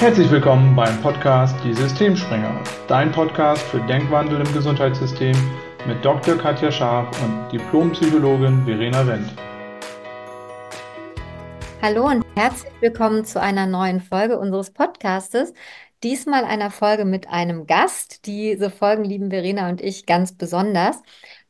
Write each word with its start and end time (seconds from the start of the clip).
Herzlich 0.00 0.30
willkommen 0.30 0.76
beim 0.76 1.02
Podcast 1.02 1.56
Die 1.64 1.74
Systemspringer, 1.74 2.62
dein 2.86 3.10
Podcast 3.10 3.62
für 3.62 3.80
Denkwandel 3.80 4.40
im 4.46 4.54
Gesundheitssystem 4.54 5.34
mit 5.88 6.04
Dr. 6.04 6.38
Katja 6.38 6.70
Scharf 6.70 7.20
und 7.20 7.50
Diplompsychologin 7.50 8.64
Verena 8.64 9.04
Wendt. 9.04 9.34
Hallo 11.82 12.06
und 12.06 12.24
herzlich 12.36 12.72
willkommen 12.78 13.24
zu 13.24 13.40
einer 13.40 13.66
neuen 13.66 14.00
Folge 14.00 14.38
unseres 14.38 14.70
Podcastes. 14.70 15.52
Diesmal 16.04 16.44
einer 16.44 16.70
Folge 16.70 17.04
mit 17.04 17.28
einem 17.28 17.66
Gast. 17.66 18.24
Diese 18.24 18.70
Folgen 18.70 19.02
lieben 19.02 19.30
Verena 19.30 19.68
und 19.68 19.80
ich 19.80 20.06
ganz 20.06 20.32
besonders. 20.32 21.02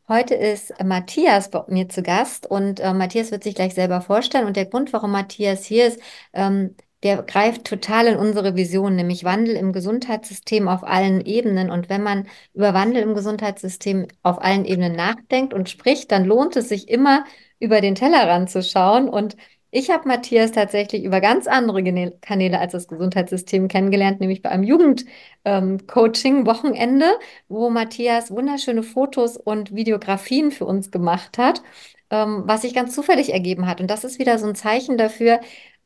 Heute 0.09 0.35
ist 0.35 0.73
Matthias 0.83 1.51
bei 1.51 1.65
mir 1.69 1.91
zu 1.91 2.03
Gast 2.03 2.51
und 2.51 2.81
äh, 2.81 2.95
Matthias 2.95 3.31
wird 3.31 3.45
sich 3.45 3.55
gleich 3.55 3.75
selber 3.75 4.01
vorstellen. 4.01 4.47
Und 4.47 4.57
der 4.57 4.65
Grund, 4.65 4.95
warum 4.95 5.11
Matthias 5.11 5.67
hier 5.67 5.87
ist, 5.87 6.01
ähm, 6.33 6.77
der 7.03 7.23
greift 7.23 7.65
total 7.65 8.07
in 8.09 8.17
unsere 8.17 8.57
Vision, 8.57 8.97
nämlich 8.97 9.25
Wandel 9.25 9.55
im 9.57 9.73
Gesundheitssystem 9.73 10.69
auf 10.69 10.85
allen 10.85 11.25
Ebenen. 11.25 11.71
Und 11.71 11.89
wenn 11.89 12.03
man 12.03 12.27
über 12.55 12.75
Wandel 12.75 13.03
im 13.03 13.15
Gesundheitssystem 13.15 14.09
auf 14.23 14.43
allen 14.43 14.65
Ebenen 14.65 14.97
nachdenkt 14.97 15.55
und 15.55 15.69
spricht, 15.69 16.11
dann 16.13 16.25
lohnt 16.25 16.57
es 16.57 16.69
sich 16.69 16.89
immer, 16.89 17.25
über 17.61 17.81
den 17.81 17.95
Tellerrand 17.95 18.51
zu 18.51 18.63
schauen 18.63 19.09
und 19.09 19.37
ich 19.71 19.91
habe 19.91 20.09
Matthias 20.09 20.53
tatsächlich 20.53 21.05
über 21.05 21.21
ganz 21.21 21.47
andere 21.47 21.83
Kanäle 22.23 22.59
als 22.59 22.73
das 22.73 22.89
Gesundheitssystem 22.89 23.69
kennengelernt, 23.69 24.19
nämlich 24.21 24.41
bei 24.41 24.49
einem 24.49 24.63
Jugendcoaching-Wochenende, 24.63 27.05
ähm, 27.05 27.21
wo 27.49 27.69
Matthias 27.69 28.31
wunderschöne 28.31 28.83
Fotos 28.83 29.37
und 29.37 29.75
Videografien 29.75 30.53
für 30.53 30.65
uns 30.65 30.91
gemacht 30.91 31.37
hat, 31.37 31.63
ähm, 32.11 32.45
was 32.47 32.63
sich 32.63 32.73
ganz 32.75 32.95
zufällig 32.95 33.33
ergeben 33.35 33.67
hat. 33.67 33.83
Und 33.83 33.91
das 33.91 34.05
ist 34.05 34.19
wieder 34.19 34.39
so 34.39 34.47
ein 34.47 34.55
Zeichen 34.55 34.97
dafür, 34.97 35.41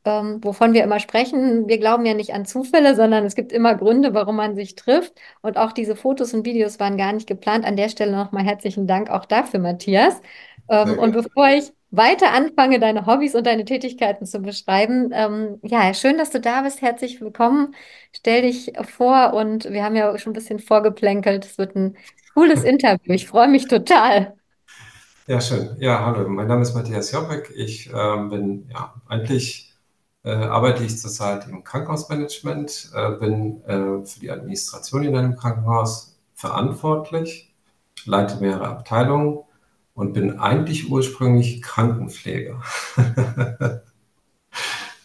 ähm, 0.05 0.39
wovon 0.43 0.73
wir 0.73 0.83
immer 0.83 0.99
sprechen. 0.99 1.67
Wir 1.67 1.77
glauben 1.77 2.05
ja 2.05 2.13
nicht 2.13 2.33
an 2.33 2.45
Zufälle, 2.45 2.95
sondern 2.95 3.25
es 3.25 3.35
gibt 3.35 3.51
immer 3.51 3.75
Gründe, 3.75 4.13
warum 4.13 4.35
man 4.35 4.55
sich 4.55 4.75
trifft. 4.75 5.13
Und 5.41 5.57
auch 5.57 5.71
diese 5.71 5.95
Fotos 5.95 6.33
und 6.33 6.45
Videos 6.45 6.79
waren 6.79 6.97
gar 6.97 7.13
nicht 7.13 7.27
geplant. 7.27 7.65
An 7.65 7.77
der 7.77 7.89
Stelle 7.89 8.11
nochmal 8.11 8.43
herzlichen 8.43 8.87
Dank 8.87 9.09
auch 9.09 9.25
dafür, 9.25 9.59
Matthias. 9.59 10.21
Ähm, 10.69 10.97
und 10.99 11.13
bevor 11.13 11.47
ich 11.49 11.71
weiter 11.91 12.33
anfange, 12.33 12.79
deine 12.79 13.05
Hobbys 13.05 13.35
und 13.35 13.45
deine 13.45 13.65
Tätigkeiten 13.65 14.25
zu 14.25 14.39
beschreiben. 14.39 15.11
Ähm, 15.13 15.59
ja, 15.61 15.93
schön, 15.93 16.17
dass 16.17 16.31
du 16.31 16.41
da 16.41 16.63
bist. 16.63 16.81
Herzlich 16.81 17.21
willkommen. 17.21 17.75
Stell 18.11 18.41
dich 18.41 18.73
vor 18.81 19.33
und 19.33 19.65
wir 19.71 19.83
haben 19.83 19.95
ja 19.95 20.17
schon 20.17 20.31
ein 20.31 20.33
bisschen 20.33 20.59
vorgeplänkelt. 20.59 21.45
Es 21.45 21.57
wird 21.57 21.75
ein 21.75 21.95
cooles 22.33 22.63
Interview. 22.63 23.13
Ich 23.13 23.27
freue 23.27 23.47
mich 23.47 23.67
total. 23.67 24.33
Ja, 25.27 25.39
schön. 25.39 25.77
Ja, 25.79 26.03
hallo. 26.05 26.27
Mein 26.27 26.47
Name 26.47 26.63
ist 26.63 26.73
Matthias 26.73 27.11
Joppek. 27.11 27.53
Ich 27.55 27.89
äh, 27.93 28.17
bin, 28.27 28.69
ja, 28.73 28.95
eigentlich 29.07 29.72
äh, 30.23 30.31
arbeite 30.31 30.83
ich 30.83 30.97
zurzeit 30.97 31.47
im 31.47 31.63
Krankenhausmanagement, 31.63 32.91
äh, 32.95 33.11
bin 33.11 33.63
äh, 33.65 34.05
für 34.05 34.19
die 34.19 34.31
Administration 34.31 35.03
in 35.03 35.15
einem 35.15 35.35
Krankenhaus 35.35 36.17
verantwortlich, 36.33 37.53
leite 38.05 38.37
mehrere 38.39 38.67
Abteilungen 38.67 39.39
und 39.93 40.13
bin 40.13 40.39
eigentlich 40.39 40.89
ursprünglich 40.89 41.61
Krankenpfleger. 41.61 42.61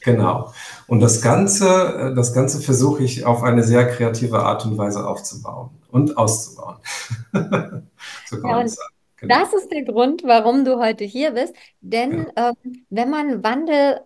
genau. 0.01 0.53
Und 0.87 1.01
das 1.01 1.21
Ganze, 1.21 2.15
das 2.17 2.33
Ganze 2.33 2.61
versuche 2.61 3.03
ich 3.03 3.27
auf 3.27 3.43
eine 3.43 3.63
sehr 3.63 3.89
kreative 3.89 4.41
Art 4.41 4.65
und 4.65 4.79
Weise 4.79 5.07
aufzubauen 5.07 5.71
und 5.91 6.17
auszubauen. 6.17 6.79
so 8.27 8.41
kann 8.41 8.51
ja, 8.51 8.57
man 8.57 8.69
sagen. 8.69 8.95
Genau. 9.21 9.35
Das 9.35 9.53
ist 9.53 9.73
der 9.73 9.83
Grund, 9.83 10.23
warum 10.25 10.65
du 10.65 10.79
heute 10.79 11.05
hier 11.05 11.33
bist. 11.33 11.53
Denn 11.81 12.29
ja. 12.37 12.51
ähm, 12.51 12.85
wenn 12.89 13.11
man 13.11 13.43
Wandel 13.43 14.01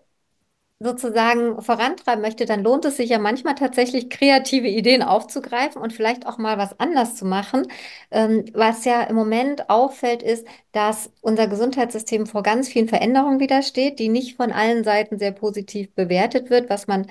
sozusagen 0.82 1.60
vorantreiben 1.62 2.22
möchte, 2.22 2.44
dann 2.46 2.62
lohnt 2.62 2.84
es 2.84 2.96
sich 2.96 3.10
ja 3.10 3.18
manchmal 3.18 3.54
tatsächlich 3.54 4.10
kreative 4.10 4.68
Ideen 4.68 5.02
aufzugreifen 5.02 5.80
und 5.80 5.92
vielleicht 5.92 6.26
auch 6.26 6.38
mal 6.38 6.58
was 6.58 6.78
anders 6.80 7.16
zu 7.16 7.24
machen. 7.24 7.66
Ähm, 8.10 8.44
was 8.54 8.84
ja 8.84 9.02
im 9.02 9.16
Moment 9.16 9.70
auffällt, 9.70 10.22
ist, 10.22 10.46
dass 10.72 11.10
unser 11.20 11.46
Gesundheitssystem 11.48 12.26
vor 12.26 12.42
ganz 12.42 12.68
vielen 12.68 12.88
Veränderungen 12.88 13.40
widersteht, 13.40 13.98
die 13.98 14.08
nicht 14.08 14.36
von 14.36 14.52
allen 14.52 14.84
Seiten 14.84 15.18
sehr 15.18 15.32
positiv 15.32 15.94
bewertet 15.94 16.50
wird, 16.50 16.70
was 16.70 16.86
man 16.86 17.06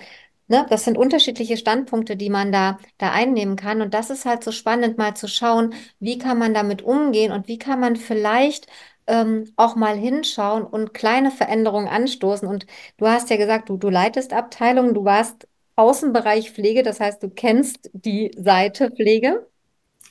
Ne, 0.47 0.65
das 0.69 0.83
sind 0.83 0.97
unterschiedliche 0.97 1.55
Standpunkte, 1.55 2.17
die 2.17 2.29
man 2.29 2.51
da, 2.51 2.77
da 2.97 3.11
einnehmen 3.11 3.55
kann. 3.55 3.81
Und 3.81 3.93
das 3.93 4.09
ist 4.09 4.25
halt 4.25 4.43
so 4.43 4.51
spannend, 4.51 4.97
mal 4.97 5.15
zu 5.15 5.27
schauen, 5.29 5.73
wie 5.99 6.17
kann 6.17 6.37
man 6.37 6.53
damit 6.53 6.81
umgehen 6.81 7.31
und 7.31 7.47
wie 7.47 7.57
kann 7.57 7.79
man 7.79 7.95
vielleicht 7.95 8.67
ähm, 9.11 9.51
auch 9.57 9.75
mal 9.75 9.97
hinschauen 9.97 10.63
und 10.63 10.94
kleine 10.94 11.31
Veränderungen 11.31 11.89
anstoßen. 11.89 12.47
Und 12.47 12.66
du 12.97 13.07
hast 13.07 13.29
ja 13.29 13.35
gesagt, 13.35 13.67
du, 13.67 13.75
du 13.77 13.89
leitest 13.89 14.31
Abteilungen, 14.31 14.94
du 14.94 15.03
warst 15.03 15.49
Außenbereich 15.75 16.51
Pflege, 16.51 16.81
das 16.81 17.01
heißt, 17.01 17.22
du 17.22 17.29
kennst 17.29 17.89
die 17.94 18.31
Seite 18.38 18.89
Pflege. 18.89 19.47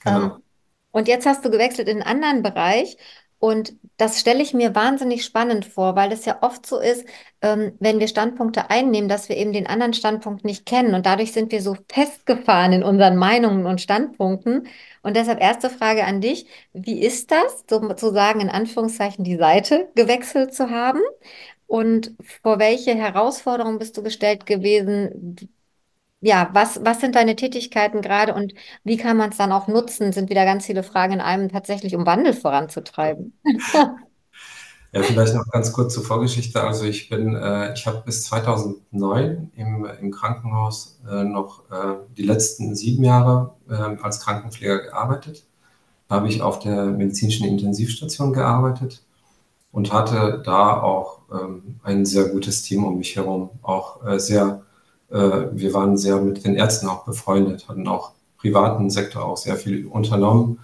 Genau. 0.04 0.24
Ähm, 0.24 0.32
und 0.92 1.08
jetzt 1.08 1.24
hast 1.24 1.44
du 1.44 1.50
gewechselt 1.50 1.88
in 1.88 2.02
einen 2.02 2.24
anderen 2.24 2.42
Bereich 2.42 2.98
und 3.40 3.72
das 3.96 4.20
stelle 4.20 4.42
ich 4.42 4.52
mir 4.52 4.74
wahnsinnig 4.74 5.24
spannend 5.24 5.64
vor, 5.64 5.96
weil 5.96 6.12
es 6.12 6.26
ja 6.26 6.38
oft 6.42 6.66
so 6.66 6.78
ist, 6.78 7.06
ähm, 7.40 7.72
wenn 7.80 7.98
wir 7.98 8.06
Standpunkte 8.06 8.68
einnehmen, 8.68 9.08
dass 9.08 9.30
wir 9.30 9.36
eben 9.38 9.54
den 9.54 9.66
anderen 9.66 9.94
Standpunkt 9.94 10.44
nicht 10.44 10.66
kennen. 10.66 10.94
Und 10.94 11.06
dadurch 11.06 11.32
sind 11.32 11.50
wir 11.50 11.62
so 11.62 11.74
festgefahren 11.90 12.74
in 12.74 12.84
unseren 12.84 13.16
Meinungen 13.16 13.64
und 13.64 13.80
Standpunkten. 13.80 14.68
Und 15.02 15.16
deshalb 15.16 15.40
erste 15.40 15.70
Frage 15.70 16.04
an 16.04 16.20
dich. 16.20 16.46
Wie 16.74 17.00
ist 17.00 17.30
das, 17.30 17.64
sozusagen 17.68 18.40
in 18.40 18.50
Anführungszeichen 18.50 19.24
die 19.24 19.36
Seite 19.36 19.88
gewechselt 19.94 20.54
zu 20.54 20.68
haben? 20.70 21.00
Und 21.66 22.14
vor 22.42 22.58
welche 22.58 22.94
Herausforderungen 22.94 23.78
bist 23.78 23.96
du 23.96 24.02
gestellt 24.02 24.44
gewesen? 24.44 25.36
Ja, 26.20 26.50
was, 26.52 26.84
was 26.84 27.00
sind 27.00 27.14
deine 27.14 27.36
Tätigkeiten 27.36 28.02
gerade 28.02 28.34
und 28.34 28.54
wie 28.84 28.96
kann 28.96 29.16
man 29.16 29.30
es 29.30 29.38
dann 29.38 29.52
auch 29.52 29.68
nutzen? 29.68 30.12
Sind 30.12 30.30
wieder 30.30 30.44
ganz 30.44 30.66
viele 30.66 30.82
Fragen 30.82 31.14
in 31.14 31.20
einem 31.20 31.48
tatsächlich, 31.48 31.94
um 31.94 32.06
Wandel 32.06 32.34
voranzutreiben. 32.34 33.38
Ja, 34.92 35.04
vielleicht 35.04 35.34
noch 35.34 35.46
ganz 35.48 35.72
kurz 35.72 35.94
zur 35.94 36.02
Vorgeschichte. 36.02 36.60
Also 36.62 36.84
ich 36.84 37.08
bin, 37.08 37.36
äh, 37.36 37.72
ich 37.74 37.86
habe 37.86 38.02
bis 38.04 38.24
2009 38.24 39.52
im, 39.54 39.84
im 39.84 40.10
Krankenhaus 40.10 41.00
äh, 41.08 41.22
noch 41.22 41.62
äh, 41.70 41.94
die 42.16 42.24
letzten 42.24 42.74
sieben 42.74 43.04
Jahre 43.04 43.54
äh, 43.68 43.74
als 43.74 44.18
Krankenpfleger 44.20 44.80
gearbeitet. 44.80 45.46
Da 46.08 46.16
habe 46.16 46.28
ich 46.28 46.42
auf 46.42 46.58
der 46.58 46.86
medizinischen 46.86 47.46
Intensivstation 47.46 48.32
gearbeitet 48.32 49.04
und 49.70 49.92
hatte 49.92 50.42
da 50.44 50.82
auch 50.82 51.20
ähm, 51.32 51.78
ein 51.84 52.04
sehr 52.04 52.24
gutes 52.30 52.62
Team 52.62 52.84
um 52.84 52.98
mich 52.98 53.14
herum, 53.14 53.50
auch 53.62 54.04
äh, 54.04 54.18
sehr 54.18 54.62
wir 55.10 55.74
waren 55.74 55.96
sehr 55.96 56.20
mit 56.20 56.44
den 56.44 56.54
Ärzten 56.54 56.88
auch 56.88 57.04
befreundet, 57.04 57.68
hatten 57.68 57.88
auch 57.88 58.12
privaten 58.38 58.90
Sektor 58.90 59.24
auch 59.24 59.36
sehr 59.36 59.56
viel 59.56 59.86
unternommen 59.86 60.60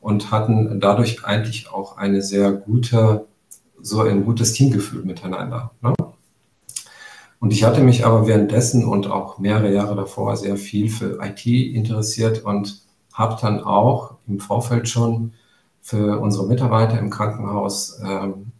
und 0.00 0.30
hatten 0.30 0.80
dadurch 0.80 1.24
eigentlich 1.24 1.70
auch 1.70 1.96
eine 1.96 2.22
sehr 2.22 2.52
gute, 2.52 3.26
so 3.80 4.00
ein 4.00 4.24
gutes 4.24 4.52
Teamgefühl 4.52 5.04
miteinander. 5.04 5.70
Ne? 5.80 5.94
Und 7.38 7.52
ich 7.52 7.64
hatte 7.64 7.82
mich 7.82 8.06
aber 8.06 8.26
währenddessen 8.26 8.84
und 8.84 9.08
auch 9.08 9.38
mehrere 9.38 9.72
Jahre 9.72 9.96
davor 9.96 10.36
sehr 10.36 10.56
viel 10.56 10.88
für 10.88 11.18
IT 11.22 11.44
interessiert 11.46 12.44
und 12.44 12.82
habe 13.12 13.36
dann 13.40 13.62
auch 13.62 14.14
im 14.26 14.40
Vorfeld 14.40 14.88
schon 14.88 15.32
für 15.80 16.20
unsere 16.20 16.46
Mitarbeiter 16.46 16.98
im 16.98 17.10
Krankenhaus 17.10 18.00
ähm, 18.04 18.52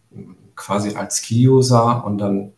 quasi 0.55 0.95
als 0.95 1.21
Key-User 1.21 2.05
und 2.05 2.17
dann 2.17 2.39
äh, 2.39 2.51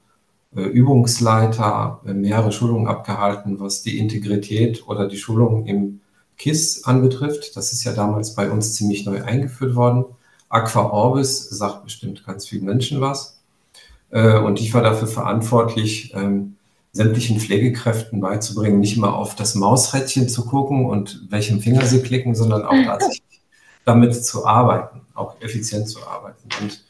Übungsleiter 0.63 2.01
äh, 2.05 2.13
mehrere 2.13 2.51
Schulungen 2.51 2.87
abgehalten, 2.87 3.59
was 3.59 3.81
die 3.81 3.97
Integrität 3.97 4.87
oder 4.87 5.07
die 5.07 5.17
Schulung 5.17 5.65
im 5.65 6.01
KISS 6.37 6.83
anbetrifft. 6.85 7.55
Das 7.55 7.73
ist 7.73 7.83
ja 7.83 7.93
damals 7.93 8.35
bei 8.35 8.49
uns 8.49 8.73
ziemlich 8.73 9.05
neu 9.05 9.23
eingeführt 9.23 9.75
worden. 9.75 10.05
Aqua 10.49 10.89
Orbis 10.89 11.49
sagt 11.49 11.83
bestimmt 11.83 12.25
ganz 12.25 12.47
vielen 12.47 12.65
Menschen 12.65 13.01
was. 13.01 13.41
Äh, 14.11 14.37
und 14.37 14.61
ich 14.61 14.73
war 14.73 14.81
dafür 14.81 15.07
verantwortlich, 15.07 16.13
ähm, 16.15 16.55
sämtlichen 16.93 17.41
Pflegekräften 17.41 18.21
beizubringen, 18.21 18.79
nicht 18.79 18.95
mal 18.97 19.09
auf 19.09 19.35
das 19.35 19.55
Mausrädchen 19.55 20.29
zu 20.29 20.45
gucken 20.45 20.85
und 20.85 21.25
welchen 21.29 21.59
Finger 21.59 21.85
sie 21.85 22.01
klicken, 22.01 22.35
sondern 22.35 22.63
auch 22.63 22.71
tatsächlich 22.85 23.41
damit 23.83 24.15
zu 24.23 24.45
arbeiten, 24.45 25.01
auch 25.13 25.39
effizient 25.41 25.89
zu 25.89 26.05
arbeiten. 26.07 26.47
Und 26.61 26.71
äh, 26.71 26.84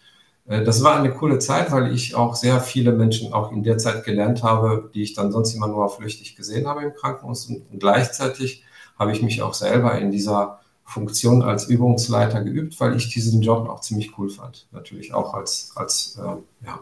das 0.45 0.83
war 0.83 1.00
eine 1.00 1.12
coole 1.12 1.39
Zeit, 1.39 1.71
weil 1.71 1.92
ich 1.92 2.13
auch 2.13 2.36
sehr 2.36 2.62
viele 2.62 2.92
Menschen 2.92 3.33
auch 3.33 3.51
in 3.51 3.63
der 3.63 3.80
Zeit 3.80 4.03
gelernt 4.03 4.44
habe, 4.44 4.92
die 4.94 5.01
ich 5.01 5.15
dann 5.15 5.31
sonst 5.31 5.56
immer 5.56 5.68
nur 5.68 5.89
flüchtig 5.89 6.36
gesehen 6.36 6.68
habe 6.68 6.83
im 6.83 6.94
Krankenhaus. 6.94 7.47
Und 7.47 7.63
gleichzeitig 7.80 8.63
habe 8.97 9.12
ich 9.12 9.24
mich 9.24 9.42
auch 9.42 9.56
selber 9.56 9.97
in 9.97 10.12
dieser 10.12 10.59
Funktion 10.83 11.42
als 11.42 11.68
Übungsleiter 11.68 12.44
geübt, 12.44 12.80
weil 12.80 12.95
ich 12.95 13.09
diesen 13.09 13.42
Job 13.42 13.68
auch 13.68 13.81
ziemlich 13.81 14.18
cool 14.19 14.30
fand. 14.30 14.68
Natürlich 14.71 15.15
auch 15.15 15.33
als, 15.33 15.71
als, 15.75 16.19
äh, 16.19 16.65
ja, 16.65 16.80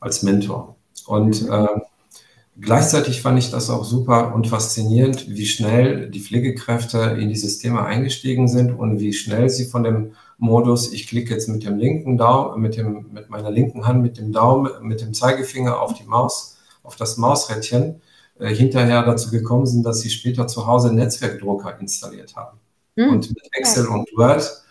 als 0.00 0.24
Mentor. 0.24 0.74
Und 1.06 1.48
äh, 1.48 1.66
gleichzeitig 2.60 3.22
fand 3.22 3.38
ich 3.38 3.52
das 3.52 3.70
auch 3.70 3.84
super 3.84 4.34
und 4.34 4.48
faszinierend, 4.48 5.28
wie 5.28 5.46
schnell 5.46 6.10
die 6.10 6.20
Pflegekräfte 6.20 6.98
in 7.20 7.28
dieses 7.28 7.58
Thema 7.58 7.84
eingestiegen 7.86 8.48
sind 8.48 8.72
und 8.72 8.98
wie 8.98 9.12
schnell 9.12 9.48
sie 9.48 9.66
von 9.66 9.84
dem 9.84 10.12
Modus, 10.38 10.92
ich 10.92 11.08
klicke 11.08 11.34
jetzt 11.34 11.48
mit 11.48 11.64
dem 11.64 11.78
linken 11.78 12.16
Daumen, 12.16 12.62
mit, 12.62 12.76
dem, 12.76 13.12
mit 13.12 13.28
meiner 13.28 13.50
linken 13.50 13.86
Hand, 13.86 14.02
mit 14.02 14.18
dem 14.18 14.32
Daumen, 14.32 14.70
mit 14.82 15.00
dem 15.00 15.12
Zeigefinger 15.12 15.80
auf 15.80 15.94
die 15.94 16.04
Maus, 16.04 16.58
auf 16.84 16.96
das 16.96 17.16
Mausrädchen, 17.16 18.00
äh, 18.38 18.54
hinterher 18.54 19.02
dazu 19.02 19.30
gekommen 19.30 19.66
sind, 19.66 19.84
dass 19.84 20.00
sie 20.00 20.10
später 20.10 20.46
zu 20.46 20.66
Hause 20.66 20.94
Netzwerkdrucker 20.94 21.78
installiert 21.80 22.36
haben 22.36 22.58
mhm. 22.94 23.10
und 23.10 23.28
mit 23.30 23.48
Excel 23.52 23.88
und 23.88 24.08
Word 24.16 24.62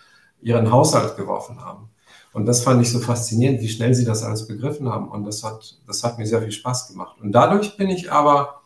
ihren 0.42 0.72
Haushalt 0.72 1.18
geworfen 1.18 1.60
haben. 1.64 1.90
Und 2.31 2.46
das 2.46 2.62
fand 2.62 2.81
ich 2.81 2.92
so 2.92 3.00
faszinierend, 3.00 3.62
wie 3.62 3.68
schnell 3.68 3.94
sie 3.94 4.06
das 4.06 4.24
alles 4.24 4.48
begriffen 4.48 4.88
haben. 4.88 5.10
Und 5.10 5.25
das 5.25 5.44
hat, 5.44 5.80
das 5.88 6.04
hat 6.04 6.18
mir 6.18 6.25
sehr 6.28 6.42
viel 6.42 6.52
Spaß 6.52 6.88
gemacht. 6.88 7.18
Und 7.19 7.31
dadurch 7.31 7.75
bin 7.78 7.90
ich 7.90 8.12
aber 8.12 8.62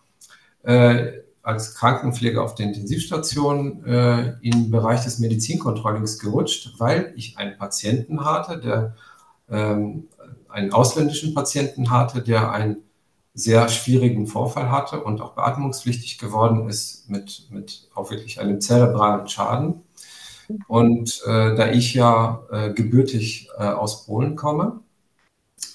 äh, 0.64 1.22
als 1.44 1.76
Krankenpfleger 1.76 2.44
auf 2.44 2.56
der 2.56 2.68
Intensivstation 2.68 3.84
äh, 3.86 4.34
im 4.42 4.70
Bereich 4.70 5.04
des 5.04 5.20
Medizincontrollings 5.20 6.20
gerutscht, 6.20 6.74
weil 6.78 7.14
ich 7.16 7.38
einen 7.38 7.58
Patienten 7.58 8.24
hatte, 8.24 8.60
der 8.60 8.96
ähm, 9.50 10.08
einen 10.50 10.74
ausländischen 10.74 11.34
Patienten 11.34 11.90
hatte, 11.90 12.22
der 12.22 12.52
einen 12.52 12.78
sehr 13.34 13.70
schwierigen 13.70 14.28
Vorfall 14.28 14.72
hatte 14.72 15.04
und 15.04 15.22
auch 15.22 15.34
beatmungspflichtig 15.34 16.18
geworden 16.18 16.68
ist 16.68 17.10
mit, 17.10 17.48
mit 17.50 17.90
auch 17.96 18.12
wirklich 18.12 18.40
einem 18.40 18.60
zerebralen 18.60 19.28
Schaden. 19.28 19.84
Und 20.68 21.22
äh, 21.26 21.56
da 21.56 21.72
ich 21.72 21.94
ja 21.94 22.44
äh, 22.52 22.74
gebürtig 22.74 23.48
äh, 23.58 23.64
aus 23.64 24.06
Polen 24.06 24.36
komme 24.36 24.82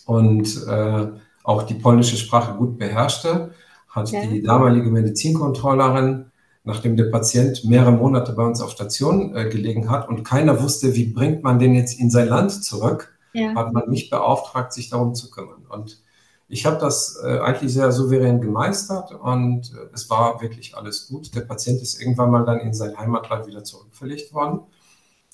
und 0.04 0.66
äh, 0.66 1.06
auch 1.44 1.62
die 1.62 1.74
polnische 1.74 2.16
Sprache 2.16 2.54
gut 2.56 2.76
beherrschte, 2.76 3.54
hat 3.96 4.08
okay. 4.08 4.28
die 4.30 4.42
damalige 4.42 4.90
Medizinkontrollerin, 4.90 6.26
nachdem 6.64 6.96
der 6.96 7.10
Patient 7.10 7.64
mehrere 7.64 7.92
Monate 7.92 8.32
bei 8.32 8.44
uns 8.44 8.60
auf 8.60 8.70
Station 8.70 9.34
äh, 9.34 9.48
gelegen 9.48 9.90
hat 9.90 10.08
und 10.08 10.22
keiner 10.22 10.62
wusste, 10.62 10.94
wie 10.94 11.06
bringt 11.06 11.42
man 11.42 11.58
den 11.58 11.74
jetzt 11.74 11.98
in 11.98 12.10
sein 12.10 12.28
Land 12.28 12.64
zurück, 12.64 13.16
ja. 13.32 13.54
hat 13.54 13.72
man 13.72 13.88
mich 13.88 14.10
beauftragt, 14.10 14.72
sich 14.72 14.90
darum 14.90 15.14
zu 15.14 15.30
kümmern. 15.30 15.64
Und 15.68 16.02
ich 16.48 16.64
habe 16.66 16.78
das 16.78 17.20
äh, 17.24 17.38
eigentlich 17.38 17.72
sehr 17.72 17.90
souverän 17.90 18.40
gemeistert 18.40 19.12
und 19.12 19.72
äh, 19.72 19.88
es 19.92 20.08
war 20.10 20.40
wirklich 20.40 20.76
alles 20.76 21.08
gut. 21.08 21.34
Der 21.34 21.40
Patient 21.40 21.82
ist 21.82 22.00
irgendwann 22.00 22.30
mal 22.30 22.44
dann 22.44 22.60
in 22.60 22.72
sein 22.72 22.96
Heimatland 22.96 23.46
wieder 23.46 23.64
zurückverlegt 23.64 24.32
worden. 24.32 24.60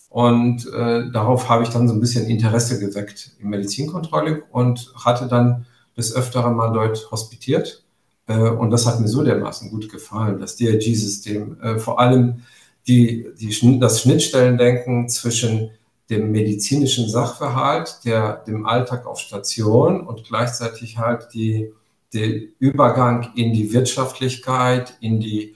Und 0.09 0.67
äh, 0.73 1.11
darauf 1.11 1.49
habe 1.49 1.63
ich 1.63 1.71
dann 1.71 1.89
so 1.89 1.95
ein 1.95 2.01
bisschen 2.01 2.27
Interesse 2.27 2.79
geweckt 2.79 3.33
im 3.41 3.49
Medizincontrolling 3.49 4.43
und 4.51 4.93
hatte 4.95 5.27
dann 5.27 5.67
des 5.97 6.15
Öfteren 6.15 6.55
mal 6.55 6.73
dort 6.73 7.11
hospitiert. 7.11 7.82
Äh, 8.27 8.39
und 8.39 8.71
das 8.71 8.87
hat 8.87 9.01
mir 9.01 9.09
so 9.09 9.23
dermaßen 9.23 9.71
gut 9.71 9.91
gefallen, 9.91 10.41
das 10.41 10.57
DRG-System, 10.57 11.61
äh, 11.61 11.79
vor 11.79 12.01
allem 12.01 12.43
die, 12.87 13.29
die, 13.39 13.79
das 13.79 14.03
Schnittstellendenken 14.03 15.09
zwischen 15.09 15.71
dem 16.11 16.31
medizinischen 16.31 17.09
Sachverhalt, 17.09 18.01
der, 18.05 18.39
dem 18.47 18.67
Alltag 18.67 19.07
auf 19.07 19.19
Station 19.19 20.07
und 20.07 20.25
gleichzeitig 20.25 20.99
halt 20.99 21.29
die, 21.33 21.73
der 22.13 22.41
Übergang 22.59 23.33
in 23.35 23.53
die 23.53 23.73
Wirtschaftlichkeit, 23.73 24.95
in 25.01 25.21
die, 25.21 25.55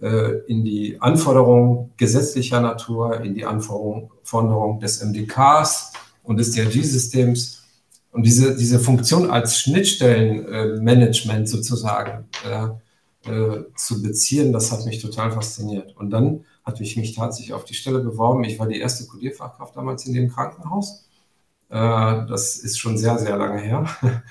äh, 0.00 0.40
in 0.46 0.64
die 0.64 1.00
Anforderungen 1.00 1.92
gesetzlicher 1.96 2.60
Natur, 2.60 3.20
in 3.20 3.34
die 3.34 3.46
Anforderungen 3.46 4.80
des 4.80 5.02
MDKs 5.02 5.92
und 6.22 6.38
des 6.38 6.50
DRG-Systems. 6.52 7.65
Und 8.16 8.24
diese, 8.24 8.56
diese 8.56 8.80
Funktion 8.80 9.30
als 9.30 9.60
Schnittstellenmanagement 9.60 11.50
sozusagen 11.50 12.24
äh, 12.48 12.68
äh, 13.30 13.64
zu 13.76 14.00
beziehen, 14.00 14.54
das 14.54 14.72
hat 14.72 14.86
mich 14.86 15.02
total 15.02 15.32
fasziniert. 15.32 15.94
Und 15.98 16.08
dann 16.08 16.46
hatte 16.64 16.82
ich 16.82 16.96
mich 16.96 17.14
tatsächlich 17.14 17.52
auf 17.52 17.66
die 17.66 17.74
Stelle 17.74 17.98
beworben. 17.98 18.42
Ich 18.44 18.58
war 18.58 18.68
die 18.68 18.80
erste 18.80 19.06
Kodierfachkraft 19.06 19.76
damals 19.76 20.06
in 20.06 20.14
dem 20.14 20.30
Krankenhaus. 20.30 21.04
Äh, 21.68 21.74
das 21.74 22.56
ist 22.56 22.78
schon 22.78 22.96
sehr, 22.96 23.18
sehr 23.18 23.36
lange 23.36 23.60
her. 23.60 23.86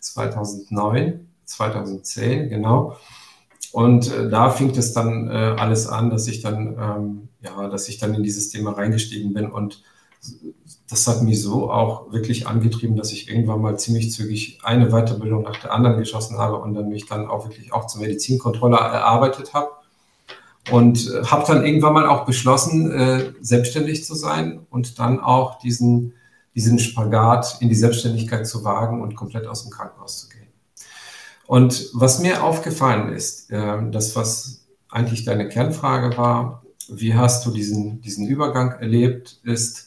2009, 0.00 1.28
2010, 1.44 2.48
genau. 2.48 2.96
Und 3.72 4.10
äh, 4.10 4.30
da 4.30 4.48
fing 4.48 4.70
es 4.70 4.94
dann 4.94 5.28
äh, 5.28 5.32
alles 5.58 5.86
an, 5.86 6.08
dass 6.08 6.28
ich 6.28 6.40
dann, 6.40 6.78
ähm, 6.80 7.28
ja, 7.42 7.68
dass 7.68 7.90
ich 7.90 7.98
dann 7.98 8.14
in 8.14 8.22
dieses 8.22 8.48
Thema 8.48 8.72
reingestiegen 8.72 9.34
bin. 9.34 9.50
Und 9.50 9.82
das 10.88 11.06
hat 11.06 11.22
mich 11.22 11.40
so 11.40 11.70
auch 11.70 12.12
wirklich 12.12 12.46
angetrieben, 12.46 12.96
dass 12.96 13.12
ich 13.12 13.28
irgendwann 13.28 13.60
mal 13.60 13.78
ziemlich 13.78 14.12
zügig 14.12 14.58
eine 14.62 14.90
Weiterbildung 14.90 15.42
nach 15.42 15.58
der 15.58 15.72
anderen 15.72 15.98
geschossen 15.98 16.38
habe 16.38 16.56
und 16.58 16.74
dann 16.74 16.88
mich 16.88 17.06
dann 17.06 17.26
auch 17.26 17.48
wirklich 17.48 17.72
auch 17.72 17.86
zum 17.86 18.02
Medizinkontroller 18.02 18.78
erarbeitet 18.78 19.54
habe 19.54 19.70
und 20.70 21.10
äh, 21.10 21.24
habe 21.24 21.44
dann 21.46 21.64
irgendwann 21.64 21.94
mal 21.94 22.06
auch 22.06 22.26
beschlossen, 22.26 22.90
äh, 22.90 23.32
selbstständig 23.40 24.04
zu 24.04 24.14
sein 24.14 24.66
und 24.70 24.98
dann 24.98 25.20
auch 25.20 25.58
diesen, 25.58 26.14
diesen 26.54 26.78
Spagat 26.78 27.56
in 27.60 27.68
die 27.68 27.74
Selbstständigkeit 27.74 28.46
zu 28.46 28.64
wagen 28.64 29.02
und 29.02 29.16
komplett 29.16 29.46
aus 29.46 29.62
dem 29.62 29.70
Krankenhaus 29.70 30.20
zu 30.20 30.28
gehen. 30.28 30.48
Und 31.46 31.90
was 31.92 32.20
mir 32.20 32.42
aufgefallen 32.42 33.12
ist, 33.12 33.50
äh, 33.50 33.90
das, 33.90 34.16
was 34.16 34.64
eigentlich 34.88 35.24
deine 35.24 35.48
Kernfrage 35.48 36.16
war, 36.16 36.62
wie 36.88 37.14
hast 37.14 37.44
du 37.46 37.50
diesen, 37.50 38.00
diesen 38.02 38.26
Übergang 38.26 38.72
erlebt, 38.72 39.40
ist, 39.42 39.83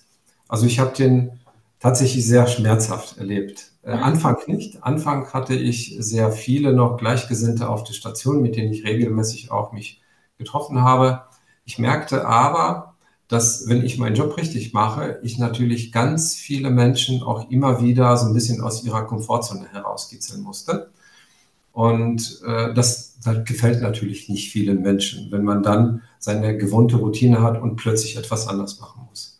also 0.47 0.65
ich 0.65 0.79
habe 0.79 0.95
den 0.95 1.31
tatsächlich 1.79 2.25
sehr 2.25 2.47
schmerzhaft 2.47 3.17
erlebt. 3.17 3.71
Äh, 3.83 3.91
Anfang 3.91 4.37
nicht. 4.47 4.83
Anfang 4.83 5.31
hatte 5.33 5.55
ich 5.55 5.95
sehr 5.99 6.31
viele 6.31 6.73
noch 6.73 6.97
Gleichgesinnte 6.97 7.69
auf 7.69 7.83
der 7.83 7.93
Station, 7.93 8.41
mit 8.41 8.55
denen 8.55 8.71
ich 8.71 8.83
regelmäßig 8.85 9.51
auch 9.51 9.71
mich 9.71 10.01
getroffen 10.37 10.81
habe. 10.81 11.23
Ich 11.65 11.79
merkte 11.79 12.25
aber, 12.27 12.95
dass 13.27 13.67
wenn 13.67 13.83
ich 13.83 13.97
meinen 13.97 14.15
Job 14.15 14.37
richtig 14.37 14.73
mache, 14.73 15.19
ich 15.21 15.37
natürlich 15.37 15.91
ganz 15.91 16.35
viele 16.35 16.69
Menschen 16.69 17.21
auch 17.21 17.49
immer 17.51 17.81
wieder 17.81 18.15
so 18.15 18.27
ein 18.27 18.33
bisschen 18.33 18.61
aus 18.61 18.83
ihrer 18.83 19.03
Komfortzone 19.05 19.67
herauskitzeln 19.71 20.41
musste. 20.41 20.91
Und 21.73 22.41
äh, 22.45 22.73
das, 22.73 23.19
das 23.23 23.45
gefällt 23.45 23.81
natürlich 23.81 24.29
nicht 24.29 24.49
vielen 24.51 24.81
Menschen, 24.81 25.31
wenn 25.31 25.43
man 25.43 25.61
dann 25.61 26.01
seine 26.19 26.57
gewohnte 26.57 26.95
Routine 26.95 27.41
hat 27.41 27.61
und 27.61 27.75
plötzlich 27.75 28.17
etwas 28.17 28.47
anders 28.47 28.79
machen 28.79 29.05
muss. 29.09 29.36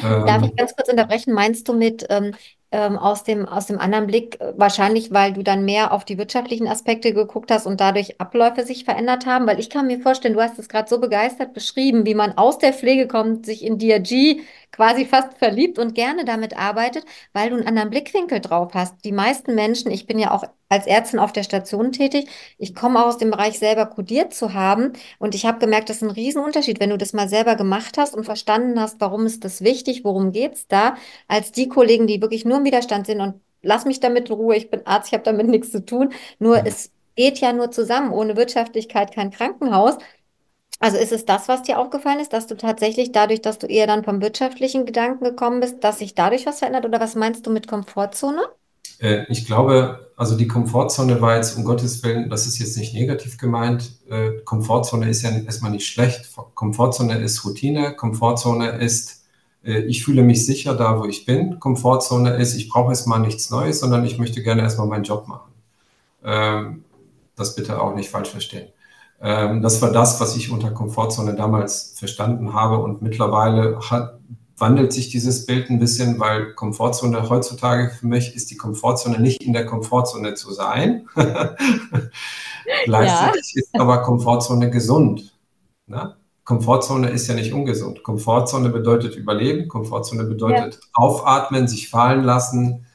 Darf 0.00 0.42
ich 0.42 0.50
ähm, 0.50 0.56
ganz 0.56 0.74
kurz 0.76 0.88
unterbrechen? 0.88 1.32
Meinst 1.34 1.68
du 1.68 1.74
mit, 1.74 2.06
ähm, 2.10 2.32
ähm, 2.74 2.98
aus 2.98 3.22
dem, 3.22 3.46
aus 3.46 3.66
dem 3.66 3.78
anderen 3.78 4.08
Blick, 4.08 4.40
äh, 4.40 4.52
wahrscheinlich, 4.56 5.12
weil 5.12 5.32
du 5.32 5.44
dann 5.44 5.64
mehr 5.64 5.92
auf 5.92 6.04
die 6.04 6.18
wirtschaftlichen 6.18 6.66
Aspekte 6.66 7.14
geguckt 7.14 7.52
hast 7.52 7.66
und 7.66 7.80
dadurch 7.80 8.20
Abläufe 8.20 8.64
sich 8.64 8.84
verändert 8.84 9.26
haben. 9.26 9.46
Weil 9.46 9.60
ich 9.60 9.70
kann 9.70 9.86
mir 9.86 10.00
vorstellen, 10.00 10.34
du 10.34 10.42
hast 10.42 10.58
es 10.58 10.68
gerade 10.68 10.88
so 10.88 11.00
begeistert 11.00 11.54
beschrieben, 11.54 12.04
wie 12.04 12.14
man 12.14 12.36
aus 12.36 12.58
der 12.58 12.72
Pflege 12.72 13.06
kommt, 13.06 13.46
sich 13.46 13.64
in 13.64 13.78
DRG 13.78 14.40
quasi 14.74 15.04
fast 15.04 15.38
verliebt 15.38 15.78
und 15.78 15.94
gerne 15.94 16.24
damit 16.24 16.56
arbeitet, 16.58 17.04
weil 17.32 17.50
du 17.50 17.56
einen 17.56 17.66
anderen 17.66 17.90
Blickwinkel 17.90 18.40
drauf 18.40 18.72
hast. 18.74 19.04
Die 19.04 19.12
meisten 19.12 19.54
Menschen, 19.54 19.90
ich 19.90 20.06
bin 20.06 20.18
ja 20.18 20.32
auch 20.32 20.44
als 20.68 20.86
Ärztin 20.86 21.20
auf 21.20 21.32
der 21.32 21.44
Station 21.44 21.92
tätig, 21.92 22.28
ich 22.58 22.74
komme 22.74 23.00
auch 23.00 23.06
aus 23.06 23.18
dem 23.18 23.30
Bereich 23.30 23.58
selber 23.58 23.86
kodiert 23.86 24.34
zu 24.34 24.54
haben 24.54 24.92
und 25.18 25.34
ich 25.36 25.46
habe 25.46 25.60
gemerkt, 25.60 25.88
das 25.88 25.98
ist 25.98 26.02
ein 26.02 26.10
Riesenunterschied, 26.10 26.80
wenn 26.80 26.90
du 26.90 26.98
das 26.98 27.12
mal 27.12 27.28
selber 27.28 27.54
gemacht 27.54 27.98
hast 27.98 28.14
und 28.14 28.24
verstanden 28.24 28.80
hast, 28.80 29.00
warum 29.00 29.26
ist 29.26 29.44
das 29.44 29.62
wichtig, 29.62 30.04
worum 30.04 30.32
geht 30.32 30.54
es 30.54 30.66
da, 30.66 30.96
als 31.28 31.52
die 31.52 31.68
Kollegen, 31.68 32.06
die 32.06 32.20
wirklich 32.20 32.44
nur 32.44 32.58
im 32.58 32.64
Widerstand 32.64 33.06
sind 33.06 33.20
und 33.20 33.40
lass 33.62 33.84
mich 33.84 34.00
damit 34.00 34.28
in 34.28 34.36
Ruhe, 34.36 34.56
ich 34.56 34.70
bin 34.70 34.86
Arzt, 34.86 35.08
ich 35.08 35.14
habe 35.14 35.24
damit 35.24 35.48
nichts 35.48 35.70
zu 35.70 35.84
tun. 35.84 36.12
Nur 36.38 36.60
mhm. 36.60 36.66
es 36.66 36.90
geht 37.16 37.38
ja 37.38 37.52
nur 37.52 37.70
zusammen, 37.70 38.12
ohne 38.12 38.36
Wirtschaftlichkeit 38.36 39.12
kein 39.12 39.30
Krankenhaus. 39.30 39.98
Also 40.84 40.98
ist 40.98 41.12
es 41.12 41.24
das, 41.24 41.48
was 41.48 41.62
dir 41.62 41.78
aufgefallen 41.78 42.20
ist, 42.20 42.34
dass 42.34 42.46
du 42.46 42.58
tatsächlich 42.58 43.10
dadurch, 43.10 43.40
dass 43.40 43.58
du 43.58 43.66
eher 43.66 43.86
dann 43.86 44.04
vom 44.04 44.20
wirtschaftlichen 44.20 44.84
Gedanken 44.84 45.24
gekommen 45.24 45.60
bist, 45.60 45.82
dass 45.82 46.00
sich 46.00 46.14
dadurch 46.14 46.44
was 46.44 46.58
verändert? 46.58 46.84
Oder 46.84 47.00
was 47.00 47.14
meinst 47.14 47.46
du 47.46 47.50
mit 47.50 47.66
Komfortzone? 47.66 48.42
Äh, 48.98 49.24
ich 49.30 49.46
glaube, 49.46 50.12
also 50.14 50.36
die 50.36 50.46
Komfortzone 50.46 51.22
war 51.22 51.36
jetzt 51.36 51.56
um 51.56 51.64
Gottes 51.64 52.02
Willen, 52.02 52.28
das 52.28 52.46
ist 52.46 52.58
jetzt 52.58 52.76
nicht 52.76 52.92
negativ 52.92 53.38
gemeint. 53.38 53.92
Äh, 54.10 54.32
Komfortzone 54.44 55.08
ist 55.08 55.22
ja 55.22 55.30
erstmal 55.30 55.70
nicht 55.70 55.86
schlecht. 55.86 56.28
Komfortzone 56.52 57.18
ist 57.18 57.46
Routine. 57.46 57.94
Komfortzone 57.96 58.72
ist 58.72 59.24
äh, 59.64 59.84
ich 59.84 60.04
fühle 60.04 60.22
mich 60.22 60.44
sicher 60.44 60.74
da, 60.74 61.00
wo 61.00 61.06
ich 61.06 61.24
bin. 61.24 61.58
Komfortzone 61.60 62.36
ist, 62.36 62.54
ich 62.56 62.68
brauche 62.68 62.90
erstmal 62.90 63.20
nichts 63.20 63.48
Neues, 63.48 63.80
sondern 63.80 64.04
ich 64.04 64.18
möchte 64.18 64.42
gerne 64.42 64.60
erstmal 64.60 64.88
meinen 64.88 65.04
Job 65.04 65.28
machen. 65.28 65.50
Ähm, 66.22 66.84
das 67.36 67.56
bitte 67.56 67.80
auch 67.80 67.94
nicht 67.94 68.10
falsch 68.10 68.28
verstehen. 68.28 68.68
Ähm, 69.20 69.62
das 69.62 69.80
war 69.80 69.90
das, 69.92 70.20
was 70.20 70.36
ich 70.36 70.50
unter 70.50 70.70
Komfortzone 70.70 71.34
damals 71.34 71.94
verstanden 71.96 72.52
habe 72.52 72.78
und 72.78 73.02
mittlerweile 73.02 73.78
hat, 73.90 74.18
wandelt 74.56 74.92
sich 74.92 75.08
dieses 75.08 75.46
Bild 75.46 75.70
ein 75.70 75.78
bisschen, 75.78 76.20
weil 76.20 76.54
Komfortzone 76.54 77.28
heutzutage 77.28 77.90
für 77.90 78.06
mich 78.06 78.34
ist 78.34 78.50
die 78.50 78.56
Komfortzone 78.56 79.18
nicht 79.20 79.42
in 79.42 79.52
der 79.52 79.66
Komfortzone 79.66 80.34
zu 80.34 80.52
sein. 80.52 81.08
Gleichzeitig 82.84 83.52
ja. 83.54 83.62
ist 83.62 83.74
aber 83.74 84.02
Komfortzone 84.02 84.70
gesund. 84.70 85.34
Ne? 85.86 86.16
Komfortzone 86.44 87.08
ist 87.10 87.26
ja 87.26 87.34
nicht 87.34 87.52
ungesund. 87.52 88.02
Komfortzone 88.02 88.68
bedeutet 88.68 89.16
Überleben, 89.16 89.66
Komfortzone 89.68 90.24
bedeutet 90.24 90.74
ja. 90.74 90.80
aufatmen, 90.92 91.66
sich 91.66 91.88
fallen 91.88 92.22
lassen 92.22 92.86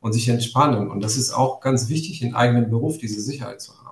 und 0.00 0.12
sich 0.14 0.28
entspannen. 0.28 0.90
Und 0.90 1.04
das 1.04 1.16
ist 1.16 1.32
auch 1.32 1.60
ganz 1.60 1.88
wichtig, 1.88 2.22
im 2.22 2.34
eigenen 2.34 2.70
Beruf 2.70 2.98
diese 2.98 3.20
Sicherheit 3.20 3.60
zu 3.60 3.72
haben. 3.72 3.83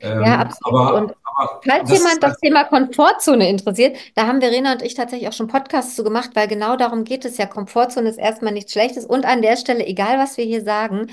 Ähm, 0.00 0.22
ja, 0.22 0.38
absolut. 0.38 0.80
Aber, 0.80 0.94
und 0.96 1.14
aber 1.24 1.60
falls 1.66 1.88
das 1.88 1.98
jemand 1.98 2.22
das 2.22 2.38
Thema 2.38 2.64
Komfortzone 2.64 3.48
interessiert, 3.48 3.96
da 4.14 4.26
haben 4.26 4.40
Verena 4.40 4.72
und 4.72 4.82
ich 4.82 4.94
tatsächlich 4.94 5.28
auch 5.28 5.32
schon 5.32 5.48
Podcasts 5.48 5.94
zu 5.94 6.04
gemacht, 6.04 6.30
weil 6.34 6.48
genau 6.48 6.76
darum 6.76 7.04
geht 7.04 7.24
es 7.24 7.36
ja. 7.36 7.46
Komfortzone 7.46 8.08
ist 8.08 8.18
erstmal 8.18 8.52
nichts 8.52 8.72
Schlechtes 8.72 9.04
und 9.04 9.26
an 9.26 9.42
der 9.42 9.56
Stelle, 9.56 9.86
egal 9.86 10.18
was 10.18 10.36
wir 10.36 10.44
hier 10.44 10.62
sagen, 10.62 11.08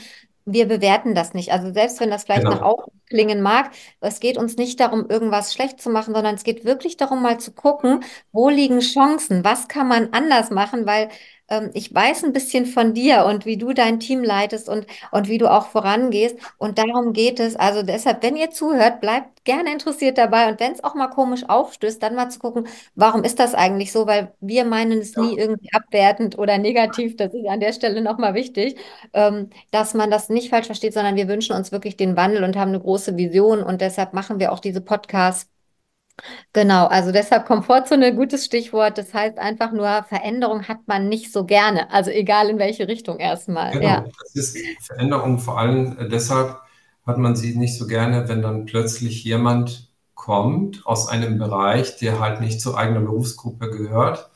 wir 0.46 0.65
bewerten 0.65 1.13
das 1.13 1.34
nicht. 1.34 1.51
Also 1.51 1.74
selbst 1.74 2.00
wenn 2.00 2.10
das 2.10 2.24
vielleicht 2.24 2.44
genau. 2.44 2.56
nach 2.56 2.62
außen 2.62 2.94
klingen 3.10 3.41
mag. 3.41 3.72
Es 4.00 4.20
geht 4.20 4.38
uns 4.38 4.58
nicht 4.58 4.79
darum, 4.79 5.10
irgendwas 5.10 5.53
schlecht 5.53 5.82
zu 5.82 5.89
machen, 5.89 6.13
sondern 6.13 6.36
es 6.36 6.44
geht 6.44 6.65
wirklich 6.65 6.98
darum, 6.98 7.22
mal 7.22 7.39
zu 7.39 7.51
gucken, 7.51 8.03
wo 8.32 8.50
liegen 8.50 8.79
Chancen, 8.79 9.44
was 9.44 9.67
kann 9.67 9.88
man 9.88 10.10
anders 10.13 10.50
machen, 10.50 10.86
weil 10.86 11.10
ähm, 11.50 11.70
ich 11.74 11.94
weiß 11.94 12.24
ein 12.24 12.34
bisschen 12.34 12.66
von 12.66 12.94
dir 12.94 13.25
und 13.25 13.46
wie 13.46 13.58
du 13.58 13.74
dein 13.74 14.00
Team 14.00 14.24
leitest 14.24 14.70
und, 14.70 14.86
und 15.12 15.27
wie 15.27 15.38
du 15.38 15.51
auch 15.51 15.68
vorangehst. 15.68 16.38
Und 16.58 16.77
darum 16.77 17.13
geht 17.13 17.39
es. 17.39 17.56
Also 17.56 17.84
deshalb, 17.84 18.24
wenn 18.24 18.36
ihr 18.36 18.51
zuhört, 18.51 19.01
bleibt 19.01 19.44
gerne 19.46 19.72
interessiert 19.72 20.18
dabei. 20.18 20.50
Und 20.50 20.60
wenn 20.60 20.74
es 20.74 20.84
auch 20.84 20.96
mal 20.96 21.08
komisch 21.08 21.44
aufstößt, 21.48 22.01
dann 22.04 22.16
mal 22.16 22.30
zu 22.30 22.39
gucken, 22.39 22.68
warum 22.96 23.24
ist 23.24 23.39
das 23.39 23.54
eigentlich 23.56 23.92
so? 23.92 24.08
Weil 24.08 24.34
wir 24.42 24.66
meinen 24.66 25.00
es 25.00 25.16
nie 25.16 25.38
irgendwie 25.38 25.70
abwertend 25.74 26.38
oder 26.38 26.58
negativ. 26.58 27.16
Das 27.18 27.34
ist 27.34 27.48
an 27.48 27.60
der 27.60 27.74
Stelle 27.74 28.01
nochmal 28.01 28.34
wichtig, 28.34 28.77
ähm, 29.13 29.50
dass 29.72 29.94
man 29.94 30.12
das 30.12 30.30
nicht 30.30 30.50
falsch 30.50 30.66
versteht, 30.68 30.94
sondern 30.94 31.16
wir 31.16 31.27
wünschen 31.27 31.56
uns 31.56 31.72
wirklich 31.72 31.98
den 31.98 32.16
Wandel 32.18 32.44
und 32.44 32.56
haben 32.58 32.70
eine 32.70 32.80
große 32.80 33.18
Vision. 33.18 33.63
Und 33.63 33.82
deshalb 33.82 34.13
machen 34.13 34.39
wir 34.39 34.51
auch 34.51 34.60
diese 34.60 34.82
Podcasts 34.82 35.50
Genau, 36.54 36.88
also 36.88 37.12
deshalb 37.12 37.46
Komfortzone, 37.46 38.16
gutes 38.16 38.46
Stichwort. 38.46 38.98
Das 38.98 39.14
heißt 39.14 39.38
einfach 39.38 39.72
nur, 39.72 40.04
Veränderung 40.10 40.68
hat 40.68 40.88
man 40.88 41.10
nicht 41.10 41.32
so 41.32 41.46
gerne. 41.46 41.92
Also 41.92 42.10
egal 42.10 42.50
in 42.50 42.58
welche 42.58 42.88
Richtung 42.88 43.20
erstmal. 43.20 43.72
Genau, 43.72 43.86
ja. 43.86 44.06
das 44.24 44.36
ist 44.36 44.58
Veränderung 44.82 45.40
vor 45.40 45.60
allem 45.60 45.98
äh, 46.00 46.08
deshalb 46.10 46.58
hat 47.06 47.18
man 47.18 47.36
sie 47.36 47.56
nicht 47.56 47.78
so 47.78 47.88
gerne, 47.88 48.28
wenn 48.28 48.42
dann 48.42 48.66
plötzlich 48.66 49.24
jemand 49.24 49.90
kommt 50.14 50.86
aus 50.86 51.08
einem 51.08 51.38
Bereich, 51.38 51.98
der 51.98 52.20
halt 52.20 52.42
nicht 52.42 52.60
zur 52.60 52.78
eigenen 52.78 53.06
Berufsgruppe 53.06 53.70
gehört 53.70 54.30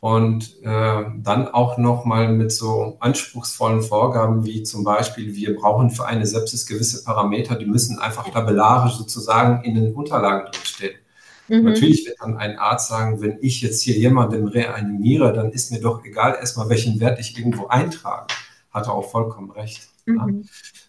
und 0.00 0.60
äh, 0.62 1.04
dann 1.16 1.48
auch 1.48 1.78
nochmal 1.78 2.28
mit 2.32 2.50
so 2.50 2.96
anspruchsvollen 2.98 3.82
Vorgaben 3.82 4.44
wie 4.44 4.64
zum 4.64 4.82
Beispiel, 4.82 5.34
wir 5.34 5.56
brauchen 5.56 5.90
für 5.90 6.04
eine 6.04 6.26
Sepsis 6.26 6.66
gewisse 6.66 7.04
Parameter, 7.04 7.54
die 7.54 7.66
müssen 7.66 8.00
einfach 8.00 8.28
tabellarisch 8.28 8.94
sozusagen 8.94 9.64
in 9.64 9.76
den 9.76 9.94
Unterlagen 9.94 10.50
drinstehen. 10.50 10.96
Mhm. 11.52 11.64
Natürlich 11.64 12.06
wird 12.06 12.16
dann 12.20 12.38
ein 12.38 12.58
Arzt 12.58 12.88
sagen, 12.88 13.20
wenn 13.20 13.36
ich 13.42 13.60
jetzt 13.60 13.82
hier 13.82 13.94
jemanden 13.94 14.48
reanimiere, 14.48 15.34
dann 15.34 15.52
ist 15.52 15.70
mir 15.70 15.80
doch 15.80 16.02
egal 16.02 16.36
erstmal, 16.40 16.70
welchen 16.70 16.98
Wert 16.98 17.20
ich 17.20 17.38
irgendwo 17.38 17.66
eintrage. 17.66 18.28
Hat 18.70 18.86
er 18.86 18.94
auch 18.94 19.10
vollkommen 19.10 19.50
recht. 19.50 19.86
Mhm. 20.06 20.44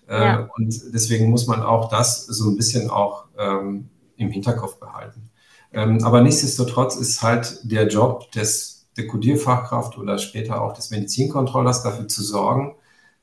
Ja. 0.07 0.39
Äh, 0.39 0.47
und 0.55 0.73
deswegen 0.93 1.29
muss 1.29 1.47
man 1.47 1.61
auch 1.61 1.89
das 1.89 2.25
so 2.25 2.49
ein 2.49 2.55
bisschen 2.55 2.89
auch 2.89 3.25
ähm, 3.37 3.89
im 4.15 4.29
Hinterkopf 4.31 4.79
behalten. 4.79 5.29
Ähm, 5.73 6.01
aber 6.03 6.21
nichtsdestotrotz 6.21 6.95
ist 6.95 7.21
halt 7.21 7.59
der 7.63 7.87
Job 7.87 8.31
des 8.31 8.87
der 8.95 9.07
Kodierfachkraft 9.07 9.97
oder 9.97 10.17
später 10.17 10.61
auch 10.61 10.73
des 10.73 10.91
Medizinkontrollers 10.91 11.83
dafür 11.83 12.07
zu 12.07 12.23
sorgen, 12.23 12.75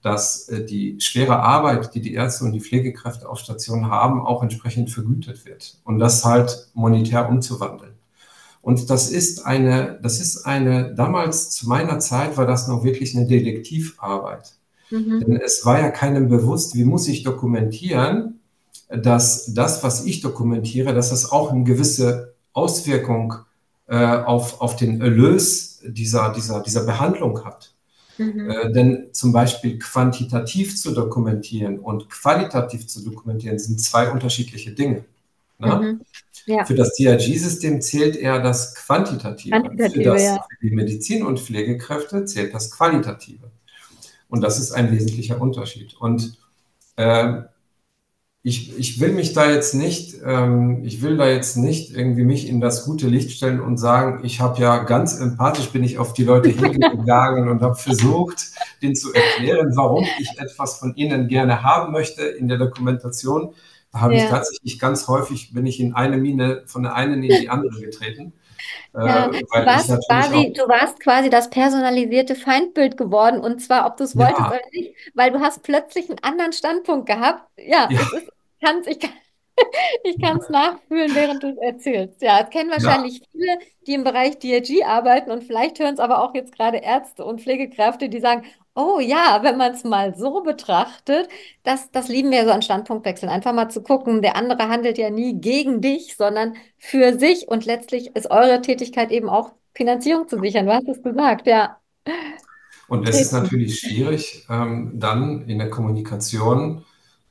dass 0.03 0.49
äh, 0.49 0.65
die 0.65 1.01
schwere 1.01 1.41
Arbeit, 1.41 1.95
die 1.95 2.01
die 2.01 2.15
Ärzte 2.15 2.45
und 2.45 2.53
die 2.53 2.61
Pflegekräfte 2.61 3.29
auf 3.29 3.39
Stationen 3.39 3.91
haben, 3.91 4.21
auch 4.21 4.43
entsprechend 4.43 4.91
vergütet 4.91 5.45
wird 5.45 5.79
und 5.85 5.99
das 5.99 6.25
halt 6.25 6.69
monetär 6.75 7.29
umzuwandeln. 7.29 7.93
Und 8.63 8.91
das 8.91 9.11
ist 9.11 9.47
eine, 9.47 9.99
das 10.03 10.21
ist 10.21 10.45
eine, 10.45 10.95
damals 10.95 11.51
zu 11.51 11.69
meiner 11.69 11.99
Zeit 11.99 12.37
war 12.37 12.47
das 12.47 12.69
noch 12.69 12.85
wirklich 12.85 13.17
eine 13.17 13.27
Detektivarbeit. 13.27 14.55
Mhm. 14.91 15.21
Denn 15.21 15.37
es 15.37 15.65
war 15.65 15.81
ja 15.81 15.91
keinem 15.91 16.29
bewusst, 16.29 16.75
wie 16.75 16.85
muss 16.85 17.09
ich 17.09 17.23
dokumentieren, 17.23 18.41
dass 18.89 19.55
das, 19.55 19.83
was 19.83 20.05
ich 20.05 20.21
dokumentiere, 20.21 20.95
dass 20.95 21.11
das 21.11 21.31
auch 21.31 21.53
eine 21.53 21.65
gewisse 21.65 22.35
Auswirkung 22.53 23.35
äh, 23.87 23.97
auf, 23.97 24.61
auf 24.61 24.77
den 24.77 25.01
Erlös 25.01 25.81
dieser, 25.85 26.33
dieser, 26.33 26.61
dieser 26.61 26.85
Behandlung 26.85 27.45
hat. 27.45 27.70
Mhm. 28.21 28.51
Äh, 28.51 28.73
denn 28.73 29.09
zum 29.13 29.33
Beispiel 29.33 29.79
quantitativ 29.79 30.79
zu 30.81 30.93
dokumentieren 30.93 31.79
und 31.79 32.11
qualitativ 32.11 32.87
zu 32.87 33.03
dokumentieren 33.03 33.59
sind 33.59 33.81
zwei 33.81 34.11
unterschiedliche 34.11 34.73
Dinge. 34.73 35.05
Ne? 35.59 35.75
Mhm. 35.81 36.01
Ja. 36.47 36.65
Für 36.65 36.75
das 36.75 36.95
DRG-System 36.97 37.81
zählt 37.81 38.17
eher 38.17 38.41
das 38.41 38.75
Quantitative. 38.75 39.51
Quantitative 39.59 39.95
für, 39.95 40.03
das, 40.03 40.23
ja. 40.23 40.47
für 40.49 40.67
die 40.67 40.75
Medizin- 40.75 41.25
und 41.25 41.41
Pflegekräfte 41.41 42.25
zählt 42.27 42.53
das 42.53 42.71
Qualitative. 42.71 43.51
Und 44.29 44.43
das 44.43 44.59
ist 44.59 44.73
ein 44.73 44.91
wesentlicher 44.91 45.41
Unterschied. 45.41 45.95
Und 45.99 46.39
äh, 46.97 47.43
ich, 48.43 48.79
ich 48.79 49.01
will 49.01 49.13
mich 49.13 49.35
da 49.35 49.51
jetzt 49.51 49.75
nicht, 49.75 50.17
ähm, 50.25 50.83
ich 50.83 51.03
will 51.03 51.19
da 51.19 51.29
jetzt 51.29 51.57
nicht 51.57 51.95
irgendwie 51.95 52.25
mich 52.25 52.49
in 52.49 52.61
das 52.61 52.87
gute 52.87 53.07
Licht 53.07 53.33
stellen 53.33 53.61
und 53.61 53.77
sagen, 53.77 54.25
ich 54.25 54.41
habe 54.41 54.61
ja 54.63 54.79
ganz 54.85 55.21
empathisch 55.21 55.69
bin 55.71 55.85
ich 55.85 55.99
auf 55.99 56.15
die 56.15 56.25
Leute 56.25 56.49
hingegangen 56.49 57.49
und 57.49 57.61
habe 57.61 57.75
versucht, 57.75 58.47
denen 58.81 58.95
zu 58.95 59.13
erklären, 59.13 59.73
warum 59.75 60.07
ich 60.19 60.39
etwas 60.39 60.79
von 60.79 60.95
ihnen 60.97 61.29
gerne 61.29 61.63
haben 61.63 61.93
möchte 61.93 62.23
in 62.23 62.49
der 62.49 62.57
Dokumentation. 62.57 63.55
Da 63.93 64.01
habe 64.01 64.17
ja. 64.17 64.25
ich 64.25 64.31
tatsächlich 64.31 64.79
ganz 64.79 65.07
häufig, 65.07 65.53
bin 65.53 65.67
ich 65.67 65.79
in 65.79 65.95
eine 65.95 66.17
Mine 66.17 66.63
von 66.65 66.83
der 66.83 66.95
einen 66.95 67.23
in 67.23 67.41
die 67.43 67.51
andere 67.51 67.79
getreten. 67.81 68.33
Äh, 68.95 69.07
ja, 69.07 69.29
du, 69.29 69.39
warst 69.51 70.09
quasi, 70.09 70.53
du 70.53 70.69
warst 70.69 71.01
quasi 71.01 71.31
das 71.31 71.51
personalisierte 71.51 72.35
Feindbild 72.35 72.97
geworden 72.97 73.41
und 73.41 73.61
zwar, 73.61 73.87
ob 73.87 73.97
du 73.97 74.05
es 74.05 74.17
wolltest 74.17 74.39
ja. 74.39 74.49
oder 74.49 74.61
nicht, 74.73 74.95
weil 75.15 75.31
du 75.31 75.41
hast 75.41 75.63
plötzlich 75.63 76.09
einen 76.09 76.19
anderen 76.23 76.53
Standpunkt 76.53 77.07
gehabt. 77.07 77.49
Ja, 77.57 77.89
ja. 77.91 78.01
Ist, 78.01 78.33
kann's, 78.61 78.87
ich 78.87 78.99
kann 78.99 79.11
ich 80.05 80.21
kann 80.21 80.39
es 80.39 80.49
nachfühlen, 80.49 81.15
während 81.15 81.43
du 81.43 81.49
es 81.49 81.59
erzählst. 81.59 82.23
Ja, 82.23 82.41
es 82.41 82.51
kennen 82.51 82.71
wahrscheinlich 82.71 83.19
ja. 83.19 83.27
viele, 83.33 83.59
die 83.87 83.95
im 83.95 84.05
Bereich 84.05 84.39
DRG 84.39 84.85
arbeiten 84.85 85.31
und 85.31 85.45
vielleicht 85.45 85.79
hören 85.79 85.95
es 85.95 86.01
aber 86.01 86.23
auch 86.23 86.35
jetzt 86.35 86.55
gerade 86.55 86.79
Ärzte 86.79 87.25
und 87.25 87.41
Pflegekräfte, 87.41 88.09
die 88.09 88.21
sagen, 88.21 88.45
oh 88.75 89.01
ja, 89.01 89.41
wenn 89.43 89.57
man 89.57 89.73
es 89.73 89.85
mal 89.85 90.15
so 90.17 90.43
betrachtet, 90.43 91.29
das, 91.63 91.91
das 91.91 92.09
lieben 92.09 92.31
wir 92.31 92.45
so 92.45 92.51
an 92.51 92.63
Standpunktwechseln. 92.63 93.31
Einfach 93.31 93.53
mal 93.53 93.69
zu 93.69 93.83
gucken, 93.83 94.23
der 94.23 94.37
andere 94.37 94.69
handelt 94.69 94.99
ja 94.99 95.11
nie 95.11 95.41
gegen 95.41 95.81
dich, 95.81 96.17
sondern 96.17 96.55
für 96.79 97.19
sich 97.19 97.49
und 97.49 97.67
letztlich 97.67 98.15
ist 98.17 98.31
eure 98.31 98.63
Tätigkeit 98.63 99.11
eben 99.11 99.29
auch 99.29 99.53
Finanzierung 99.75 100.29
zu 100.29 100.39
sichern. 100.41 100.67
Du 100.67 100.73
hast 100.73 100.89
es 100.89 101.03
gesagt, 101.03 101.47
ja. 101.47 101.79
Und 102.89 103.09
es 103.09 103.21
ist 103.21 103.33
natürlich 103.33 103.79
schwierig, 103.79 104.47
ähm, 104.51 104.93
dann 104.95 105.49
in 105.49 105.59
der 105.59 105.71
Kommunikation 105.71 106.85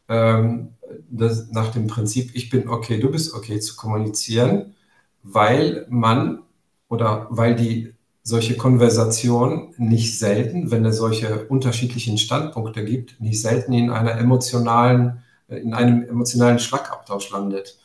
ähm, 0.07 0.73
das, 1.09 1.49
nach 1.51 1.71
dem 1.71 1.87
Prinzip, 1.87 2.31
ich 2.33 2.49
bin 2.49 2.69
okay, 2.69 2.99
du 2.99 3.11
bist 3.11 3.33
okay 3.33 3.59
zu 3.59 3.75
kommunizieren, 3.75 4.75
weil 5.23 5.85
man 5.89 6.43
oder 6.87 7.27
weil 7.29 7.55
die 7.55 7.93
solche 8.29 8.55
Konversation 8.55 9.73
nicht 9.77 10.19
selten, 10.19 10.69
wenn 10.69 10.85
es 10.85 10.97
solche 10.97 11.45
unterschiedlichen 11.47 12.19
Standpunkte 12.19 12.85
gibt, 12.85 13.19
nicht 13.19 13.41
selten 13.41 13.73
in 13.73 13.89
einer 13.89 14.11
emotionalen, 14.19 15.23
in 15.47 15.73
einem 15.73 16.07
emotionalen 16.07 16.59
Schlagabtausch 16.59 17.31
landet. 17.31 17.79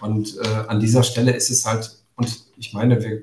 Und 0.00 0.36
äh, 0.38 0.66
an 0.66 0.80
dieser 0.80 1.04
Stelle 1.04 1.32
ist 1.32 1.50
es 1.50 1.64
halt, 1.64 1.98
und 2.16 2.28
ich 2.56 2.72
meine, 2.72 3.00
wir 3.00 3.22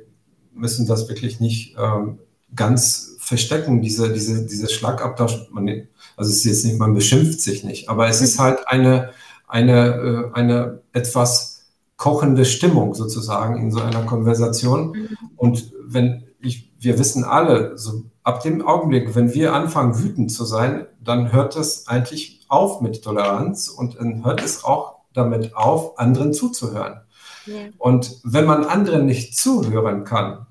müssen 0.54 0.88
das 0.88 1.10
wirklich 1.10 1.42
nicht 1.42 1.76
ähm, 1.78 2.20
ganz 2.56 3.18
verstecken, 3.20 3.82
diese, 3.82 4.14
diese, 4.14 4.46
diese 4.46 4.70
Schlagabtausch. 4.70 5.50
Man, 5.52 5.68
also 6.16 6.32
es 6.32 6.38
ist 6.38 6.46
jetzt 6.46 6.66
nicht, 6.66 6.80
man 6.80 6.94
beschimpft 6.94 7.42
sich 7.42 7.66
nicht, 7.66 7.90
aber 7.90 8.08
es 8.08 8.22
ist 8.22 8.40
halt 8.40 8.60
eine, 8.68 9.10
eine, 9.50 10.32
äh, 10.32 10.40
eine 10.40 10.82
etwas 10.94 11.66
kochende 11.98 12.46
Stimmung 12.46 12.94
sozusagen 12.94 13.60
in 13.62 13.70
so 13.70 13.82
einer 13.82 14.04
Konversation. 14.04 14.92
Mhm. 14.92 15.18
Und 15.36 15.74
wenn 15.86 16.24
ich, 16.44 16.74
wir 16.80 17.00
wissen 17.00 17.24
alle, 17.24 17.78
so 17.78 18.04
ab 18.24 18.42
dem 18.42 18.66
Augenblick, 18.66 19.16
wenn 19.16 19.34
wir 19.34 19.54
anfangen 19.54 20.00
wütend 20.00 20.32
zu 20.32 20.46
sein, 20.46 20.86
dann 21.02 21.32
hört 21.32 21.56
es 21.56 21.88
eigentlich 21.88 22.46
auf 22.50 22.82
mit 22.82 23.04
Toleranz 23.04 23.68
und 23.68 24.00
dann 24.00 24.24
hört 24.26 24.44
es 24.44 24.64
auch 24.64 25.02
damit 25.14 25.56
auf, 25.56 25.98
anderen 26.00 26.34
zuzuhören. 26.34 27.02
Ja. 27.46 27.56
Und 27.78 28.20
wenn 28.24 28.46
man 28.46 28.66
anderen 28.66 29.06
nicht 29.06 29.38
zuhören 29.38 30.04
kann, 30.04 30.48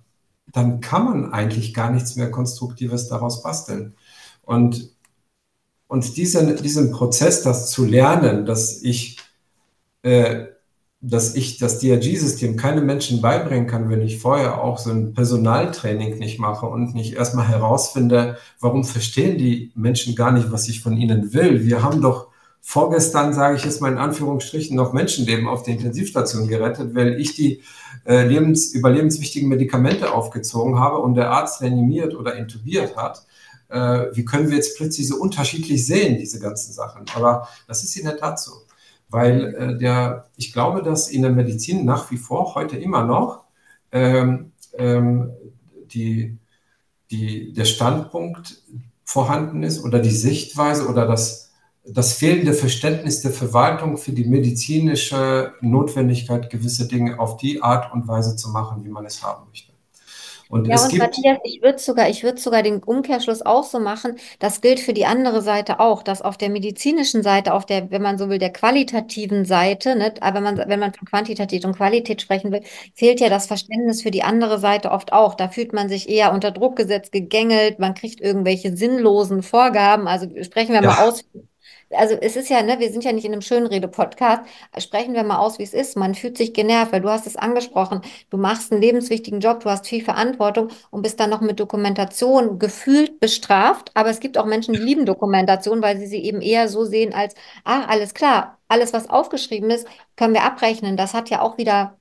dann 0.47 0.81
kann 0.81 1.05
man 1.05 1.33
eigentlich 1.33 1.73
gar 1.73 1.91
nichts 1.91 2.17
mehr 2.17 2.31
Konstruktives 2.31 3.09
daraus 3.09 3.43
basteln. 3.43 3.95
Und, 4.43 4.95
und 5.87 6.17
diesen, 6.17 6.57
diesen 6.57 6.91
Prozess, 6.91 7.43
das 7.43 7.71
zu 7.71 7.85
lernen, 7.85 8.45
dass 8.45 8.83
ich, 8.83 9.19
äh, 10.03 10.47
dass 11.05 11.35
ich 11.35 11.59
das 11.59 11.81
DRG-System 11.81 12.57
keinem 12.57 12.87
Menschen 12.87 13.21
beibringen 13.21 13.67
kann, 13.67 13.91
wenn 13.91 14.03
ich 14.03 14.21
vorher 14.21 14.63
auch 14.63 14.79
so 14.79 14.91
ein 14.91 15.15
Personaltraining 15.15 16.19
nicht 16.19 16.39
mache 16.39 16.67
und 16.67 16.95
nicht 16.95 17.15
erstmal 17.15 17.49
herausfinde, 17.49 18.39
warum 18.61 18.85
verstehen 18.85 19.37
die 19.37 19.73
Menschen 19.75 20.15
gar 20.15 20.31
nicht, 20.31 20.53
was 20.53 20.69
ich 20.69 20.81
von 20.81 20.97
ihnen 20.97 21.35
will. 21.35 21.65
Wir 21.65 21.83
haben 21.83 22.01
doch 22.01 22.29
vorgestern, 22.61 23.35
sage 23.35 23.57
ich 23.57 23.65
jetzt 23.65 23.81
mal 23.81 23.91
in 23.91 23.99
Anführungsstrichen, 23.99 24.77
noch 24.77 24.93
Menschenleben 24.93 25.49
auf 25.49 25.65
der 25.65 25.75
Intensivstation 25.75 26.47
gerettet, 26.47 26.95
weil 26.95 27.21
ich 27.21 27.35
die 27.35 27.63
äh, 28.07 28.25
lebens-, 28.25 28.73
überlebenswichtigen 28.73 29.49
Medikamente 29.49 30.13
aufgezogen 30.13 30.79
habe 30.79 30.99
und 30.99 31.17
der 31.17 31.31
Arzt 31.31 31.61
reanimiert 31.61 32.15
oder 32.15 32.37
intubiert 32.37 32.97
hat. 32.97 33.27
Äh, 33.69 34.15
wie 34.15 34.25
können 34.25 34.49
wir 34.49 34.57
jetzt 34.57 34.77
plötzlich 34.77 35.09
so 35.09 35.17
unterschiedlich 35.17 35.85
sehen, 35.85 36.19
diese 36.19 36.39
ganzen 36.39 36.73
Sachen? 36.73 37.07
Aber 37.17 37.49
das 37.67 37.83
ist 37.83 37.97
in 37.97 38.05
der 38.05 38.17
Tat 38.17 38.39
so. 38.39 38.53
Weil 39.13 39.55
äh, 39.55 39.79
der, 39.79 40.27
ich 40.37 40.53
glaube, 40.53 40.83
dass 40.83 41.09
in 41.09 41.23
der 41.23 41.31
Medizin 41.31 41.85
nach 41.85 42.11
wie 42.11 42.17
vor 42.17 42.55
heute 42.55 42.77
immer 42.77 43.05
noch 43.05 43.45
ähm, 43.93 44.53
ähm, 44.77 45.31
die, 45.87 46.39
die, 47.11 47.53
der 47.53 47.67
Standpunkt 47.67 48.63
vorhanden 49.05 49.63
ist 49.63 49.85
oder 49.85 49.99
die 49.99 50.11
Sichtweise 50.11 50.89
oder 50.89 51.07
das 51.07 51.43
das 51.85 52.13
fehlende 52.13 52.55
Verständnis 52.55 53.23
der 53.23 53.33
Verwaltung 53.33 53.97
für 53.97 54.13
die 54.13 54.25
medizinische 54.25 55.55
Notwendigkeit, 55.61 56.49
gewisse 56.49 56.87
Dinge 56.87 57.19
auf 57.19 57.39
die 57.39 57.61
Art 57.61 57.93
und 57.93 58.07
Weise 58.07 58.37
zu 58.37 58.51
machen, 58.51 58.85
wie 58.85 58.89
man 58.89 59.05
es 59.05 59.23
haben 59.23 59.49
möchte. 59.49 59.72
Und 60.53 60.67
ja, 60.67 60.85
und 60.85 60.99
Matthias, 60.99 61.39
ich 61.45 61.63
würde 61.63 61.79
sogar, 61.79 62.11
ich 62.11 62.23
würde 62.25 62.39
sogar 62.39 62.63
den 62.63 62.83
Umkehrschluss 62.83 63.41
auch 63.41 63.65
so 63.65 63.81
machen. 63.81 64.17
Das 64.39 64.61
gilt 64.61 64.81
für 64.81 64.93
die 64.93 65.07
andere 65.07 65.41
Seite 65.41 65.81
auch, 65.81 66.03
dass 66.03 66.21
auf 66.21 66.37
der 66.37 66.51
medizinischen 66.51 67.23
Seite, 67.23 67.55
auf 67.55 67.65
der, 67.65 67.91
wenn 67.91 68.03
man 68.03 68.19
so 68.19 68.29
will, 68.29 68.37
der 68.37 68.53
qualitativen 68.53 69.47
Seite, 69.47 69.97
ne, 69.97 70.13
aber 70.21 70.43
man, 70.43 70.59
wenn 70.59 70.79
man 70.79 70.93
von 70.93 71.09
Quantität 71.09 71.65
und 71.65 71.75
Qualität 71.75 72.21
sprechen 72.21 72.53
will, 72.53 72.61
fehlt 72.93 73.21
ja 73.21 73.31
das 73.31 73.47
Verständnis 73.47 74.03
für 74.03 74.11
die 74.11 74.25
andere 74.25 74.59
Seite 74.59 74.91
oft 74.91 75.15
auch. 75.15 75.37
Da 75.37 75.49
fühlt 75.49 75.73
man 75.73 75.89
sich 75.89 76.07
eher 76.11 76.35
unter 76.35 76.51
Druck 76.51 76.77
gesetzt, 76.77 77.13
gegängelt, 77.13 77.79
man 77.79 77.95
kriegt 77.95 78.21
irgendwelche 78.21 78.77
sinnlosen 78.77 79.43
Vorgaben. 79.43 80.07
Also 80.07 80.27
sprechen 80.43 80.75
wir 80.75 80.83
ja. 80.83 80.89
mal 80.89 81.09
aus, 81.09 81.25
also 81.95 82.15
es 82.21 82.37
ist 82.37 82.49
ja, 82.49 82.63
ne, 82.63 82.79
wir 82.79 82.91
sind 82.93 83.05
ja 83.05 83.13
nicht 83.13 83.25
in 83.25 83.33
einem 83.33 83.43
Schönrede-Podcast. 83.43 84.43
Sprechen 84.79 85.15
wir 85.15 85.23
mal 85.25 85.39
aus, 85.39 85.59
wie 85.59 85.63
es 85.63 85.75
ist. 85.75 85.97
Man 85.97 86.15
fühlt 86.15 86.37
sich 86.39 86.53
genervt, 86.55 86.93
weil 86.93 87.01
du 87.01 87.09
hast 87.09 87.27
es 87.27 87.37
angesprochen. 87.37 88.01
Du 88.31 88.37
machst 88.37 88.73
einen 88.73 88.81
lebenswichtigen 88.83 89.41
Job, 89.41 89.61
du 89.61 89.71
hast 89.71 89.87
viel 89.87 90.05
Verantwortung 90.05 90.69
und 90.91 91.03
bist 91.03 91.21
dann 91.21 91.31
noch 91.31 91.41
mit 91.41 91.61
Dokumentation 91.61 92.59
gefühlt 92.59 93.21
bestraft. 93.21 93.91
Aber 93.95 94.11
es 94.11 94.21
gibt 94.21 94.39
auch 94.39 94.47
Menschen, 94.47 94.75
die 94.75 94.81
lieben 94.81 95.07
Dokumentation, 95.07 95.83
weil 95.83 95.99
sie 95.99 96.07
sie 96.07 96.23
eben 96.23 96.41
eher 96.41 96.69
so 96.69 96.85
sehen 96.85 97.13
als, 97.15 97.35
ah, 97.65 97.85
alles 97.87 98.15
klar, 98.15 98.59
alles, 98.69 98.93
was 98.93 99.11
aufgeschrieben 99.11 99.71
ist, 99.71 99.87
können 100.17 100.35
wir 100.35 100.45
abrechnen. 100.45 100.97
Das 100.97 101.15
hat 101.15 101.31
ja 101.31 101.41
auch 101.43 101.59
wieder 101.59 101.99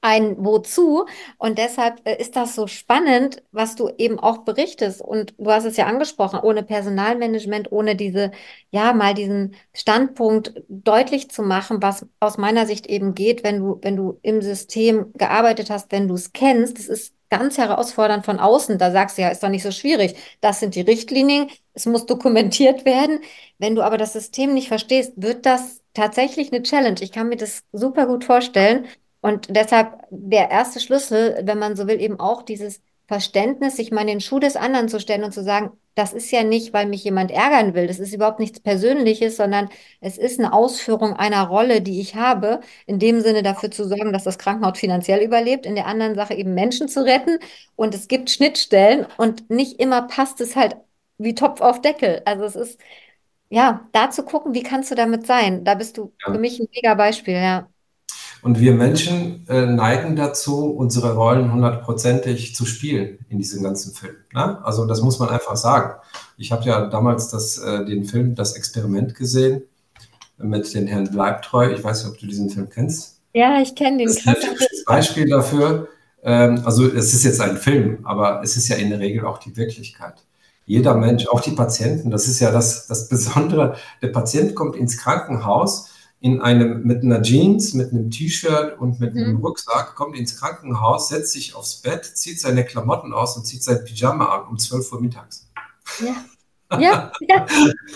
ein 0.00 0.36
Wozu. 0.44 1.06
Und 1.38 1.58
deshalb 1.58 2.00
äh, 2.06 2.16
ist 2.20 2.36
das 2.36 2.54
so 2.54 2.66
spannend, 2.66 3.42
was 3.52 3.74
du 3.74 3.90
eben 3.98 4.18
auch 4.18 4.38
berichtest. 4.38 5.02
Und 5.02 5.34
du 5.38 5.50
hast 5.50 5.64
es 5.64 5.76
ja 5.76 5.86
angesprochen, 5.86 6.40
ohne 6.40 6.62
Personalmanagement, 6.62 7.72
ohne 7.72 7.96
diese, 7.96 8.30
ja, 8.70 8.92
mal 8.92 9.14
diesen 9.14 9.54
Standpunkt 9.74 10.54
deutlich 10.68 11.30
zu 11.30 11.42
machen, 11.42 11.82
was 11.82 12.06
aus 12.20 12.38
meiner 12.38 12.66
Sicht 12.66 12.86
eben 12.86 13.14
geht, 13.14 13.42
wenn 13.44 13.58
du, 13.58 13.78
wenn 13.82 13.96
du 13.96 14.18
im 14.22 14.40
System 14.42 15.12
gearbeitet 15.14 15.70
hast, 15.70 15.90
wenn 15.92 16.08
du 16.08 16.14
es 16.14 16.32
kennst. 16.32 16.78
Das 16.78 16.86
ist 16.86 17.14
ganz 17.30 17.58
herausfordernd 17.58 18.24
von 18.24 18.38
außen. 18.38 18.78
Da 18.78 18.90
sagst 18.92 19.18
du 19.18 19.22
ja, 19.22 19.28
ist 19.28 19.42
doch 19.42 19.48
nicht 19.48 19.62
so 19.62 19.70
schwierig. 19.72 20.14
Das 20.40 20.60
sind 20.60 20.74
die 20.74 20.80
Richtlinien. 20.80 21.48
Es 21.74 21.86
muss 21.86 22.06
dokumentiert 22.06 22.84
werden. 22.84 23.20
Wenn 23.58 23.74
du 23.74 23.82
aber 23.82 23.98
das 23.98 24.12
System 24.12 24.54
nicht 24.54 24.68
verstehst, 24.68 25.12
wird 25.16 25.44
das 25.46 25.82
tatsächlich 25.94 26.52
eine 26.52 26.62
Challenge. 26.62 27.00
Ich 27.00 27.12
kann 27.12 27.28
mir 27.28 27.36
das 27.36 27.62
super 27.72 28.06
gut 28.06 28.24
vorstellen. 28.24 28.86
Und 29.20 29.48
deshalb 29.54 30.06
der 30.10 30.50
erste 30.50 30.80
Schlüssel, 30.80 31.40
wenn 31.42 31.58
man 31.58 31.76
so 31.76 31.86
will, 31.86 32.00
eben 32.00 32.20
auch 32.20 32.42
dieses 32.42 32.80
Verständnis, 33.08 33.76
sich 33.76 33.90
mal 33.90 34.02
in 34.02 34.06
den 34.08 34.20
Schuh 34.20 34.38
des 34.38 34.56
anderen 34.56 34.88
zu 34.88 35.00
stellen 35.00 35.24
und 35.24 35.32
zu 35.32 35.42
sagen, 35.42 35.72
das 35.94 36.12
ist 36.12 36.30
ja 36.30 36.44
nicht, 36.44 36.72
weil 36.72 36.86
mich 36.86 37.02
jemand 37.02 37.32
ärgern 37.32 37.74
will, 37.74 37.88
das 37.88 37.98
ist 37.98 38.14
überhaupt 38.14 38.38
nichts 38.38 38.60
Persönliches, 38.60 39.36
sondern 39.36 39.68
es 40.00 40.16
ist 40.16 40.38
eine 40.38 40.52
Ausführung 40.52 41.14
einer 41.14 41.48
Rolle, 41.48 41.80
die 41.80 42.00
ich 42.00 42.14
habe, 42.14 42.60
in 42.86 43.00
dem 43.00 43.20
Sinne 43.20 43.42
dafür 43.42 43.70
zu 43.72 43.88
sorgen, 43.88 44.12
dass 44.12 44.22
das 44.24 44.38
Krankenhaus 44.38 44.78
finanziell 44.78 45.20
überlebt, 45.24 45.66
in 45.66 45.74
der 45.74 45.86
anderen 45.86 46.14
Sache 46.14 46.34
eben 46.34 46.54
Menschen 46.54 46.86
zu 46.88 47.04
retten. 47.04 47.38
Und 47.74 47.94
es 47.94 48.06
gibt 48.06 48.30
Schnittstellen 48.30 49.06
und 49.16 49.50
nicht 49.50 49.80
immer 49.80 50.02
passt 50.02 50.40
es 50.40 50.54
halt 50.54 50.76
wie 51.18 51.34
Topf 51.34 51.60
auf 51.60 51.80
Deckel. 51.80 52.22
Also 52.26 52.44
es 52.44 52.56
ist, 52.56 52.80
ja, 53.50 53.88
da 53.92 54.10
zu 54.10 54.24
gucken, 54.24 54.54
wie 54.54 54.62
kannst 54.62 54.90
du 54.90 54.94
damit 54.94 55.26
sein? 55.26 55.64
Da 55.64 55.74
bist 55.74 55.96
du 55.98 56.12
ja. 56.26 56.32
für 56.32 56.38
mich 56.38 56.60
ein 56.60 56.68
mega 56.72 56.94
Beispiel, 56.94 57.34
ja. 57.34 57.68
Und 58.42 58.60
wir 58.60 58.72
Menschen 58.72 59.46
äh, 59.48 59.66
neigen 59.66 60.14
dazu, 60.14 60.70
unsere 60.70 61.14
Rollen 61.14 61.52
hundertprozentig 61.52 62.54
zu 62.54 62.66
spielen 62.66 63.18
in 63.28 63.38
diesem 63.38 63.62
ganzen 63.62 63.94
Film. 63.94 64.14
Ne? 64.32 64.64
Also 64.64 64.86
das 64.86 65.02
muss 65.02 65.18
man 65.18 65.28
einfach 65.28 65.56
sagen. 65.56 65.94
Ich 66.36 66.52
habe 66.52 66.64
ja 66.64 66.86
damals 66.86 67.28
das, 67.30 67.58
äh, 67.58 67.84
den 67.84 68.04
Film 68.04 68.34
Das 68.34 68.54
Experiment 68.54 69.14
gesehen 69.14 69.62
mit 70.38 70.72
den 70.72 70.86
Herrn 70.86 71.10
Bleibtreu. 71.10 71.72
Ich 71.72 71.82
weiß 71.82 72.04
nicht, 72.04 72.12
ob 72.12 72.18
du 72.18 72.26
diesen 72.26 72.48
Film 72.48 72.68
kennst. 72.70 73.20
Ja, 73.34 73.60
ich 73.60 73.74
kenne 73.74 73.98
den. 73.98 74.06
Das 74.06 74.18
ist 74.18 74.28
ein 74.28 74.34
typisches 74.34 74.84
Beispiel 74.84 75.28
dafür. 75.28 75.88
Ähm, 76.22 76.62
also 76.64 76.86
es 76.86 77.14
ist 77.14 77.24
jetzt 77.24 77.40
ein 77.40 77.56
Film, 77.56 77.98
aber 78.04 78.40
es 78.42 78.56
ist 78.56 78.68
ja 78.68 78.76
in 78.76 78.90
der 78.90 79.00
Regel 79.00 79.24
auch 79.26 79.38
die 79.38 79.56
Wirklichkeit. 79.56 80.14
Jeder 80.66 80.94
Mensch, 80.94 81.26
auch 81.28 81.40
die 81.40 81.52
Patienten, 81.52 82.10
das 82.10 82.28
ist 82.28 82.40
ja 82.40 82.50
das, 82.50 82.86
das 82.86 83.08
Besondere. 83.08 83.76
Der 84.02 84.08
Patient 84.08 84.54
kommt 84.54 84.76
ins 84.76 84.98
Krankenhaus 84.98 85.90
in 86.20 86.40
einem, 86.40 86.82
mit 86.82 87.04
einer 87.04 87.22
Jeans, 87.22 87.74
mit 87.74 87.92
einem 87.92 88.10
T-Shirt 88.10 88.78
und 88.78 88.98
mit 88.98 89.14
einem 89.14 89.34
mhm. 89.34 89.44
Rucksack, 89.44 89.94
kommt 89.94 90.16
ins 90.16 90.38
Krankenhaus, 90.38 91.08
setzt 91.08 91.32
sich 91.32 91.54
aufs 91.54 91.76
Bett, 91.76 92.04
zieht 92.04 92.40
seine 92.40 92.64
Klamotten 92.64 93.12
aus 93.12 93.36
und 93.36 93.44
zieht 93.44 93.62
sein 93.62 93.84
Pyjama 93.84 94.26
an 94.26 94.48
um 94.48 94.58
12 94.58 94.92
Uhr 94.92 95.00
mittags. 95.00 95.48
Ja. 96.00 96.14
Ja, 96.78 97.10
ja. 97.20 97.46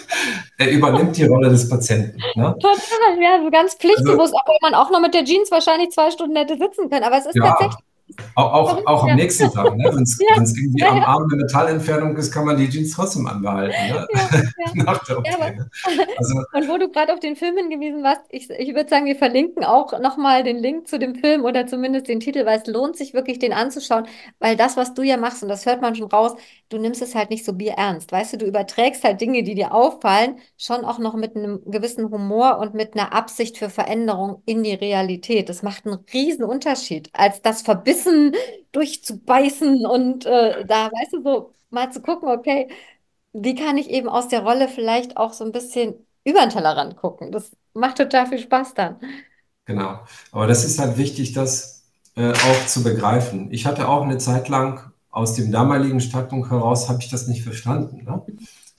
er 0.58 0.70
übernimmt 0.70 1.14
die 1.18 1.24
Rolle 1.24 1.50
des 1.50 1.68
Patienten. 1.68 2.18
Ne? 2.34 2.56
Total, 2.58 3.20
ja, 3.20 3.38
so 3.42 3.50
ganz 3.50 3.74
pflichtbewusst, 3.74 4.32
also, 4.32 4.36
obwohl 4.40 4.56
man 4.62 4.74
auch 4.74 4.90
noch 4.90 5.00
mit 5.00 5.12
der 5.12 5.24
Jeans 5.24 5.50
wahrscheinlich 5.50 5.90
zwei 5.90 6.10
Stunden 6.10 6.36
hätte 6.36 6.56
sitzen 6.56 6.88
können. 6.88 7.04
Aber 7.04 7.18
es 7.18 7.26
ist 7.26 7.34
ja, 7.34 7.48
tatsächlich 7.48 7.84
auch, 8.34 8.52
auch, 8.52 8.86
auch 8.86 9.08
am 9.08 9.16
nächsten 9.16 9.50
Tag, 9.50 9.76
ne? 9.76 9.90
wenn 9.92 10.02
es 10.02 10.18
ja, 10.20 10.36
irgendwie 10.36 10.80
ja, 10.80 10.90
am 10.90 11.02
Arm 11.02 11.24
eine 11.24 11.42
Metallentfernung 11.42 12.16
ist, 12.16 12.32
kann 12.32 12.44
man 12.44 12.56
die 12.56 12.68
Jeans 12.68 12.92
trotzdem 12.92 13.26
anbehalten. 13.26 13.76
Ne? 13.88 14.06
Nach 14.84 15.02
der 15.04 15.18
OP. 15.18 15.26
Also, 16.18 16.34
und 16.52 16.68
wo 16.68 16.78
du 16.78 16.88
gerade 16.90 17.12
auf 17.12 17.20
den 17.20 17.36
Film 17.36 17.56
hingewiesen 17.56 18.02
warst, 18.02 18.22
ich, 18.30 18.50
ich 18.50 18.74
würde 18.74 18.88
sagen, 18.88 19.06
wir 19.06 19.16
verlinken 19.16 19.64
auch 19.64 19.98
nochmal 20.00 20.42
den 20.44 20.58
Link 20.58 20.88
zu 20.88 20.98
dem 20.98 21.14
Film 21.14 21.44
oder 21.44 21.66
zumindest 21.66 22.08
den 22.08 22.20
Titel, 22.20 22.44
weil 22.46 22.58
es 22.58 22.66
lohnt 22.66 22.96
sich 22.96 23.14
wirklich, 23.14 23.38
den 23.38 23.52
anzuschauen, 23.52 24.06
weil 24.38 24.56
das, 24.56 24.76
was 24.76 24.94
du 24.94 25.02
ja 25.02 25.16
machst, 25.16 25.42
und 25.42 25.48
das 25.48 25.66
hört 25.66 25.80
man 25.80 25.94
schon 25.94 26.08
raus, 26.08 26.32
du 26.68 26.78
nimmst 26.78 27.02
es 27.02 27.14
halt 27.14 27.30
nicht 27.30 27.44
so 27.44 27.52
bierernst. 27.52 28.12
Weißt 28.12 28.32
du, 28.32 28.38
du 28.38 28.46
überträgst 28.46 29.04
halt 29.04 29.20
Dinge, 29.20 29.42
die 29.42 29.54
dir 29.54 29.74
auffallen, 29.74 30.38
schon 30.56 30.84
auch 30.84 30.98
noch 30.98 31.14
mit 31.14 31.36
einem 31.36 31.60
gewissen 31.66 32.10
Humor 32.10 32.58
und 32.58 32.74
mit 32.74 32.94
einer 32.94 33.12
Absicht 33.12 33.58
für 33.58 33.70
Veränderung 33.70 34.42
in 34.46 34.62
die 34.62 34.74
Realität. 34.74 35.48
Das 35.48 35.62
macht 35.62 35.86
einen 35.86 35.98
riesen 36.12 36.44
Unterschied, 36.44 37.10
als 37.12 37.42
das 37.42 37.62
Verbissen 37.62 38.01
durchzubeißen 38.72 39.86
und 39.86 40.26
äh, 40.26 40.64
da, 40.66 40.90
weißt 40.90 41.14
du, 41.14 41.22
so 41.22 41.52
mal 41.70 41.90
zu 41.92 42.02
gucken, 42.02 42.28
okay, 42.28 42.68
wie 43.32 43.54
kann 43.54 43.78
ich 43.78 43.88
eben 43.90 44.08
aus 44.08 44.28
der 44.28 44.42
Rolle 44.42 44.68
vielleicht 44.68 45.16
auch 45.16 45.32
so 45.32 45.44
ein 45.44 45.52
bisschen 45.52 45.94
über 46.24 46.40
den 46.40 46.50
Tellerrand 46.50 46.96
gucken. 46.96 47.32
Das 47.32 47.50
macht 47.74 47.96
total 47.98 48.26
viel 48.26 48.38
Spaß 48.38 48.74
dann. 48.74 49.00
Genau. 49.64 50.00
Aber 50.32 50.46
das 50.46 50.64
ist 50.64 50.78
halt 50.78 50.98
wichtig, 50.98 51.32
das 51.32 51.84
äh, 52.16 52.32
auch 52.32 52.66
zu 52.66 52.82
begreifen. 52.82 53.48
Ich 53.52 53.66
hatte 53.66 53.88
auch 53.88 54.02
eine 54.02 54.18
Zeit 54.18 54.48
lang 54.48 54.92
aus 55.10 55.34
dem 55.34 55.52
damaligen 55.52 56.00
Standpunkt 56.00 56.50
heraus 56.50 56.88
habe 56.88 57.02
ich 57.02 57.10
das 57.10 57.28
nicht 57.28 57.42
verstanden. 57.42 58.04
Ne? 58.04 58.22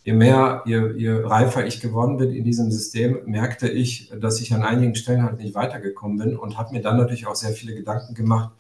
Je 0.04 0.14
mehr, 0.14 0.64
je, 0.66 0.94
je 0.98 1.24
reifer 1.24 1.66
ich 1.66 1.80
geworden 1.80 2.18
bin 2.18 2.32
in 2.32 2.44
diesem 2.44 2.72
System, 2.72 3.20
merkte 3.26 3.70
ich, 3.70 4.12
dass 4.20 4.42
ich 4.42 4.54
an 4.54 4.62
einigen 4.62 4.96
Stellen 4.96 5.24
halt 5.24 5.38
nicht 5.38 5.56
weitergekommen 5.56 6.18
bin 6.18 6.38
und 6.38 6.58
habe 6.58 6.74
mir 6.74 6.82
dann 6.82 6.98
natürlich 6.98 7.26
auch 7.26 7.36
sehr 7.36 7.52
viele 7.52 7.74
Gedanken 7.74 8.14
gemacht, 8.14 8.52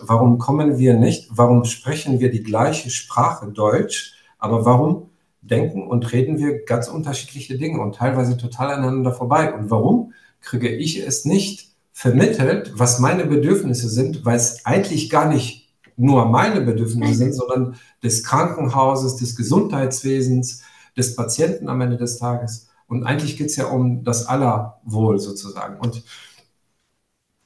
warum 0.00 0.38
kommen 0.38 0.78
wir 0.78 0.94
nicht, 0.94 1.28
warum 1.30 1.64
sprechen 1.64 2.20
wir 2.20 2.30
die 2.30 2.42
gleiche 2.42 2.88
Sprache 2.88 3.48
Deutsch, 3.52 4.14
aber 4.38 4.64
warum 4.64 5.10
denken 5.42 5.86
und 5.86 6.12
reden 6.12 6.38
wir 6.38 6.64
ganz 6.64 6.88
unterschiedliche 6.88 7.58
Dinge 7.58 7.80
und 7.80 7.96
teilweise 7.96 8.36
total 8.36 8.70
aneinander 8.70 9.12
vorbei. 9.12 9.52
Und 9.52 9.70
warum 9.70 10.12
kriege 10.40 10.68
ich 10.68 11.04
es 11.06 11.24
nicht 11.24 11.72
vermittelt, 11.92 12.72
was 12.74 12.98
meine 12.98 13.24
Bedürfnisse 13.26 13.88
sind, 13.88 14.24
weil 14.24 14.36
es 14.36 14.64
eigentlich 14.64 15.10
gar 15.10 15.28
nicht 15.28 15.68
nur 15.96 16.26
meine 16.26 16.60
Bedürfnisse 16.60 17.14
sind, 17.14 17.32
sondern 17.32 17.74
des 18.02 18.22
Krankenhauses, 18.22 19.16
des 19.16 19.34
Gesundheitswesens, 19.34 20.62
des 20.98 21.16
Patienten 21.16 21.68
am 21.68 21.80
Ende 21.80 21.96
des 21.96 22.18
Tages. 22.18 22.68
Und 22.88 23.04
eigentlich 23.04 23.36
geht 23.36 23.46
es 23.46 23.56
ja 23.56 23.66
um 23.66 24.04
das 24.04 24.26
Allerwohl 24.26 25.18
sozusagen. 25.18 25.78
Und 25.78 26.02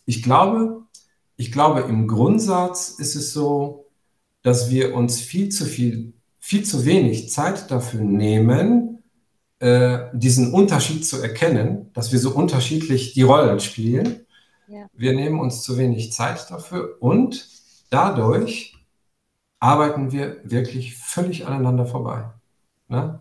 ich 0.04 0.22
glaube, 0.22 0.82
ich 1.36 1.52
glaube, 1.52 1.80
im 1.80 2.08
Grundsatz 2.08 2.90
ist 2.90 3.14
es 3.14 3.32
so, 3.32 3.86
dass 4.42 4.70
wir 4.70 4.94
uns 4.94 5.20
viel 5.20 5.48
zu 5.50 5.64
viel, 5.64 6.14
viel 6.38 6.64
zu 6.64 6.84
wenig 6.84 7.30
Zeit 7.30 7.70
dafür 7.70 8.00
nehmen, 8.00 9.02
äh, 9.58 10.08
diesen 10.12 10.52
Unterschied 10.52 11.06
zu 11.06 11.20
erkennen, 11.20 11.90
dass 11.92 12.12
wir 12.12 12.18
so 12.18 12.30
unterschiedlich 12.30 13.12
die 13.14 13.22
Rollen 13.22 13.60
spielen. 13.60 14.26
Ja. 14.68 14.86
Wir 14.92 15.14
nehmen 15.14 15.38
uns 15.38 15.62
zu 15.62 15.78
wenig 15.78 16.12
Zeit 16.12 16.50
dafür 16.50 16.96
und 17.00 17.48
dadurch 17.90 18.76
arbeiten 19.60 20.10
wir 20.10 20.38
wirklich 20.42 20.96
völlig 20.96 21.46
aneinander 21.46 21.86
vorbei. 21.86 22.30
Ne? 22.88 23.20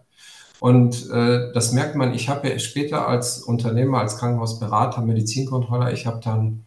Und 0.62 1.10
äh, 1.10 1.52
das 1.54 1.71
merkt 1.71 1.95
man, 1.95 2.13
ich 2.13 2.30
habe 2.30 2.47
ja 2.47 2.60
später 2.60 3.08
als 3.08 3.41
Unternehmer, 3.41 3.97
als 3.97 4.17
Krankenhausberater, 4.19 5.02
Medizinkontroller, 5.02 5.91
ich 5.91 6.06
habe 6.06 6.19
dann 6.24 6.65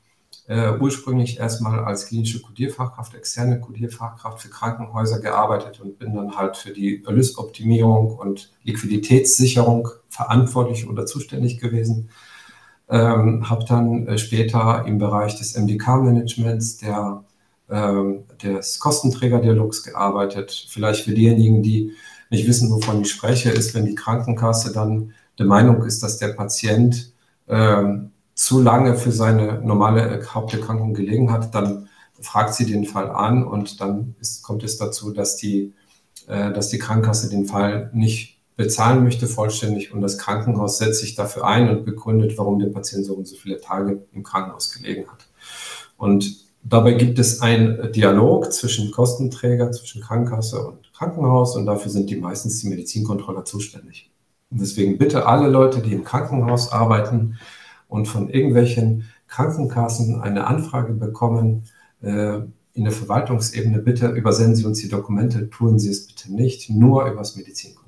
äh, 0.48 0.72
ursprünglich 0.80 1.38
erstmal 1.38 1.78
als 1.84 2.06
klinische 2.06 2.42
Kodierfachkraft, 2.42 3.14
externe 3.14 3.60
Kodierfachkraft 3.60 4.42
für 4.42 4.48
Krankenhäuser 4.48 5.20
gearbeitet 5.20 5.80
und 5.80 6.00
bin 6.00 6.12
dann 6.12 6.36
halt 6.36 6.56
für 6.56 6.72
die 6.72 7.04
Erlösoptimierung 7.04 8.16
und 8.16 8.50
Liquiditätssicherung 8.64 9.88
verantwortlich 10.08 10.88
oder 10.88 11.06
zuständig 11.06 11.60
gewesen. 11.60 12.10
Ähm, 12.88 13.48
habe 13.48 13.64
dann 13.64 14.08
äh, 14.08 14.18
später 14.18 14.86
im 14.88 14.98
Bereich 14.98 15.38
des 15.38 15.56
MDK-Managements, 15.56 16.78
der 16.78 17.22
ähm, 17.70 18.24
des 18.42 18.80
Kostenträgerdialogs 18.80 19.84
gearbeitet. 19.84 20.66
Vielleicht 20.68 21.04
für 21.04 21.14
diejenigen, 21.14 21.62
die 21.62 21.92
nicht 22.30 22.46
wissen, 22.46 22.70
wovon 22.70 23.02
ich 23.02 23.10
spreche, 23.10 23.50
ist, 23.50 23.74
wenn 23.74 23.86
die 23.86 23.94
Krankenkasse 23.94 24.72
dann 24.72 25.12
der 25.38 25.46
Meinung 25.46 25.82
ist, 25.84 26.02
dass 26.02 26.18
der 26.18 26.28
Patient 26.28 27.12
ähm, 27.48 28.10
zu 28.34 28.60
lange 28.60 28.96
für 28.96 29.12
seine 29.12 29.60
normale 29.60 30.24
Haupterkrankung 30.26 30.94
gelegen 30.94 31.30
hat, 31.30 31.54
dann 31.54 31.88
fragt 32.20 32.54
sie 32.54 32.66
den 32.66 32.84
Fall 32.84 33.10
an 33.10 33.44
und 33.44 33.80
dann 33.80 34.14
ist, 34.20 34.42
kommt 34.42 34.64
es 34.64 34.78
dazu, 34.78 35.12
dass 35.12 35.36
die, 35.36 35.72
äh, 36.26 36.52
dass 36.52 36.68
die 36.68 36.78
Krankenkasse 36.78 37.28
den 37.28 37.46
Fall 37.46 37.90
nicht 37.92 38.40
bezahlen 38.56 39.02
möchte 39.02 39.26
vollständig 39.26 39.92
und 39.92 40.00
das 40.00 40.18
Krankenhaus 40.18 40.78
setzt 40.78 41.00
sich 41.00 41.16
dafür 41.16 41.44
ein 41.44 41.68
und 41.68 41.84
begründet, 41.84 42.38
warum 42.38 42.60
der 42.60 42.68
Patient 42.68 43.04
so 43.04 43.14
und 43.14 43.26
so 43.26 43.36
viele 43.36 43.60
Tage 43.60 44.02
im 44.12 44.22
Krankenhaus 44.22 44.72
gelegen 44.72 45.10
hat. 45.10 45.26
Und 45.96 46.43
dabei 46.64 46.94
gibt 46.94 47.18
es 47.18 47.40
einen 47.40 47.92
Dialog 47.92 48.52
zwischen 48.52 48.90
Kostenträger, 48.90 49.70
zwischen 49.70 50.02
Krankenkasse 50.02 50.66
und 50.66 50.92
Krankenhaus 50.92 51.56
und 51.56 51.66
dafür 51.66 51.90
sind 51.90 52.10
die 52.10 52.16
meistens 52.16 52.60
die 52.60 52.68
Medizinkontroller 52.68 53.44
zuständig. 53.44 54.10
Und 54.50 54.60
deswegen 54.60 54.98
bitte 54.98 55.26
alle 55.26 55.48
Leute, 55.48 55.80
die 55.80 55.92
im 55.92 56.04
Krankenhaus 56.04 56.72
arbeiten 56.72 57.38
und 57.88 58.06
von 58.06 58.30
irgendwelchen 58.30 59.04
Krankenkassen 59.28 60.20
eine 60.20 60.46
Anfrage 60.46 60.92
bekommen, 60.92 61.64
äh, 62.02 62.40
in 62.74 62.82
der 62.82 62.92
Verwaltungsebene, 62.92 63.78
bitte 63.78 64.08
übersenden 64.08 64.56
Sie 64.56 64.64
uns 64.64 64.80
die 64.80 64.88
Dokumente, 64.88 65.48
tun 65.48 65.78
Sie 65.78 65.90
es 65.90 66.08
bitte 66.08 66.34
nicht, 66.34 66.70
nur 66.70 67.06
übers 67.06 67.36
Medizinkontroll. 67.36 67.83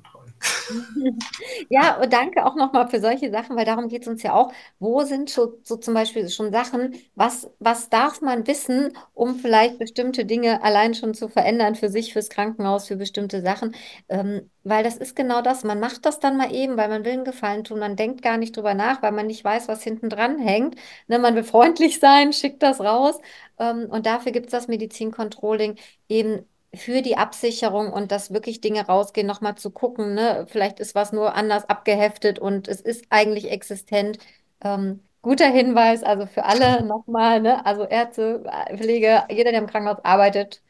Ja, 1.69 1.97
und 2.01 2.11
danke 2.13 2.45
auch 2.45 2.55
nochmal 2.55 2.87
für 2.89 2.99
solche 2.99 3.31
Sachen, 3.31 3.55
weil 3.55 3.65
darum 3.65 3.87
geht 3.89 4.03
es 4.03 4.07
uns 4.07 4.23
ja 4.23 4.33
auch. 4.33 4.51
Wo 4.79 5.03
sind 5.03 5.29
schon, 5.31 5.53
so 5.63 5.77
zum 5.77 5.93
Beispiel 5.93 6.29
schon 6.29 6.51
Sachen, 6.51 6.95
was, 7.15 7.49
was 7.59 7.89
darf 7.89 8.21
man 8.21 8.47
wissen, 8.47 8.93
um 9.13 9.35
vielleicht 9.35 9.79
bestimmte 9.79 10.25
Dinge 10.25 10.63
allein 10.63 10.93
schon 10.93 11.13
zu 11.13 11.29
verändern 11.29 11.75
für 11.75 11.89
sich, 11.89 12.13
fürs 12.13 12.29
Krankenhaus, 12.29 12.87
für 12.87 12.95
bestimmte 12.97 13.41
Sachen? 13.41 13.75
Ähm, 14.09 14.49
weil 14.63 14.83
das 14.83 14.97
ist 14.97 15.15
genau 15.15 15.41
das. 15.41 15.63
Man 15.63 15.79
macht 15.79 16.05
das 16.05 16.19
dann 16.19 16.37
mal 16.37 16.53
eben, 16.53 16.77
weil 16.77 16.89
man 16.89 17.05
will 17.05 17.13
einen 17.13 17.25
Gefallen 17.25 17.63
tun. 17.63 17.79
Man 17.79 17.95
denkt 17.95 18.21
gar 18.21 18.37
nicht 18.37 18.55
drüber 18.55 18.73
nach, 18.73 19.01
weil 19.01 19.11
man 19.13 19.27
nicht 19.27 19.43
weiß, 19.43 19.67
was 19.67 19.83
hinten 19.83 20.09
dran 20.09 20.37
hängt. 20.39 20.75
Ne, 21.07 21.19
man 21.19 21.35
will 21.35 21.43
freundlich 21.43 21.99
sein, 22.01 22.33
schickt 22.33 22.63
das 22.63 22.79
raus. 22.81 23.19
Ähm, 23.59 23.87
und 23.89 24.05
dafür 24.05 24.31
gibt 24.31 24.47
es 24.47 24.51
das 24.51 24.67
Medizincontrolling 24.67 25.75
eben 26.09 26.45
für 26.73 27.01
die 27.01 27.17
Absicherung 27.17 27.91
und 27.91 28.11
dass 28.11 28.33
wirklich 28.33 28.61
Dinge 28.61 28.85
rausgehen, 28.85 29.27
nochmal 29.27 29.55
zu 29.55 29.71
gucken, 29.71 30.13
ne? 30.13 30.45
Vielleicht 30.49 30.79
ist 30.79 30.95
was 30.95 31.13
nur 31.13 31.35
anders 31.35 31.67
abgeheftet 31.69 32.39
und 32.39 32.67
es 32.67 32.81
ist 32.81 33.05
eigentlich 33.09 33.51
existent. 33.51 34.19
Ähm, 34.61 35.01
guter 35.21 35.47
Hinweis, 35.47 36.03
also 36.03 36.25
für 36.27 36.45
alle 36.45 36.83
nochmal, 36.85 37.41
ne? 37.41 37.65
Also 37.65 37.85
Ärzte, 37.85 38.43
Pflege, 38.75 39.23
jeder, 39.29 39.51
der 39.51 39.61
im 39.61 39.67
Krankenhaus 39.67 40.03
arbeitet, 40.03 40.61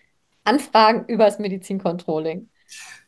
Anfragen 0.43 1.05
über 1.07 1.25
das 1.25 1.39
Medizincontrolling. 1.39 2.49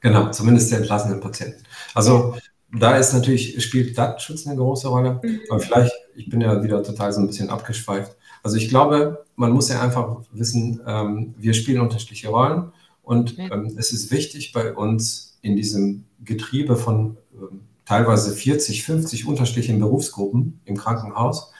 Genau, 0.02 0.30
zumindest 0.32 0.72
der 0.72 0.80
entlassenen 0.80 1.20
Patienten. 1.20 1.64
Also 1.94 2.36
da 2.72 2.98
ist 2.98 3.14
natürlich, 3.14 3.64
spielt 3.64 3.98
Datenschutz 3.98 4.46
eine 4.46 4.56
große 4.58 4.88
Rolle. 4.88 5.20
Mhm. 5.24 5.42
Aber 5.50 5.60
vielleicht, 5.60 5.94
ich 6.16 6.30
bin 6.30 6.42
ja 6.42 6.64
wieder 6.64 6.84
total 6.84 7.12
so 7.12 7.22
ein 7.22 7.28
bisschen 7.28 7.50
abgeschweift. 7.50 8.16
Also 8.44 8.58
ich 8.58 8.70
glaube, 8.70 9.26
man 9.36 9.52
muss 9.52 9.70
ja 9.70 9.82
einfach 9.82 10.22
wissen, 10.32 10.82
ähm, 10.86 11.34
wir 11.38 11.54
spielen 11.54 11.82
unterschiedliche 11.82 12.30
Rollen 12.30 12.72
und 13.04 13.38
ähm, 13.40 13.76
es 13.78 13.92
ist 13.92 14.12
wichtig 14.12 14.52
bei 14.52 14.74
uns 14.74 15.38
in 15.42 15.56
diesem 15.56 16.06
Getriebe 16.24 16.76
von 16.76 17.18
ähm, 17.34 17.62
teilweise 17.86 18.32
40, 18.32 18.84
50 18.84 19.28
unterschiedlichen 19.28 19.80
Berufsgruppen 19.80 20.60
im 20.66 20.78
Krankenhaus, 20.78 21.52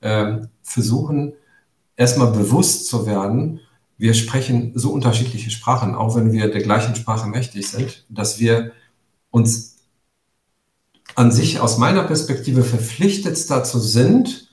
ähm, 0.00 0.48
versuchen 0.62 1.34
erstmal 1.96 2.32
bewusst 2.32 2.86
zu 2.86 3.06
werden, 3.06 3.60
wir 3.96 4.14
sprechen 4.14 4.72
so 4.74 4.90
unterschiedliche 4.90 5.50
Sprachen, 5.50 5.94
auch 5.94 6.16
wenn 6.16 6.32
wir 6.32 6.50
der 6.50 6.62
gleichen 6.62 6.96
Sprache 6.96 7.28
mächtig 7.28 7.68
sind, 7.68 8.04
dass 8.08 8.40
wir 8.40 8.72
uns 9.30 9.76
an 11.14 11.30
sich 11.30 11.60
aus 11.60 11.78
meiner 11.78 12.02
Perspektive 12.02 12.64
verpflichtet 12.64 13.48
dazu 13.50 13.78
sind, 13.78 14.43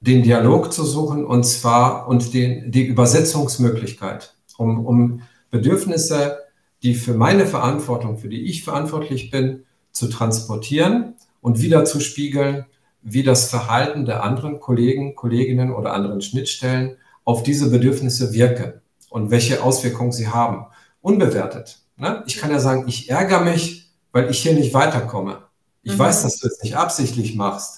den 0.00 0.22
Dialog 0.22 0.72
zu 0.72 0.84
suchen 0.84 1.24
und 1.24 1.44
zwar 1.44 2.08
und 2.08 2.32
den, 2.34 2.70
die 2.70 2.84
Übersetzungsmöglichkeit, 2.84 4.34
um, 4.56 4.86
um 4.86 5.22
Bedürfnisse, 5.50 6.38
die 6.82 6.94
für 6.94 7.14
meine 7.14 7.46
Verantwortung, 7.46 8.18
für 8.18 8.28
die 8.28 8.42
ich 8.42 8.64
verantwortlich 8.64 9.30
bin, 9.30 9.64
zu 9.90 10.08
transportieren 10.08 11.14
und 11.40 11.60
wieder 11.60 11.84
zu 11.84 12.00
spiegeln, 12.00 12.66
wie 13.02 13.22
das 13.22 13.50
Verhalten 13.50 14.04
der 14.04 14.22
anderen 14.22 14.60
Kollegen, 14.60 15.14
Kolleginnen 15.14 15.74
oder 15.74 15.92
anderen 15.92 16.20
Schnittstellen 16.20 16.96
auf 17.24 17.42
diese 17.42 17.70
Bedürfnisse 17.70 18.32
wirken 18.32 18.80
und 19.10 19.30
welche 19.30 19.62
Auswirkungen 19.62 20.12
sie 20.12 20.28
haben. 20.28 20.66
Unbewertet. 21.00 21.80
Ne? 21.96 22.22
Ich 22.26 22.38
kann 22.38 22.50
ja 22.50 22.60
sagen, 22.60 22.84
ich 22.86 23.10
ärgere 23.10 23.44
mich, 23.44 23.90
weil 24.12 24.30
ich 24.30 24.40
hier 24.40 24.54
nicht 24.54 24.74
weiterkomme. 24.74 25.42
Ich 25.82 25.94
mhm. 25.94 25.98
weiß, 25.98 26.22
dass 26.22 26.38
du 26.38 26.46
es 26.46 26.62
nicht 26.62 26.76
absichtlich 26.76 27.34
machst. 27.34 27.77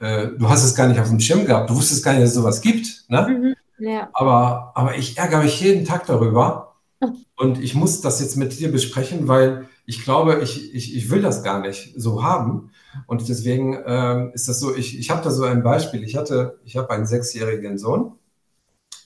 Äh, 0.00 0.28
du 0.36 0.48
hast 0.48 0.64
es 0.64 0.74
gar 0.74 0.88
nicht 0.88 0.98
auf 0.98 1.08
dem 1.08 1.20
Schirm 1.20 1.46
gehabt. 1.46 1.70
Du 1.70 1.76
wusstest 1.76 2.04
gar 2.04 2.12
nicht, 2.12 2.22
dass 2.22 2.30
es 2.30 2.36
sowas 2.36 2.60
gibt. 2.60 3.04
Ne? 3.08 3.54
Mhm. 3.78 3.86
Ja. 3.86 4.08
Aber, 4.12 4.72
aber 4.74 4.96
ich 4.96 5.16
ärgere 5.16 5.42
mich 5.42 5.60
jeden 5.60 5.84
Tag 5.84 6.06
darüber, 6.06 6.74
und 7.36 7.62
ich 7.62 7.74
muss 7.74 8.00
das 8.00 8.20
jetzt 8.20 8.36
mit 8.36 8.58
dir 8.58 8.70
besprechen, 8.70 9.28
weil 9.28 9.68
ich 9.86 10.04
glaube, 10.04 10.40
ich, 10.42 10.74
ich, 10.74 10.94
ich 10.94 11.10
will 11.10 11.22
das 11.22 11.42
gar 11.42 11.60
nicht 11.60 11.94
so 11.96 12.22
haben. 12.22 12.70
Und 13.06 13.28
deswegen 13.28 13.78
ähm, 13.86 14.30
ist 14.34 14.48
das 14.48 14.60
so, 14.60 14.74
ich, 14.74 14.98
ich 14.98 15.10
habe 15.10 15.22
da 15.22 15.30
so 15.30 15.44
ein 15.44 15.62
Beispiel. 15.62 16.02
Ich 16.04 16.16
hatte, 16.16 16.58
ich 16.64 16.76
habe 16.76 16.90
einen 16.90 17.06
sechsjährigen 17.06 17.78
Sohn 17.78 18.12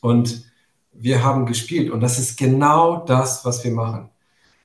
und 0.00 0.44
wir 0.92 1.24
haben 1.24 1.46
gespielt 1.46 1.90
und 1.90 2.00
das 2.00 2.18
ist 2.18 2.38
genau 2.38 3.04
das, 3.04 3.44
was 3.44 3.64
wir 3.64 3.72
machen. 3.72 4.10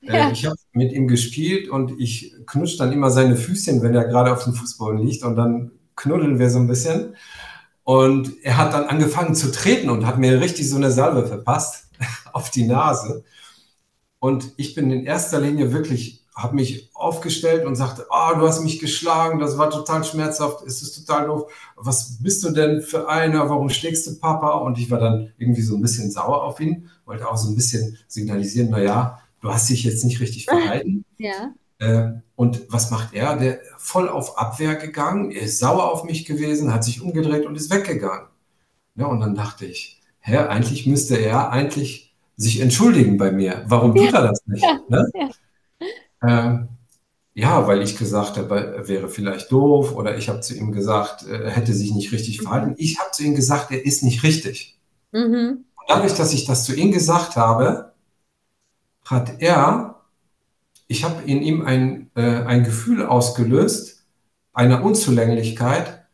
Äh, 0.02 0.16
ja. 0.16 0.30
Ich 0.30 0.46
habe 0.46 0.56
mit 0.72 0.92
ihm 0.92 1.08
gespielt 1.08 1.68
und 1.68 1.98
ich 2.00 2.34
knutsche 2.46 2.78
dann 2.78 2.92
immer 2.92 3.10
seine 3.10 3.36
Füßchen, 3.36 3.82
wenn 3.82 3.94
er 3.94 4.04
gerade 4.04 4.32
auf 4.32 4.44
dem 4.44 4.54
Fußboden 4.54 4.98
liegt 4.98 5.24
und 5.24 5.36
dann 5.36 5.72
knuddeln 6.00 6.38
wir 6.38 6.50
so 6.50 6.58
ein 6.58 6.66
bisschen. 6.66 7.16
Und 7.84 8.32
er 8.42 8.56
hat 8.56 8.72
dann 8.74 8.84
angefangen 8.84 9.34
zu 9.34 9.50
treten 9.50 9.90
und 9.90 10.06
hat 10.06 10.18
mir 10.18 10.40
richtig 10.40 10.68
so 10.68 10.76
eine 10.76 10.90
Salve 10.90 11.26
verpasst. 11.26 11.90
auf 12.32 12.50
die 12.50 12.66
Nase. 12.66 13.24
Und 14.18 14.52
ich 14.56 14.74
bin 14.74 14.90
in 14.90 15.06
erster 15.06 15.40
Linie 15.40 15.72
wirklich, 15.72 16.26
habe 16.34 16.54
mich 16.54 16.90
aufgestellt 16.94 17.64
und 17.64 17.76
sagte, 17.76 18.06
oh, 18.10 18.38
du 18.38 18.46
hast 18.46 18.62
mich 18.62 18.78
geschlagen, 18.78 19.38
das 19.38 19.56
war 19.58 19.70
total 19.70 20.04
schmerzhaft, 20.04 20.64
es 20.66 20.82
ist 20.82 21.06
total 21.06 21.26
doof. 21.26 21.52
Was 21.76 22.22
bist 22.22 22.42
du 22.44 22.50
denn 22.50 22.82
für 22.82 23.08
einer? 23.08 23.48
Warum 23.48 23.70
schlägst 23.70 24.06
du 24.06 24.18
Papa? 24.18 24.58
Und 24.58 24.78
ich 24.78 24.90
war 24.90 24.98
dann 24.98 25.32
irgendwie 25.38 25.62
so 25.62 25.74
ein 25.74 25.82
bisschen 25.82 26.10
sauer 26.10 26.44
auf 26.44 26.60
ihn, 26.60 26.90
wollte 27.06 27.28
auch 27.28 27.36
so 27.36 27.48
ein 27.48 27.56
bisschen 27.56 27.98
signalisieren, 28.08 28.70
naja, 28.70 29.20
du 29.40 29.52
hast 29.52 29.68
dich 29.70 29.84
jetzt 29.84 30.04
nicht 30.04 30.20
richtig 30.20 30.44
verhalten. 30.44 31.04
Ja. 31.18 31.52
Äh, 31.80 32.12
und 32.36 32.62
was 32.68 32.90
macht 32.90 33.14
er? 33.14 33.36
Der 33.36 33.60
voll 33.76 34.08
auf 34.08 34.38
Abwehr 34.38 34.76
gegangen, 34.76 35.30
er 35.30 35.42
ist 35.42 35.58
sauer 35.58 35.90
auf 35.90 36.04
mich 36.04 36.24
gewesen, 36.24 36.72
hat 36.72 36.84
sich 36.84 37.02
umgedreht 37.02 37.46
und 37.46 37.56
ist 37.56 37.70
weggegangen. 37.70 38.28
Ja, 38.94 39.06
und 39.06 39.20
dann 39.20 39.34
dachte 39.34 39.66
ich, 39.66 40.00
hä, 40.20 40.36
eigentlich 40.36 40.86
müsste 40.86 41.16
er 41.16 41.50
eigentlich 41.50 42.14
sich 42.36 42.60
entschuldigen 42.60 43.16
bei 43.16 43.32
mir. 43.32 43.64
Warum 43.66 43.94
tut 43.94 44.12
er 44.12 44.28
das 44.28 44.40
nicht? 44.46 44.62
Ja, 44.62 44.80
ne? 44.88 45.10
ja. 45.14 45.30
Ähm, 46.22 46.68
ja, 47.32 47.66
weil 47.66 47.80
ich 47.80 47.96
gesagt 47.96 48.36
habe, 48.36 48.74
er 48.76 48.88
wäre 48.88 49.08
vielleicht 49.08 49.50
doof 49.52 49.94
oder 49.94 50.18
ich 50.18 50.28
habe 50.28 50.40
zu 50.40 50.54
ihm 50.54 50.72
gesagt, 50.72 51.26
er 51.26 51.50
hätte 51.50 51.72
sich 51.72 51.94
nicht 51.94 52.12
richtig 52.12 52.40
mhm. 52.40 52.42
verhalten. 52.42 52.74
Ich 52.76 52.98
habe 52.98 53.10
zu 53.12 53.22
ihm 53.22 53.34
gesagt, 53.34 53.70
er 53.70 53.84
ist 53.84 54.02
nicht 54.02 54.22
richtig. 54.22 54.78
Mhm. 55.12 55.64
Und 55.76 55.84
dadurch, 55.88 56.14
dass 56.14 56.34
ich 56.34 56.44
das 56.44 56.64
zu 56.64 56.74
ihm 56.74 56.92
gesagt 56.92 57.36
habe, 57.36 57.92
hat 59.04 59.40
er, 59.40 59.89
ich 60.90 61.04
habe 61.04 61.22
in 61.22 61.40
ihm 61.40 61.64
ein, 61.64 62.10
äh, 62.16 62.42
ein 62.42 62.64
Gefühl 62.64 63.06
ausgelöst, 63.06 64.02
einer 64.52 64.82
Unzulänglichkeit 64.82 66.04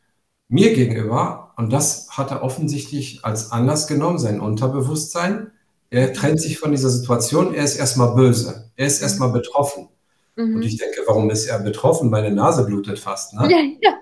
mir 0.49 0.75
gegenüber, 0.75 1.55
und 1.57 1.73
das 1.73 2.09
hat 2.11 2.31
er 2.31 2.43
offensichtlich 2.43 3.25
als 3.25 3.53
Anlass 3.53 3.87
genommen, 3.87 4.19
sein 4.19 4.39
Unterbewusstsein. 4.39 5.51
Er 5.89 6.13
trennt 6.13 6.43
sich 6.43 6.59
von 6.59 6.73
dieser 6.73 6.91
Situation, 6.91 7.55
er 7.55 7.65
ist 7.65 7.77
erstmal 7.77 8.15
böse, 8.15 8.71
er 8.77 8.87
ist 8.87 9.01
erstmal 9.01 9.31
betroffen. 9.31 9.89
Mhm. 10.37 10.57
Und 10.57 10.63
ich 10.63 10.77
denke, 10.77 11.01
warum 11.07 11.31
ist 11.31 11.47
er 11.47 11.59
betroffen? 11.61 12.11
Meine 12.11 12.31
Nase 12.31 12.67
blutet 12.67 12.99
fast. 12.99 13.33
Ne? 13.33 13.49
Ja, 13.51 13.59
ja. 13.81 13.95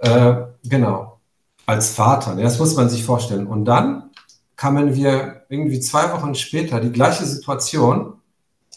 Äh, 0.00 0.68
genau, 0.68 1.20
als 1.64 1.90
Vater, 1.90 2.34
ne? 2.34 2.42
das 2.42 2.58
muss 2.58 2.74
man 2.74 2.90
sich 2.90 3.04
vorstellen. 3.04 3.46
Und 3.46 3.66
dann 3.66 4.10
kamen 4.56 4.96
wir 4.96 5.44
irgendwie 5.48 5.78
zwei 5.78 6.12
Wochen 6.12 6.34
später, 6.34 6.80
die 6.80 6.90
gleiche 6.90 7.24
Situation. 7.24 8.14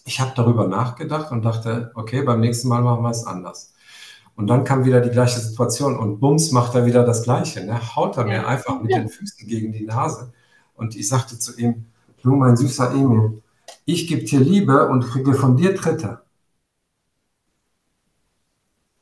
Ich 0.05 0.19
habe 0.19 0.33
darüber 0.35 0.67
nachgedacht 0.67 1.31
und 1.31 1.43
dachte, 1.43 1.91
okay, 1.95 2.21
beim 2.21 2.39
nächsten 2.39 2.67
Mal 2.67 2.81
machen 2.81 3.03
wir 3.03 3.09
es 3.09 3.25
anders. 3.25 3.73
Und 4.35 4.47
dann 4.47 4.63
kam 4.63 4.85
wieder 4.85 5.01
die 5.01 5.09
gleiche 5.09 5.39
Situation 5.39 5.97
und 5.97 6.19
bums 6.19 6.51
macht 6.51 6.75
er 6.75 6.85
wieder 6.85 7.03
das 7.05 7.23
Gleiche. 7.23 7.65
Ne? 7.65 7.95
Haut 7.95 8.17
er 8.17 8.25
mir 8.25 8.47
einfach 8.47 8.81
mit 8.81 8.91
den 8.91 9.09
Füßen 9.09 9.47
gegen 9.47 9.71
die 9.71 9.85
Nase. 9.85 10.33
Und 10.75 10.95
ich 10.95 11.07
sagte 11.07 11.39
zu 11.39 11.57
ihm, 11.57 11.85
du 12.21 12.35
mein 12.35 12.55
süßer 12.55 12.91
Emil, 12.91 13.41
ich 13.85 14.07
gebe 14.07 14.23
dir 14.23 14.39
Liebe 14.39 14.87
und 14.89 15.05
kriege 15.05 15.33
von 15.33 15.57
dir 15.57 15.75
Tritte. 15.75 16.21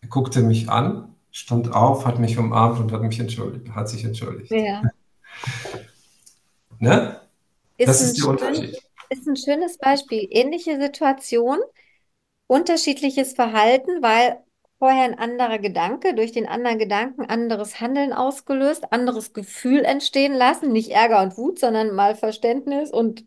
Er 0.01 0.07
guckte 0.07 0.41
mich 0.41 0.69
an, 0.69 1.15
stand 1.31 1.73
auf, 1.73 2.05
hat 2.05 2.19
mich 2.19 2.37
umarmt 2.37 2.79
und 2.79 2.91
hat 2.91 3.01
mich 3.01 3.19
entschuldigt, 3.19 3.73
hat 3.73 3.89
sich 3.89 4.05
entschuldigt. 4.05 4.51
Ja. 4.51 4.83
ne? 6.79 7.19
Ist 7.77 7.87
das 7.87 8.01
ist 8.01 8.19
der 8.19 8.29
Unterschied. 8.29 8.77
Ist 9.13 9.27
ein 9.27 9.35
schönes 9.35 9.77
Beispiel. 9.77 10.27
Ähnliche 10.31 10.79
Situation, 10.79 11.59
unterschiedliches 12.47 13.33
Verhalten, 13.33 14.01
weil 14.03 14.43
vorher 14.79 15.05
ein 15.05 15.19
anderer 15.19 15.59
Gedanke, 15.59 16.15
durch 16.15 16.31
den 16.33 16.47
anderen 16.47 16.79
Gedanken 16.79 17.25
anderes 17.25 17.81
Handeln 17.81 18.13
ausgelöst, 18.13 18.91
anderes 18.93 19.33
Gefühl 19.33 19.85
entstehen 19.85 20.33
lassen, 20.33 20.71
nicht 20.73 20.91
Ärger 20.91 21.21
und 21.23 21.37
Wut, 21.37 21.59
sondern 21.59 21.95
mal 21.95 22.15
Verständnis 22.15 22.91
und, 22.91 23.25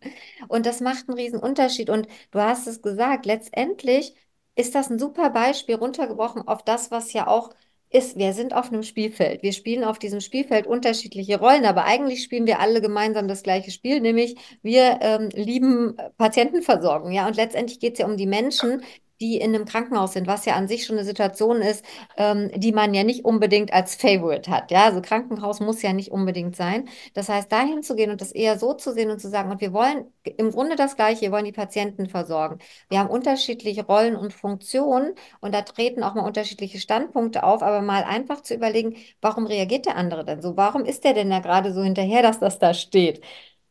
und 0.49 0.67
das 0.67 0.81
macht 0.81 1.09
einen 1.09 1.19
riesen 1.19 1.41
Unterschied. 1.41 1.91
Und 1.91 2.09
du 2.33 2.41
hast 2.41 2.67
es 2.67 2.83
gesagt, 2.83 3.27
letztendlich 3.27 4.15
ist 4.57 4.75
das 4.75 4.91
ein 4.91 4.99
super 4.99 5.31
Beispiel 5.31 5.77
runtergebrochen 5.77 6.49
auf 6.49 6.65
das, 6.65 6.91
was 6.91 7.13
ja 7.13 7.27
auch 7.29 7.51
ist, 7.91 8.19
wir 8.19 8.33
sind 8.33 8.55
auf 8.55 8.69
einem 8.73 8.83
Spielfeld. 8.83 9.43
Wir 9.43 9.53
spielen 9.53 9.85
auf 9.85 9.99
diesem 9.99 10.21
Spielfeld 10.21 10.67
unterschiedliche 10.67 11.39
Rollen, 11.39 11.65
aber 11.65 11.85
eigentlich 11.85 12.23
spielen 12.23 12.47
wir 12.47 12.61
alle 12.61 12.81
gemeinsam 12.81 13.29
das 13.29 13.43
gleiche 13.43 13.71
Spiel, 13.71 14.01
nämlich 14.01 14.37
wir 14.63 14.99
ähm, 15.01 15.29
lieben 15.33 15.97
Patientenversorgung. 16.19 17.13
Ja, 17.13 17.27
und 17.27 17.37
letztendlich 17.37 17.81
geht 17.81 17.95
es 17.95 18.01
ja 18.01 18.07
um 18.07 18.17
die 18.17 18.27
Menschen, 18.27 18.83
die 19.21 19.39
in 19.39 19.55
einem 19.55 19.65
Krankenhaus 19.65 20.13
sind, 20.13 20.27
was 20.27 20.45
ja 20.45 20.55
an 20.55 20.69
sich 20.69 20.85
schon 20.85 20.97
eine 20.97 21.05
Situation 21.05 21.63
ist, 21.63 21.85
ähm, 22.17 22.51
die 22.55 22.73
man 22.73 22.95
ja 22.95 23.05
nicht 23.05 23.25
unbedingt 23.25 23.73
als 23.73 23.95
Favorite 23.95 24.51
hat. 24.51 24.71
Ja, 24.71 24.85
also 24.85 25.01
Krankenhaus 25.01 25.61
muss 25.61 25.83
ja 25.83 25.93
nicht 25.93 26.11
unbedingt 26.11 26.57
sein. 26.57 26.89
Das 27.15 27.29
heißt, 27.29 27.51
dahin 27.51 27.83
zu 27.83 27.97
gehen 27.97 28.11
und 28.11 28.21
das 28.21 28.33
eher 28.33 28.59
so 28.59 28.75
zu 28.75 28.93
sehen 28.93 29.11
und 29.11 29.21
zu 29.21 29.29
sagen, 29.29 29.51
und 29.51 29.61
wir 29.61 29.73
wollen 29.73 30.07
im 30.25 30.51
Grunde 30.51 30.77
das 30.77 30.97
Gleiche, 30.97 31.23
wir 31.23 31.33
wollen 31.33 31.45
die 31.45 31.53
Patienten 31.53 32.09
versorgen. 32.09 32.59
Wir 32.89 32.99
haben 32.99 33.11
unterschiedliche 33.11 33.87
Rollen 33.87 34.17
und 34.17 34.33
Funktionen 34.33 35.15
und 35.41 35.55
da 35.55 35.63
treten 35.63 36.03
auch 36.03 36.15
mal 36.15 36.27
unterschiedliche 36.27 36.79
Standpunkte 36.79 37.45
auf, 37.45 37.63
aber 37.63 37.81
mal 37.83 38.05
einfach 38.05 38.43
zu 38.43 38.55
überlegen, 38.55 38.97
warum 39.21 39.47
reagiert 39.47 39.87
der 39.87 39.97
andere 39.97 40.25
denn 40.25 40.43
so? 40.43 40.57
Warum 40.57 40.85
ist 40.85 41.05
der 41.05 41.15
denn 41.15 41.31
da 41.31 41.41
gerade 41.41 41.73
so 41.73 41.83
hinterher, 41.83 42.23
dass 42.23 42.39
das 42.39 42.59
da 42.59 42.75
steht? 42.75 43.23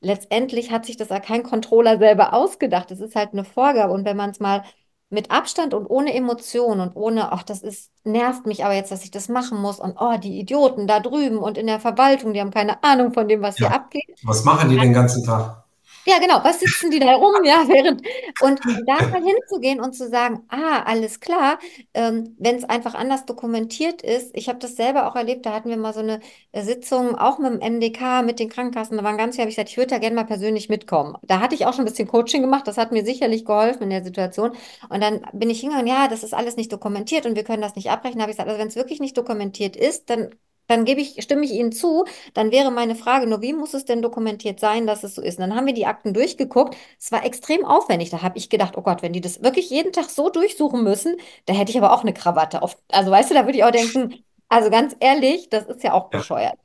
Letztendlich 0.02 0.72
hat 0.72 0.86
sich 0.86 0.98
das 0.98 1.10
ja 1.10 1.20
kein 1.20 1.44
Controller 1.44 1.98
selber 1.98 2.34
ausgedacht. 2.34 2.92
Es 2.92 3.00
ist 3.00 3.16
halt 3.16 3.34
eine 3.34 3.44
Vorgabe. 3.44 3.92
Und 3.94 4.06
wenn 4.06 4.18
man 4.18 4.30
es 4.30 4.40
mal 4.40 4.64
mit 5.10 5.32
Abstand 5.32 5.74
und 5.74 5.88
ohne 5.88 6.14
Emotion 6.14 6.80
und 6.80 6.96
ohne, 6.96 7.32
ach, 7.32 7.44
das 7.44 7.62
ist, 7.62 7.92
nervt 8.04 8.46
mich 8.46 8.66
aber 8.66 8.74
jetzt, 8.74 8.92
dass 8.92 9.04
ich 9.04 9.12
das 9.12 9.30
machen 9.30 9.60
muss 9.60 9.80
und 9.80 9.96
oh, 10.00 10.18
die 10.18 10.40
Idioten 10.40 10.88
da 10.88 11.00
drüben 11.00 11.38
und 11.38 11.58
in 11.58 11.68
der 11.68 11.80
Verwaltung, 11.80 12.34
die 12.34 12.42
haben 12.42 12.52
keine 12.52 12.84
Ahnung 12.84 13.14
von 13.14 13.28
dem, 13.28 13.42
was 13.42 13.60
ja. 13.60 13.68
hier 13.68 13.76
abgeht. 13.76 14.20
Was 14.24 14.44
machen 14.44 14.70
die 14.70 14.78
den 14.78 14.94
ganzen 14.94 15.24
Tag? 15.24 15.65
Ja, 16.08 16.20
genau. 16.20 16.44
Was 16.44 16.60
sitzen 16.60 16.92
die 16.92 17.00
da 17.00 17.16
rum? 17.16 17.34
Ja, 17.44 17.64
während. 17.68 18.02
Und 18.40 18.60
da 18.86 19.08
mal 19.08 19.24
hinzugehen 19.24 19.80
und 19.82 19.94
zu 19.94 20.08
sagen, 20.08 20.44
ah, 20.50 20.84
alles 20.84 21.20
klar, 21.20 21.58
ähm, 21.94 22.36
wenn 22.38 22.56
es 22.58 22.64
einfach 22.64 22.94
anders 22.94 23.26
dokumentiert 23.26 24.02
ist. 24.04 24.32
Ich 24.36 24.48
habe 24.48 24.60
das 24.60 24.76
selber 24.76 25.08
auch 25.08 25.16
erlebt, 25.16 25.46
da 25.46 25.54
hatten 25.54 25.70
wir 25.70 25.78
mal 25.78 25.94
so 25.94 26.02
eine 26.02 26.20
äh, 26.52 26.62
Sitzung, 26.64 27.16
auch 27.16 27.40
mit 27.40 27.54
dem 27.54 27.60
MDK, 27.62 28.22
mit 28.24 28.40
den 28.40 28.50
Krankenkassen. 28.50 28.98
Da 28.98 29.04
waren 29.04 29.18
ganz 29.18 29.36
viele, 29.36 29.44
habe 29.44 29.50
ich 29.50 29.56
gesagt, 29.56 29.70
ich 29.70 29.78
würde 29.78 29.90
da 29.90 29.98
gerne 29.98 30.16
mal 30.16 30.26
persönlich 30.26 30.70
mitkommen. 30.70 31.16
Da 31.24 31.40
hatte 31.40 31.56
ich 31.56 31.66
auch 31.66 31.74
schon 31.74 31.82
ein 31.86 31.90
bisschen 31.90 32.08
Coaching 32.08 32.42
gemacht, 32.42 32.68
das 32.68 32.78
hat 32.78 32.92
mir 32.92 33.04
sicherlich 33.04 33.44
geholfen 33.46 33.84
in 33.84 33.90
der 33.90 34.04
Situation. 34.04 34.52
Und 34.90 35.02
dann 35.02 35.26
bin 35.34 35.50
ich 35.50 35.60
hingegangen, 35.62 35.88
ja, 35.88 36.08
das 36.08 36.24
ist 36.24 36.34
alles 36.34 36.56
nicht 36.56 36.72
dokumentiert 36.72 37.26
und 37.26 37.36
wir 37.36 37.44
können 37.44 37.62
das 37.64 37.76
nicht 37.76 37.90
abbrechen. 37.90 38.18
Da 38.18 38.24
habe 38.24 38.32
ich 38.32 38.38
gesagt, 38.38 38.50
also 38.50 38.60
wenn 38.62 38.68
es 38.68 38.76
wirklich 38.76 39.00
nicht 39.00 39.18
dokumentiert 39.18 39.76
ist, 39.76 40.10
dann 40.10 40.30
dann 40.68 40.86
gebe 40.86 41.02
ich, 41.02 41.22
stimme 41.24 41.46
ich 41.46 41.52
Ihnen 41.52 41.72
zu, 41.72 42.06
dann 42.34 42.52
wäre 42.52 42.72
meine 42.72 42.96
Frage 42.96 43.28
nur, 43.28 43.42
wie 43.42 43.54
muss 43.54 43.74
es 43.74 43.86
denn 43.86 44.02
dokumentiert 44.02 44.60
sein, 44.60 44.88
dass 44.88 45.04
es 45.04 45.16
so 45.16 45.22
ist? 45.22 45.38
Und 45.38 45.42
dann 45.42 45.56
haben 45.56 45.66
wir 45.68 45.74
die 45.74 45.86
Akten 45.86 46.14
durchgeguckt. 46.14 46.76
Es 47.00 47.12
war 47.12 47.26
extrem 47.26 47.66
aufwendig. 47.66 48.10
Da 48.10 48.22
habe 48.22 48.38
ich 48.38 48.50
gedacht, 48.50 48.78
oh 48.78 48.82
Gott, 48.82 49.02
wenn 49.02 49.14
die 49.14 49.22
das 49.22 49.44
wirklich 49.44 49.70
jeden 49.70 49.94
Tag 49.94 50.10
so 50.10 50.30
durchsuchen 50.30 50.84
müssen, 50.84 51.18
da 51.46 51.54
hätte 51.54 51.72
ich 51.72 51.78
aber 51.78 51.94
auch 51.94 52.02
eine 52.02 52.14
Krawatte 52.14 52.62
auf. 52.62 52.78
Also 52.92 53.12
weißt 53.12 53.30
du, 53.32 53.34
da 53.36 53.46
würde 53.46 53.58
ich 53.58 53.64
auch 53.64 53.72
denken, 53.72 54.24
also 54.50 54.70
ganz 54.70 54.96
ehrlich, 55.00 55.50
das 55.50 55.66
ist 55.66 55.84
ja 55.84 55.94
auch 55.94 56.10
bescheuert. 56.10 56.56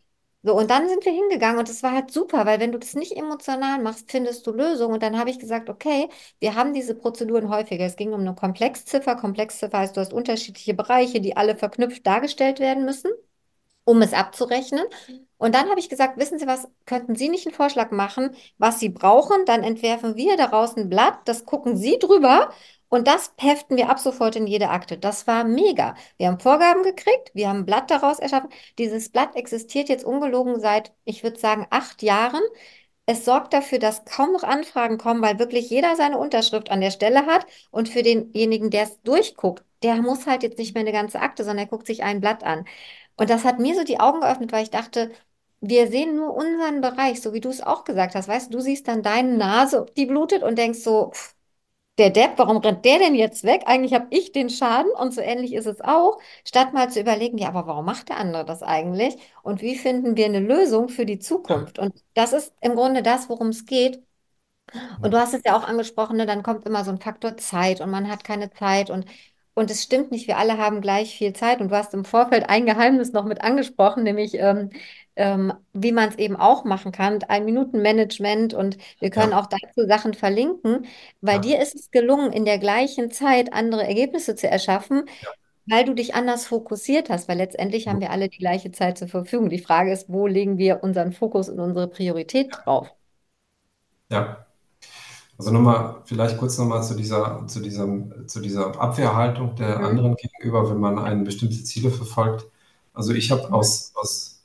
So, 0.42 0.56
und 0.56 0.70
dann 0.70 0.88
sind 0.88 1.04
wir 1.04 1.12
hingegangen 1.12 1.58
und 1.58 1.68
es 1.68 1.82
war 1.82 1.92
halt 1.92 2.10
super, 2.10 2.46
weil 2.46 2.60
wenn 2.60 2.72
du 2.72 2.78
das 2.78 2.94
nicht 2.94 3.14
emotional 3.14 3.78
machst, 3.82 4.10
findest 4.10 4.46
du 4.46 4.52
Lösungen. 4.52 4.94
Und 4.94 5.02
dann 5.02 5.18
habe 5.18 5.28
ich 5.28 5.38
gesagt, 5.38 5.68
okay, 5.68 6.08
wir 6.38 6.54
haben 6.54 6.72
diese 6.72 6.94
Prozeduren 6.94 7.50
häufiger. 7.50 7.84
Es 7.84 7.96
ging 7.96 8.14
um 8.14 8.20
eine 8.20 8.34
Komplexziffer. 8.34 9.16
Komplexziffer 9.16 9.78
heißt, 9.78 9.96
du 9.96 10.00
hast 10.00 10.14
unterschiedliche 10.14 10.72
Bereiche, 10.74 11.20
die 11.20 11.36
alle 11.36 11.56
verknüpft 11.56 12.06
dargestellt 12.06 12.58
werden 12.58 12.86
müssen 12.86 13.10
um 13.90 14.03
es 14.03 14.12
abzurechnen. 14.12 14.85
Und 15.37 15.55
dann 15.55 15.68
habe 15.70 15.81
ich 15.81 15.88
gesagt, 15.88 16.18
wissen 16.18 16.38
Sie 16.38 16.46
was, 16.46 16.68
könnten 16.87 17.16
Sie 17.16 17.29
nicht 17.29 17.46
einen 17.46 17.55
Vorschlag 17.55 17.90
machen, 17.90 18.31
was 18.59 18.79
Sie 18.79 18.88
brauchen? 18.90 19.44
Dann 19.46 19.62
entwerfen 19.64 20.16
wir 20.16 20.37
daraus 20.37 20.76
ein 20.76 20.88
Blatt, 20.88 21.20
das 21.24 21.44
gucken 21.44 21.76
Sie 21.76 21.98
drüber 21.98 22.50
und 22.88 23.07
das 23.09 23.33
heften 23.38 23.76
wir 23.76 23.88
ab 23.88 23.98
sofort 24.00 24.37
in 24.37 24.46
jede 24.46 24.68
Akte. 24.70 24.98
Das 24.98 25.26
war 25.26 25.44
mega. 25.44 25.94
Wir 26.18 26.29
haben 26.29 26.40
Vorgaben 26.40 26.83
gekriegt, 26.83 27.31
wir 27.35 27.48
haben 27.48 27.61
ein 27.61 27.66
Blatt 27.66 27.90
daraus 27.90 28.18
erschaffen. 28.18 28.50
Dieses 28.79 29.09
Blatt 29.11 29.35
existiert 29.37 29.88
jetzt 29.88 30.05
ungelogen 30.05 30.61
seit, 30.61 30.92
ich 31.05 31.22
würde 31.22 31.38
sagen, 31.38 31.66
acht 31.70 32.03
Jahren. 32.03 32.42
Es 33.07 33.24
sorgt 33.24 33.53
dafür, 33.55 33.79
dass 33.79 34.05
kaum 34.05 34.33
noch 34.33 34.44
Anfragen 34.44 34.98
kommen, 34.98 35.22
weil 35.22 35.38
wirklich 35.38 35.68
jeder 35.70 35.96
seine 35.96 36.18
Unterschrift 36.18 36.70
an 36.70 36.81
der 36.81 36.90
Stelle 36.92 37.26
hat. 37.26 37.44
Und 37.70 37.88
für 37.88 38.03
denjenigen, 38.03 38.70
der 38.70 38.85
es 38.85 39.00
durchguckt, 39.03 39.64
der 39.83 39.96
muss 39.96 40.26
halt 40.26 40.42
jetzt 40.42 40.59
nicht 40.59 40.74
mehr 40.74 40.83
eine 40.83 40.92
ganze 40.92 41.20
Akte, 41.20 41.42
sondern 41.44 41.66
er 41.66 41.70
guckt 41.70 41.87
sich 41.87 42.03
ein 42.03 42.20
Blatt 42.20 42.44
an. 42.44 42.64
Und 43.20 43.30
das 43.30 43.44
hat 43.44 43.61
mir 43.61 43.76
so 43.76 43.85
die 43.85 44.00
Augen 44.00 44.22
geöffnet, 44.22 44.52
weil 44.52 44.64
ich 44.64 44.70
dachte, 44.70 45.12
wir 45.61 45.88
sehen 45.88 46.16
nur 46.16 46.35
unseren 46.35 46.83
Bereich, 46.83 47.22
so 47.22 47.35
wie 47.35 47.40
du 47.40 47.50
es 47.50 47.62
auch 47.62 47.85
gesagt 47.85 48.16
hast. 48.16 48.28
Weißt 48.28 48.48
du, 48.52 48.59
du 48.59 48.62
siehst 48.64 48.88
dann 48.88 49.02
deine 49.04 49.37
Nase, 49.38 49.87
die 49.96 50.06
blutet 50.06 50.42
und 50.42 50.59
denkst 50.59 50.80
so, 50.80 51.11
pff, 51.12 51.35
der 51.98 52.11
Depp, 52.11 52.35
warum 52.38 52.59
rennt 52.59 52.85
der 52.87 52.98
denn 52.98 53.14
jetzt 53.14 53.44
weg? 53.44 53.64
Eigentlich 53.66 53.94
habe 53.94 54.06
ich 54.11 54.33
den 54.33 54.50
Schaden 54.50 54.92
und 54.92 55.14
so 55.14 55.20
ähnlich 55.22 55.54
ist 55.54 55.66
es 55.66 55.80
auch. 55.83 56.18
Statt 56.46 56.74
mal 56.74 56.90
zu 56.90 57.00
überlegen, 57.00 57.38
ja, 57.38 57.48
aber 57.48 57.66
warum 57.68 57.87
macht 57.87 58.09
der 58.11 58.18
andere 58.18 58.44
das 58.46 58.62
eigentlich? 58.64 59.16
Und 59.42 59.62
wie 59.62 59.76
finden 59.76 60.16
wir 60.16 60.26
eine 60.26 60.40
Lösung 60.40 60.88
für 60.90 61.06
die 61.06 61.20
Zukunft? 61.20 61.78
Und 61.78 61.94
das 62.14 62.33
ist 62.35 62.54
im 62.62 62.74
Grunde 62.76 63.02
das, 63.04 63.28
worum 63.30 63.48
es 63.50 63.66
geht. 63.66 64.02
Und 65.02 65.12
du 65.12 65.18
hast 65.18 65.35
es 65.35 65.42
ja 65.44 65.56
auch 65.56 65.64
angesprochen, 65.64 66.16
ne, 66.16 66.26
dann 66.26 66.42
kommt 66.42 66.66
immer 66.66 66.85
so 66.85 66.90
ein 66.90 67.00
Faktor 67.00 67.37
Zeit 67.37 67.80
und 67.80 67.90
man 67.90 68.09
hat 68.11 68.24
keine 68.24 68.50
Zeit 68.50 68.90
und 68.90 69.04
und 69.61 69.70
es 69.70 69.83
stimmt 69.83 70.11
nicht, 70.11 70.27
wir 70.27 70.38
alle 70.38 70.57
haben 70.57 70.81
gleich 70.81 71.16
viel 71.16 71.35
Zeit. 71.35 71.61
Und 71.61 71.70
du 71.70 71.77
hast 71.77 71.92
im 71.92 72.07
Vorfeld 72.07 72.49
ein 72.49 72.64
Geheimnis 72.64 73.12
noch 73.12 73.27
mit 73.27 73.42
angesprochen, 73.42 74.03
nämlich 74.03 74.35
ähm, 74.35 74.70
ähm, 75.16 75.53
wie 75.75 75.92
man 75.92 76.09
es 76.09 76.16
eben 76.16 76.37
auch 76.37 76.64
machen 76.64 76.92
kann, 76.92 77.23
ein 77.25 77.44
Minuten-Management. 77.44 78.55
Und 78.55 78.79
wir 79.01 79.11
können 79.11 79.33
ja. 79.33 79.40
auch 79.40 79.46
dazu 79.46 79.87
Sachen 79.87 80.14
verlinken, 80.14 80.87
weil 81.20 81.37
ja. 81.37 81.40
dir 81.40 81.61
ist 81.61 81.75
es 81.75 81.90
gelungen, 81.90 82.33
in 82.33 82.46
der 82.46 82.59
gleichen 82.59 83.11
Zeit 83.11 83.53
andere 83.53 83.87
Ergebnisse 83.87 84.35
zu 84.35 84.49
erschaffen, 84.49 85.05
ja. 85.20 85.29
weil 85.66 85.85
du 85.85 85.94
dich 85.94 86.14
anders 86.14 86.46
fokussiert 86.46 87.11
hast. 87.11 87.29
Weil 87.29 87.37
letztendlich 87.37 87.87
haben 87.87 88.01
wir 88.01 88.12
alle 88.12 88.31
die 88.31 88.38
gleiche 88.38 88.73
Zeit 88.73 88.96
zur 88.96 89.09
Verfügung. 89.09 89.51
Die 89.51 89.59
Frage 89.59 89.92
ist, 89.92 90.09
wo 90.09 90.27
legen 90.27 90.57
wir 90.57 90.83
unseren 90.83 91.12
Fokus 91.12 91.51
und 91.51 91.61
unsere 91.61 91.87
Priorität 91.87 92.51
drauf? 92.64 92.90
Ja, 94.11 94.46
also 95.40 95.53
nochmal, 95.53 96.03
vielleicht 96.05 96.37
kurz 96.37 96.59
nochmal 96.59 96.85
zu 96.85 96.94
dieser, 96.94 97.46
zu, 97.46 97.61
dieser, 97.61 97.88
zu 98.26 98.40
dieser 98.40 98.79
Abwehrhaltung 98.79 99.57
der 99.57 99.79
mhm. 99.79 99.85
anderen 99.87 100.16
gegenüber, 100.16 100.68
wenn 100.68 100.79
man 100.79 100.98
ein 100.98 101.24
bestimmte 101.24 101.64
Ziele 101.64 101.90
verfolgt. 101.90 102.46
Also 102.92 103.14
ich 103.14 103.31
habe 103.31 103.50
aus, 103.50 103.92
aus 103.94 104.42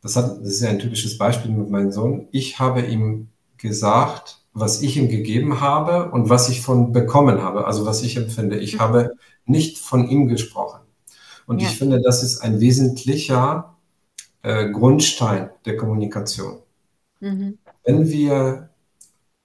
das, 0.00 0.16
hat, 0.16 0.40
das 0.40 0.48
ist 0.48 0.62
ja 0.62 0.70
ein 0.70 0.78
typisches 0.78 1.18
Beispiel 1.18 1.50
mit 1.50 1.68
meinem 1.68 1.92
Sohn, 1.92 2.28
ich 2.32 2.58
habe 2.58 2.80
ihm 2.80 3.28
gesagt, 3.58 4.38
was 4.54 4.80
ich 4.80 4.96
ihm 4.96 5.10
gegeben 5.10 5.60
habe 5.60 6.10
und 6.12 6.30
was 6.30 6.48
ich 6.48 6.62
von 6.62 6.92
bekommen 6.92 7.42
habe, 7.42 7.66
also 7.66 7.84
was 7.84 8.02
ich 8.02 8.16
empfinde. 8.16 8.56
Ich 8.56 8.76
mhm. 8.76 8.80
habe 8.80 9.12
nicht 9.44 9.76
von 9.76 10.08
ihm 10.08 10.28
gesprochen. 10.28 10.80
Und 11.46 11.60
ja. 11.60 11.68
ich 11.68 11.76
finde, 11.76 12.00
das 12.00 12.22
ist 12.22 12.40
ein 12.40 12.58
wesentlicher 12.58 13.76
äh, 14.40 14.70
Grundstein 14.70 15.50
der 15.66 15.76
Kommunikation. 15.76 16.60
Mhm. 17.20 17.58
Wenn 17.84 18.08
wir 18.08 18.67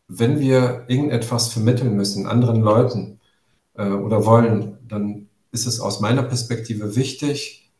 wenn 0.08 0.39
wir 0.39 0.86
irgendetwas 0.88 1.50
vermitteln 1.50 1.96
müssen 1.96 2.28
anderen 2.28 2.62
Leuten 2.62 3.20
äh, 3.76 3.89
oder 3.89 4.26
wollen, 4.26 4.78
dann 4.88 5.30
ist 5.52 5.68
es 5.68 5.80
aus 5.80 6.00
meiner 6.00 6.24
Perspektive 6.24 6.96
wichtig, 6.96 7.72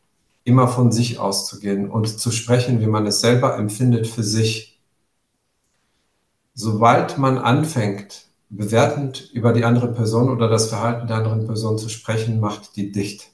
immer 0.44 0.68
von 0.68 0.92
sich 0.92 1.18
auszugehen 1.18 1.90
und 1.90 2.18
zu 2.18 2.30
sprechen, 2.30 2.80
wie 2.80 2.86
man 2.86 3.06
es 3.06 3.20
selber 3.20 3.56
empfindet 3.56 4.06
für 4.06 4.22
sich. 4.22 4.80
Sobald 6.54 7.18
man 7.18 7.38
anfängt, 7.38 8.26
bewertend 8.50 9.30
über 9.32 9.52
die 9.52 9.64
andere 9.64 9.92
Person 9.92 10.30
oder 10.30 10.48
das 10.48 10.68
Verhalten 10.68 11.08
der 11.08 11.16
anderen 11.16 11.46
Person 11.46 11.78
zu 11.78 11.88
sprechen, 11.88 12.40
macht 12.40 12.76
die 12.76 12.92
dicht. 12.92 13.30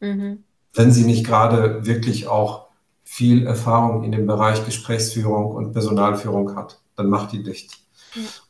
Mhm. 0.00 0.44
Wenn 0.72 0.92
sie 0.92 1.04
nicht 1.04 1.26
gerade 1.26 1.84
wirklich 1.84 2.28
auch 2.28 2.68
viel 3.02 3.46
Erfahrung 3.46 4.04
in 4.04 4.12
dem 4.12 4.26
Bereich 4.26 4.64
Gesprächsführung 4.64 5.54
und 5.54 5.72
Personalführung 5.72 6.56
hat, 6.56 6.80
dann 6.96 7.08
macht 7.08 7.32
die 7.32 7.42
dicht. 7.42 7.85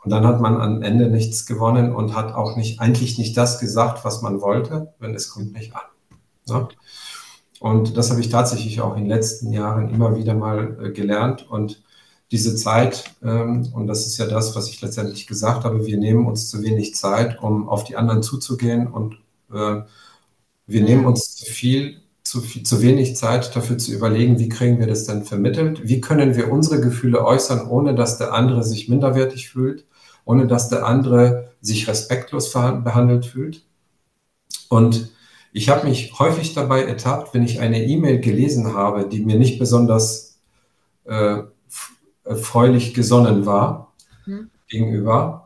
Und 0.04 0.10
dann 0.10 0.26
hat 0.26 0.40
man 0.40 0.60
am 0.60 0.82
Ende 0.82 1.08
nichts 1.08 1.46
gewonnen 1.46 1.94
und 1.94 2.14
hat 2.14 2.34
auch 2.34 2.56
nicht, 2.56 2.80
eigentlich 2.80 3.18
nicht 3.18 3.36
das 3.36 3.58
gesagt, 3.58 4.04
was 4.04 4.22
man 4.22 4.40
wollte, 4.40 4.94
wenn 4.98 5.14
es 5.14 5.30
kommt 5.30 5.52
nicht 5.52 5.74
an. 5.74 5.82
Ne? 6.48 6.68
Und 7.60 7.96
das 7.96 8.10
habe 8.10 8.20
ich 8.20 8.28
tatsächlich 8.28 8.80
auch 8.80 8.96
in 8.96 9.04
den 9.04 9.10
letzten 9.10 9.52
Jahren 9.52 9.90
immer 9.90 10.16
wieder 10.16 10.34
mal 10.34 10.78
äh, 10.82 10.90
gelernt. 10.90 11.48
Und 11.48 11.82
diese 12.30 12.54
Zeit, 12.56 13.04
ähm, 13.22 13.68
und 13.72 13.86
das 13.86 14.06
ist 14.06 14.18
ja 14.18 14.26
das, 14.26 14.54
was 14.56 14.68
ich 14.68 14.80
letztendlich 14.80 15.26
gesagt 15.26 15.64
habe, 15.64 15.86
wir 15.86 15.96
nehmen 15.96 16.26
uns 16.26 16.50
zu 16.50 16.62
wenig 16.62 16.94
Zeit, 16.94 17.40
um 17.42 17.68
auf 17.68 17.84
die 17.84 17.96
anderen 17.96 18.22
zuzugehen 18.22 18.86
und 18.88 19.14
äh, 19.52 19.82
wir 20.66 20.82
nehmen 20.82 21.06
uns 21.06 21.36
zu 21.36 21.46
viel 21.46 22.02
zu, 22.36 22.42
viel, 22.42 22.62
zu 22.64 22.82
wenig 22.82 23.16
Zeit 23.16 23.56
dafür 23.56 23.78
zu 23.78 23.92
überlegen, 23.92 24.38
wie 24.38 24.50
kriegen 24.50 24.78
wir 24.78 24.86
das 24.86 25.04
denn 25.04 25.24
vermittelt, 25.24 25.88
wie 25.88 26.02
können 26.02 26.36
wir 26.36 26.52
unsere 26.52 26.80
Gefühle 26.82 27.24
äußern, 27.24 27.66
ohne 27.66 27.94
dass 27.94 28.18
der 28.18 28.34
andere 28.34 28.62
sich 28.62 28.88
minderwertig 28.88 29.48
fühlt, 29.48 29.86
ohne 30.26 30.46
dass 30.46 30.68
der 30.68 30.84
andere 30.84 31.52
sich 31.62 31.88
respektlos 31.88 32.52
behandelt 32.52 33.26
fühlt. 33.26 33.64
Und 34.68 35.12
Ich 35.52 35.70
habe 35.70 35.88
mich 35.88 36.18
häufig 36.18 36.52
dabei 36.52 36.84
ertappt, 36.84 37.32
wenn 37.32 37.42
ich 37.42 37.60
eine 37.60 37.82
E-Mail 37.82 38.20
gelesen 38.20 38.74
habe, 38.74 39.08
die 39.08 39.24
mir 39.24 39.38
nicht 39.38 39.58
besonders 39.58 40.38
äh, 41.04 41.44
freulich 42.24 42.92
gesonnen 42.92 43.46
war 43.46 43.94
hm. 44.24 44.50
gegenüber, 44.68 45.45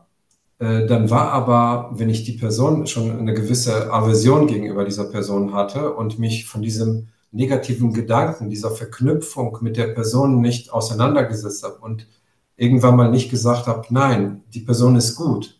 dann 0.61 1.09
war 1.09 1.31
aber, 1.31 1.89
wenn 1.93 2.09
ich 2.09 2.23
die 2.23 2.33
Person 2.33 2.85
schon 2.85 3.17
eine 3.17 3.33
gewisse 3.33 3.91
Aversion 3.91 4.45
gegenüber 4.45 4.85
dieser 4.85 5.05
Person 5.05 5.53
hatte 5.53 5.93
und 5.93 6.19
mich 6.19 6.45
von 6.45 6.61
diesem 6.61 7.07
negativen 7.31 7.93
Gedanken, 7.93 8.49
dieser 8.49 8.69
Verknüpfung 8.69 9.57
mit 9.61 9.75
der 9.75 9.87
Person 9.87 10.39
nicht 10.39 10.71
auseinandergesetzt 10.71 11.63
habe 11.63 11.77
und 11.77 12.05
irgendwann 12.57 12.95
mal 12.95 13.09
nicht 13.09 13.31
gesagt 13.31 13.65
habe, 13.65 13.87
nein, 13.89 14.43
die 14.53 14.59
Person 14.59 14.95
ist 14.95 15.15
gut. 15.15 15.59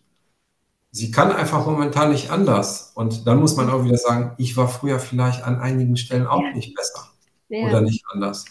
Sie 0.92 1.10
kann 1.10 1.32
einfach 1.32 1.66
momentan 1.66 2.12
nicht 2.12 2.30
anders. 2.30 2.92
Und 2.94 3.26
dann 3.26 3.40
muss 3.40 3.56
man 3.56 3.72
auch 3.72 3.84
wieder 3.84 3.98
sagen, 3.98 4.34
ich 4.38 4.56
war 4.56 4.68
früher 4.68 5.00
vielleicht 5.00 5.44
an 5.44 5.60
einigen 5.60 5.98
Stellen 5.98 6.28
auch 6.28 6.44
ja. 6.44 6.54
nicht 6.54 6.76
besser 6.76 7.10
ja. 7.50 7.68
oder 7.68 7.82
nicht 7.82 8.04
anders. 8.12 8.46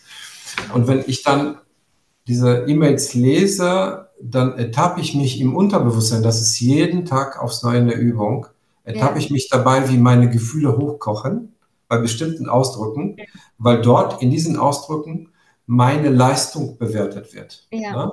Und 0.75 0.89
wenn 0.89 1.05
ich 1.07 1.23
dann 1.23 1.59
diese 2.27 2.65
E-Mails 2.67 3.15
lese, 3.15 4.10
dann 4.23 4.59
ertappe 4.59 5.01
ich 5.01 5.15
mich 5.15 5.41
im 5.41 5.55
Unterbewusstsein, 5.55 6.23
das 6.23 6.41
ist 6.41 6.61
jeden 6.61 7.05
Tag 7.05 7.43
aufs 7.43 7.63
Neue 7.63 7.79
eine 7.79 7.95
Übung, 7.95 8.47
ertappe 8.85 9.15
ja. 9.15 9.19
ich 9.19 9.31
mich 9.31 9.49
dabei, 9.49 9.89
wie 9.89 9.99
meine 9.99 10.31
Gefühle 10.31 10.77
hochkochen 10.77 11.55
bei 11.89 11.99
bestimmten 11.99 12.49
Ausdrücken, 12.49 13.17
weil 13.59 13.83
dort 13.83 14.23
in 14.23 14.31
diesen 14.31 14.57
Ausdrücken 14.57 15.29
meine 15.67 16.09
Leistung 16.09 16.79
bewertet 16.79 17.35
wird. 17.35 17.67
Ja. 17.71 17.93
Ne? 17.93 18.13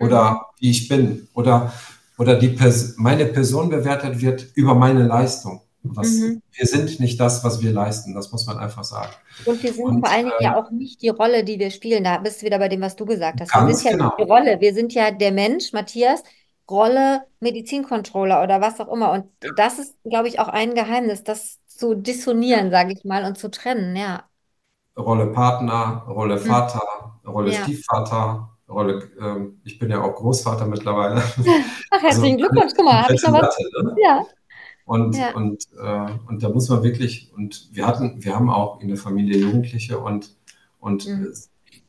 Oder 0.00 0.30
mhm. 0.30 0.36
wie 0.58 0.70
ich 0.70 0.88
bin. 0.88 1.28
Oder, 1.34 1.72
oder 2.18 2.38
die 2.38 2.48
Pers 2.48 2.94
meine 2.96 3.26
Person 3.26 3.68
bewertet 3.68 4.20
wird 4.20 4.46
über 4.54 4.74
meine 4.74 5.06
Leistung. 5.06 5.60
Was, 5.86 6.08
mhm. 6.08 6.42
Wir 6.52 6.66
sind 6.66 6.98
nicht 6.98 7.20
das, 7.20 7.44
was 7.44 7.60
wir 7.60 7.70
leisten, 7.70 8.14
das 8.14 8.32
muss 8.32 8.46
man 8.46 8.58
einfach 8.58 8.84
sagen. 8.84 9.12
Und 9.44 9.62
wir 9.62 9.72
sind 9.72 9.84
Und, 9.84 10.00
vor 10.00 10.10
allen 10.10 10.26
Dingen 10.26 10.36
äh, 10.40 10.44
ja 10.44 10.56
auch 10.56 10.70
nicht 10.70 11.02
die 11.02 11.10
Rolle, 11.10 11.44
die 11.44 11.58
wir 11.58 11.70
spielen. 11.70 12.04
Da 12.04 12.16
bist 12.18 12.40
du 12.40 12.46
wieder 12.46 12.58
bei 12.58 12.68
dem, 12.68 12.80
was 12.80 12.96
du 12.96 13.04
gesagt 13.04 13.40
hast. 13.40 13.54
Wir 13.54 13.74
sind 13.74 13.84
ja 13.84 13.92
genau. 13.92 14.14
die 14.18 14.22
Rolle, 14.22 14.60
wir 14.60 14.72
sind 14.72 14.94
ja 14.94 15.10
der 15.10 15.30
Mensch, 15.30 15.74
Matthias, 15.74 16.22
Rolle 16.70 17.24
Medizincontroller 17.40 18.42
oder 18.42 18.62
was 18.62 18.80
auch 18.80 18.90
immer. 18.90 19.12
Und 19.12 19.26
das 19.56 19.78
ist, 19.78 19.96
glaube 20.04 20.28
ich, 20.28 20.40
auch 20.40 20.48
ein 20.48 20.74
Geheimnis, 20.74 21.22
das 21.22 21.58
zu 21.66 21.94
dissonieren, 21.94 22.70
sage 22.70 22.92
ich 22.92 23.04
mal, 23.04 23.24
und 23.24 23.36
zu 23.36 23.50
trennen, 23.50 23.94
ja. 23.94 24.24
Rolle 24.96 25.26
Partner, 25.26 26.04
Rolle 26.08 26.36
hm. 26.36 26.46
Vater, 26.46 26.82
hm. 27.22 27.30
Rolle 27.30 27.52
ja. 27.52 27.62
Stiefvater, 27.62 28.48
Rolle, 28.68 29.10
ähm, 29.20 29.60
ich 29.64 29.78
bin 29.78 29.90
ja 29.90 30.00
auch 30.00 30.14
Großvater 30.14 30.66
mittlerweile. 30.66 31.16
Ach, 31.90 32.02
herzlichen 32.02 32.36
also, 32.42 32.48
Glückwunsch, 32.48 32.72
guck 32.74 32.84
mal, 32.86 33.02
habe 33.02 33.14
ich 33.14 33.22
noch 33.22 33.32
was? 33.32 33.58
Ne? 33.58 33.96
Ja. 34.02 34.24
Und, 34.84 35.16
ja. 35.16 35.34
und, 35.34 35.66
äh, 35.80 36.06
und 36.28 36.42
da 36.42 36.48
muss 36.50 36.68
man 36.68 36.82
wirklich, 36.82 37.32
und 37.34 37.68
wir 37.72 37.86
hatten, 37.86 38.22
wir 38.22 38.34
haben 38.34 38.50
auch 38.50 38.80
in 38.80 38.88
der 38.88 38.98
Familie 38.98 39.38
Jugendliche 39.38 39.98
und, 39.98 40.36
und 40.78 41.06
mhm. 41.08 41.32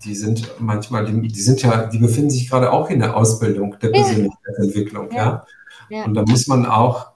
die 0.06 0.16
sind 0.16 0.50
manchmal, 0.60 1.06
die, 1.06 1.28
die, 1.28 1.42
sind 1.42 1.62
ja, 1.62 1.88
die 1.88 1.98
befinden 1.98 2.30
sich 2.30 2.50
gerade 2.50 2.72
auch 2.72 2.90
in 2.90 3.00
der 3.00 3.18
Ausbildung 3.18 3.76
der 3.82 3.90
Persönlichkeitsentwicklung, 3.90 5.12
ja. 5.12 5.46
ja. 5.90 6.06
Und 6.06 6.14
da 6.14 6.24
muss 6.24 6.48
man 6.48 6.66
auch 6.66 7.16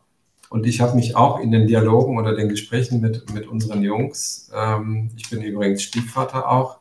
und 0.49 0.65
ich 0.65 0.81
habe 0.81 0.95
mich 0.95 1.15
auch 1.15 1.39
in 1.39 1.51
den 1.51 1.67
Dialogen 1.67 2.17
oder 2.17 2.35
den 2.35 2.49
Gesprächen 2.49 3.01
mit, 3.01 3.31
mit 3.33 3.47
unseren 3.47 3.83
Jungs, 3.83 4.49
ähm, 4.53 5.11
ich 5.15 5.29
bin 5.29 5.41
übrigens 5.43 5.83
Stiefvater 5.83 6.49
auch, 6.49 6.79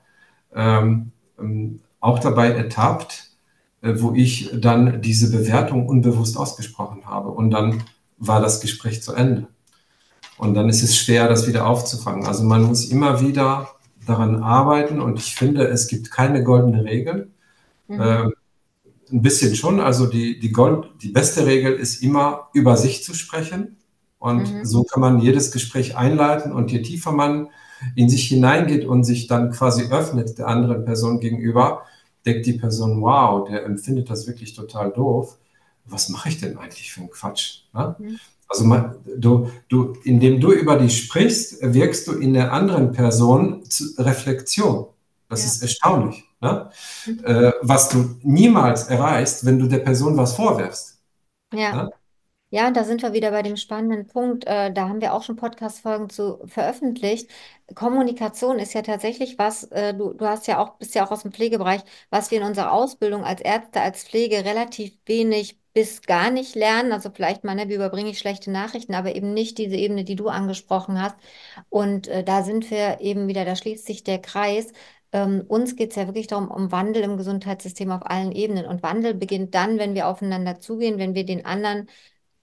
ähm, 0.55 1.13
ähm, 1.39 1.81
auch 2.01 2.19
dabei 2.19 2.51
ertappt, 2.51 3.31
äh, 3.83 3.93
wo 3.97 4.15
ich 4.15 4.51
dann 4.55 5.03
diese 5.03 5.31
Bewertung 5.31 5.87
unbewusst 5.87 6.39
ausgesprochen 6.39 7.05
habe. 7.05 7.29
Und 7.29 7.51
dann 7.51 7.83
war 8.19 8.41
das 8.41 8.61
Gespräch 8.61 9.03
zu 9.03 9.13
Ende. 9.13 9.49
Und 10.37 10.55
dann 10.55 10.69
ist 10.69 10.83
es 10.83 10.97
schwer, 10.97 11.29
das 11.29 11.47
wieder 11.47 11.67
aufzufangen. 11.67 12.27
Also 12.27 12.45
man 12.45 12.63
muss 12.63 12.87
immer 12.87 13.21
wieder 13.21 13.69
daran 14.07 14.43
arbeiten 14.43 15.01
und 15.01 15.19
ich 15.19 15.35
finde, 15.35 15.67
es 15.67 15.89
gibt 15.89 16.11
keine 16.11 16.43
goldene 16.43 16.85
Regel. 16.85 17.31
Mhm. 17.89 18.01
Ähm, 18.01 18.33
ein 19.11 19.23
bisschen 19.23 19.55
schon. 19.55 19.81
Also 19.81 20.07
die, 20.07 20.39
die, 20.39 20.53
Gold, 20.53 20.91
die 21.03 21.09
beste 21.09 21.47
Regel 21.47 21.75
ist 21.75 22.03
immer, 22.03 22.49
über 22.53 22.77
sich 22.77 23.03
zu 23.05 23.15
sprechen. 23.15 23.77
Und 24.19 24.53
mhm. 24.53 24.65
so 24.65 24.85
kann 24.85 25.01
man 25.01 25.21
jedes 25.21 25.51
Gespräch 25.51 25.97
einleiten. 25.97 26.53
Und 26.53 26.71
je 26.71 26.83
tiefer 26.83 27.13
man 27.13 27.49
in 27.95 28.09
sich 28.09 28.27
hineingeht 28.29 28.85
und 28.85 29.05
sich 29.05 29.27
dann 29.27 29.51
quasi 29.51 29.91
öffnet 29.91 30.39
der 30.39 30.49
anderen 30.49 30.85
Person 30.85 31.21
gegenüber, 31.21 31.83
denkt 32.27 32.47
die 32.47 32.55
Person, 32.55 33.01
wow, 33.01 33.49
der 33.49 33.65
empfindet 33.65 34.11
das 34.11 34.27
wirklich 34.27 34.55
total 34.55 34.91
doof. 34.91 35.39
Was 35.89 36.09
mache 36.09 36.29
ich 36.29 36.41
denn 36.41 36.59
eigentlich 36.59 36.93
für 36.93 37.01
einen 37.01 37.11
Quatsch? 37.11 37.63
Ne? 37.73 37.97
Mhm. 37.99 38.21
Also 38.49 38.65
man, 38.65 38.97
du, 39.17 39.51
du, 39.69 39.95
indem 40.05 40.41
du 40.41 40.53
über 40.53 40.77
dich 40.77 41.05
sprichst, 41.05 41.59
wirkst 41.61 42.09
du 42.09 42.13
in 42.13 42.33
der 42.33 42.53
anderen 42.53 42.93
Person 42.93 43.63
Reflexion. 43.99 44.87
Das 45.29 45.43
ja. 45.43 45.47
ist 45.47 45.63
erstaunlich. 45.63 46.25
Ne? 46.41 46.71
Mhm. 47.07 47.25
Äh, 47.25 47.53
was 47.61 47.91
du 47.91 48.17
niemals 48.23 48.85
erreichst, 48.85 49.45
wenn 49.45 49.59
du 49.59 49.67
der 49.67 49.79
Person 49.79 50.17
was 50.17 50.35
vorwirfst. 50.35 50.99
Ja. 51.53 51.85
Ne? 51.85 51.91
Ja, 52.51 52.67
und 52.69 52.77
da 52.79 52.85
sind 52.85 53.03
wir 53.03 53.13
wieder 53.13 53.31
bei 53.31 53.43
dem 53.43 53.57
spannenden 53.59 54.07
Punkt. 54.07 54.47
Äh, 54.47 54.73
da 54.73 54.89
haben 54.89 55.03
wir 55.03 55.13
auch 55.13 55.23
schon 55.23 55.37
Podcast-Folgen 55.37 56.09
zu 56.09 56.39
veröffentlicht. 56.47 57.31
Kommunikation 57.75 58.59
ist 58.59 58.73
ja 58.73 58.81
tatsächlich 58.81 59.37
was, 59.39 59.65
äh, 59.65 59.93
du, 59.95 60.15
du 60.15 60.27
hast 60.27 60.47
ja 60.47 60.59
auch, 60.59 60.77
bist 60.79 60.95
ja 60.95 61.05
auch 61.07 61.11
aus 61.11 61.23
dem 61.23 61.33
Pflegebereich, 61.33 61.83
was 62.09 62.31
wir 62.31 62.39
in 62.41 62.47
unserer 62.47 62.73
Ausbildung 62.73 63.23
als 63.23 63.43
Ärzte, 63.43 63.83
als 63.83 64.03
Pflege 64.05 64.47
relativ 64.47 64.99
wenig 65.05 65.61
bis 65.75 66.01
gar 66.01 66.31
nicht 66.31 66.55
lernen. 66.55 66.93
Also 66.93 67.11
vielleicht 67.15 67.45
mal, 67.45 67.55
ne, 67.55 67.69
wie 67.69 67.75
überbringe 67.75 68.09
ich 68.11 68.19
schlechte 68.19 68.51
Nachrichten, 68.51 68.95
aber 68.95 69.15
eben 69.15 69.35
nicht 69.35 69.59
diese 69.59 69.77
Ebene, 69.77 70.05
die 70.05 70.17
du 70.17 70.29
angesprochen 70.29 71.01
hast. 71.03 71.17
Und 71.69 72.09
äh, 72.09 72.25
da 72.25 72.43
sind 72.43 72.71
wir 72.71 73.01
eben 73.03 73.29
wieder, 73.29 73.45
da 73.45 73.57
schließt 73.57 73.85
sich 73.87 74.05
der 74.05 74.21
Kreis. 74.21 74.73
Ähm, 75.13 75.45
uns 75.49 75.77
geht 75.77 75.91
es 75.91 75.97
ja 75.97 76.07
wirklich 76.07 76.27
darum, 76.27 76.51
um 76.51 76.73
Wandel 76.73 77.03
im 77.03 77.17
Gesundheitssystem 77.19 77.91
auf 77.91 78.07
allen 78.07 78.33
Ebenen. 78.33 78.65
Und 78.67 78.83
Wandel 78.83 79.13
beginnt 79.15 79.55
dann, 79.55 79.79
wenn 79.79 79.95
wir 79.95 80.07
aufeinander 80.09 80.61
zugehen, 80.61 80.99
wenn 80.99 81.15
wir 81.15 81.25
den 81.27 81.45
anderen 81.47 81.89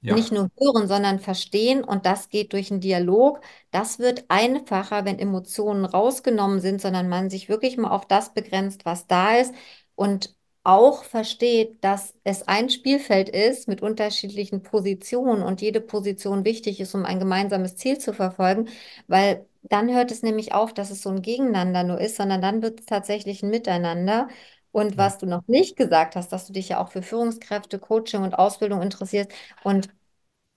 ja. 0.05 0.15
nicht 0.15 0.31
nur 0.31 0.49
hören, 0.57 0.87
sondern 0.87 1.19
verstehen. 1.19 1.83
Und 1.83 2.05
das 2.05 2.29
geht 2.29 2.53
durch 2.53 2.71
einen 2.71 2.81
Dialog. 2.81 3.41
Das 3.71 3.99
wird 3.99 4.25
einfacher, 4.29 5.05
wenn 5.05 5.19
Emotionen 5.19 5.85
rausgenommen 5.85 6.59
sind, 6.61 6.81
sondern 6.81 7.09
man 7.09 7.29
sich 7.29 7.49
wirklich 7.49 7.77
mal 7.77 7.91
auf 7.91 8.05
das 8.07 8.33
begrenzt, 8.33 8.85
was 8.85 9.07
da 9.07 9.35
ist. 9.37 9.53
Und 9.95 10.35
auch 10.63 11.03
versteht, 11.03 11.83
dass 11.83 12.15
es 12.23 12.47
ein 12.47 12.69
Spielfeld 12.69 13.29
ist 13.29 13.67
mit 13.67 13.81
unterschiedlichen 13.83 14.63
Positionen 14.63 15.43
und 15.43 15.61
jede 15.61 15.79
Position 15.79 16.43
wichtig 16.43 16.79
ist, 16.79 16.95
um 16.95 17.05
ein 17.05 17.19
gemeinsames 17.19 17.75
Ziel 17.75 17.99
zu 17.99 18.13
verfolgen, 18.13 18.67
weil 19.07 19.45
dann 19.61 19.93
hört 19.93 20.11
es 20.11 20.23
nämlich 20.23 20.53
auf, 20.53 20.73
dass 20.73 20.91
es 20.91 21.01
so 21.01 21.09
ein 21.09 21.21
Gegeneinander 21.21 21.83
nur 21.83 21.99
ist, 21.99 22.15
sondern 22.17 22.41
dann 22.41 22.61
wird 22.61 22.79
es 22.81 22.85
tatsächlich 22.85 23.43
ein 23.43 23.49
Miteinander. 23.49 24.27
Und 24.75 24.97
was 24.97 25.17
du 25.17 25.25
noch 25.25 25.47
nicht 25.47 25.77
gesagt 25.77 26.17
hast, 26.17 26.33
dass 26.33 26.47
du 26.47 26.53
dich 26.53 26.67
ja 26.69 26.83
auch 26.83 26.89
für 26.91 27.01
Führungskräfte, 27.01 27.79
Coaching 27.79 28.23
und 28.23 28.33
Ausbildung 28.37 28.81
interessierst. 28.81 29.31
Und 29.63 29.87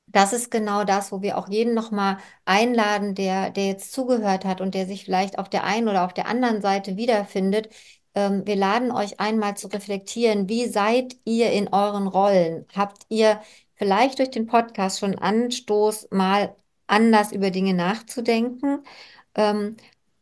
das 0.06 0.32
ist 0.32 0.50
genau 0.50 0.84
das, 0.84 1.12
wo 1.12 1.22
wir 1.22 1.38
auch 1.38 1.48
jeden 1.48 1.74
nochmal 1.74 2.18
einladen, 2.44 3.14
der, 3.14 3.50
der 3.50 3.66
jetzt 3.68 3.92
zugehört 3.92 4.44
hat 4.44 4.60
und 4.60 4.74
der 4.74 4.86
sich 4.86 5.04
vielleicht 5.04 5.38
auf 5.38 5.48
der 5.50 5.64
einen 5.64 5.88
oder 5.88 6.04
auf 6.04 6.14
der 6.14 6.26
anderen 6.28 6.62
Seite 6.62 6.96
wiederfindet, 6.96 7.68
ähm, 8.14 8.46
wir 8.46 8.56
laden 8.56 8.90
euch 8.90 9.20
einmal 9.20 9.56
zu 9.56 9.68
reflektieren, 9.68 10.48
wie 10.48 10.66
seid 10.66 11.16
ihr 11.24 11.52
in 11.52 11.68
euren 11.68 12.08
Rollen? 12.08 12.66
Habt 12.74 13.04
ihr 13.08 13.40
vielleicht 13.76 14.18
durch 14.18 14.30
den 14.30 14.46
Podcast 14.46 14.98
schon 15.00 15.16
Anstoß, 15.18 16.08
mal 16.10 16.56
anders 16.86 17.32
über 17.32 17.50
Dinge 17.50 17.74
nachzudenken? 17.74 18.82
Ähm, 19.34 19.76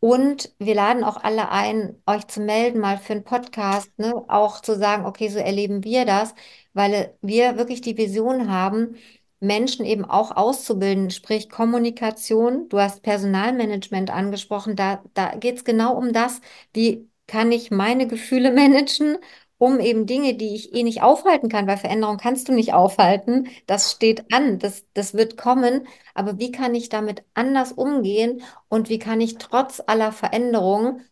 und 0.06 0.54
wir 0.60 0.76
laden 0.76 1.02
auch 1.02 1.16
alle 1.24 1.50
ein, 1.50 2.00
euch 2.06 2.28
zu 2.28 2.40
melden, 2.40 2.78
mal 2.78 2.96
für 2.96 3.14
einen 3.14 3.24
Podcast, 3.24 3.90
ne? 3.98 4.14
auch 4.28 4.60
zu 4.60 4.76
sagen, 4.76 5.04
okay, 5.04 5.28
so 5.28 5.40
erleben 5.40 5.82
wir 5.82 6.04
das, 6.04 6.32
weil 6.74 7.16
wir 7.22 7.58
wirklich 7.58 7.80
die 7.80 7.96
Vision 7.98 8.48
haben, 8.48 8.94
Menschen 9.40 9.84
eben 9.84 10.04
auch 10.04 10.30
auszubilden, 10.36 11.10
sprich 11.10 11.48
Kommunikation. 11.50 12.68
Du 12.68 12.78
hast 12.78 13.02
Personalmanagement 13.02 14.10
angesprochen, 14.10 14.76
da, 14.76 15.02
da 15.14 15.34
geht 15.34 15.56
es 15.56 15.64
genau 15.64 15.96
um 15.96 16.12
das, 16.12 16.40
wie 16.72 17.10
kann 17.26 17.50
ich 17.50 17.72
meine 17.72 18.06
Gefühle 18.06 18.52
managen, 18.54 19.18
um 19.58 19.80
eben 19.80 20.06
Dinge, 20.06 20.34
die 20.34 20.54
ich 20.54 20.74
eh 20.74 20.82
nicht 20.82 21.02
aufhalten 21.02 21.48
kann, 21.48 21.66
weil 21.66 21.76
Veränderung 21.78 22.18
kannst 22.18 22.48
du 22.48 22.52
nicht 22.52 22.74
aufhalten, 22.74 23.48
das 23.66 23.90
steht 23.92 24.32
an, 24.32 24.58
das, 24.58 24.84
das 24.94 25.14
wird 25.14 25.36
kommen, 25.36 25.86
aber 26.14 26.38
wie 26.38 26.52
kann 26.52 26.74
ich 26.74 26.88
damit 26.88 27.24
anders 27.34 27.72
umgehen? 27.72 28.42
Und 28.68 28.88
wie 28.90 28.98
kann 28.98 29.20
ich 29.20 29.38
trotz 29.38 29.82
aller 29.86 30.12
Veränderungen 30.12 31.02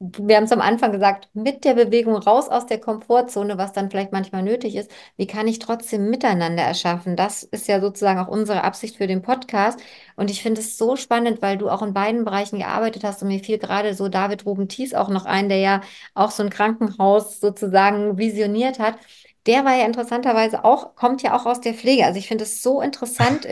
wir 0.00 0.36
haben 0.36 0.44
es 0.44 0.52
am 0.52 0.62
Anfang 0.62 0.92
gesagt, 0.92 1.28
mit 1.34 1.64
der 1.64 1.74
Bewegung 1.74 2.16
raus 2.16 2.48
aus 2.48 2.64
der 2.64 2.80
Komfortzone, 2.80 3.58
was 3.58 3.72
dann 3.74 3.90
vielleicht 3.90 4.12
manchmal 4.12 4.42
nötig 4.42 4.74
ist, 4.74 4.90
wie 5.18 5.26
kann 5.26 5.46
ich 5.46 5.58
trotzdem 5.58 6.08
Miteinander 6.08 6.62
erschaffen? 6.62 7.16
Das 7.16 7.42
ist 7.42 7.68
ja 7.68 7.80
sozusagen 7.82 8.18
auch 8.18 8.28
unsere 8.28 8.64
Absicht 8.64 8.96
für 8.96 9.06
den 9.06 9.20
Podcast. 9.20 9.78
Und 10.16 10.30
ich 10.30 10.42
finde 10.42 10.62
es 10.62 10.78
so 10.78 10.96
spannend, 10.96 11.42
weil 11.42 11.58
du 11.58 11.68
auch 11.68 11.82
in 11.82 11.92
beiden 11.92 12.24
Bereichen 12.24 12.58
gearbeitet 12.60 13.04
hast 13.04 13.20
und 13.22 13.28
mir 13.28 13.40
fiel 13.40 13.58
gerade 13.58 13.92
so 13.94 14.08
David 14.08 14.46
Ruben 14.46 14.68
Thies 14.68 14.94
auch 14.94 15.10
noch 15.10 15.26
ein, 15.26 15.50
der 15.50 15.58
ja 15.58 15.80
auch 16.14 16.30
so 16.30 16.42
ein 16.42 16.50
Krankenhaus 16.50 17.38
sozusagen 17.38 18.16
visioniert 18.16 18.78
hat. 18.78 18.94
Der 19.46 19.64
war 19.64 19.74
ja 19.76 19.86
interessanterweise 19.86 20.64
auch, 20.64 20.94
kommt 20.96 21.22
ja 21.22 21.36
auch 21.36 21.46
aus 21.46 21.60
der 21.60 21.74
Pflege. 21.74 22.04
Also 22.04 22.18
ich 22.18 22.28
finde 22.28 22.44
es 22.44 22.62
so 22.62 22.80
interessant, 22.80 23.46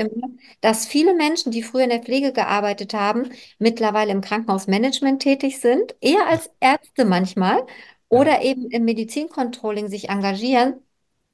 dass 0.60 0.86
viele 0.86 1.14
Menschen, 1.14 1.52
die 1.52 1.62
früher 1.62 1.84
in 1.84 1.90
der 1.90 2.02
Pflege 2.02 2.32
gearbeitet 2.32 2.94
haben, 2.94 3.30
mittlerweile 3.58 4.12
im 4.12 4.20
Krankenhausmanagement 4.20 5.22
tätig 5.22 5.60
sind, 5.60 5.94
eher 6.00 6.26
als 6.26 6.50
Ärzte 6.60 7.04
manchmal 7.04 7.64
oder 8.08 8.42
eben 8.42 8.70
im 8.70 8.84
Medizincontrolling 8.84 9.88
sich 9.88 10.08
engagieren. 10.10 10.80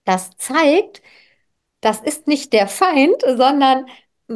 Das 0.04 0.30
zeigt, 0.36 1.02
das 1.80 2.00
ist 2.00 2.26
nicht 2.28 2.52
der 2.52 2.66
Feind, 2.68 3.22
sondern 3.36 3.86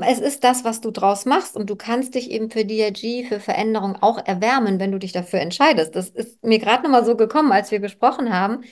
es 0.02 0.18
ist 0.20 0.44
das, 0.44 0.64
was 0.64 0.80
du 0.82 0.90
draus 0.90 1.24
machst 1.24 1.56
und 1.56 1.70
du 1.70 1.76
kannst 1.76 2.14
dich 2.14 2.30
eben 2.30 2.50
für 2.50 2.64
DRG, 2.64 3.24
für 3.26 3.40
Veränderung 3.40 3.96
auch 3.96 4.18
erwärmen, 4.26 4.78
wenn 4.80 4.92
du 4.92 4.98
dich 4.98 5.12
dafür 5.12 5.40
entscheidest. 5.40 5.96
Das 5.96 6.10
ist 6.10 6.44
mir 6.44 6.58
gerade 6.58 6.82
nochmal 6.82 7.04
so 7.06 7.16
gekommen, 7.16 7.52
als 7.52 7.70
wir 7.70 7.80
gesprochen 7.80 8.32
haben. 8.32 8.64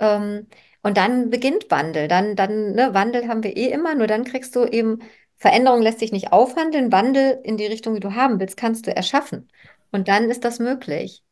Ähm, 0.00 0.48
und 0.84 0.96
dann 0.98 1.30
beginnt 1.30 1.70
Wandel. 1.70 2.06
Dann, 2.06 2.36
dann, 2.36 2.72
ne, 2.72 2.94
Wandel 2.94 3.26
haben 3.26 3.42
wir 3.42 3.56
eh 3.56 3.70
immer, 3.70 3.94
nur 3.94 4.06
dann 4.06 4.24
kriegst 4.24 4.54
du 4.54 4.64
eben, 4.64 5.00
Veränderung 5.36 5.82
lässt 5.82 5.98
sich 5.98 6.12
nicht 6.12 6.32
aufhandeln, 6.32 6.92
Wandel 6.92 7.40
in 7.42 7.56
die 7.56 7.66
Richtung, 7.66 7.94
die 7.94 8.00
du 8.00 8.14
haben 8.14 8.38
willst, 8.38 8.56
kannst 8.56 8.86
du 8.86 8.94
erschaffen. 8.94 9.48
Und 9.90 10.08
dann 10.08 10.30
ist 10.30 10.44
das 10.44 10.58
möglich. 10.58 11.22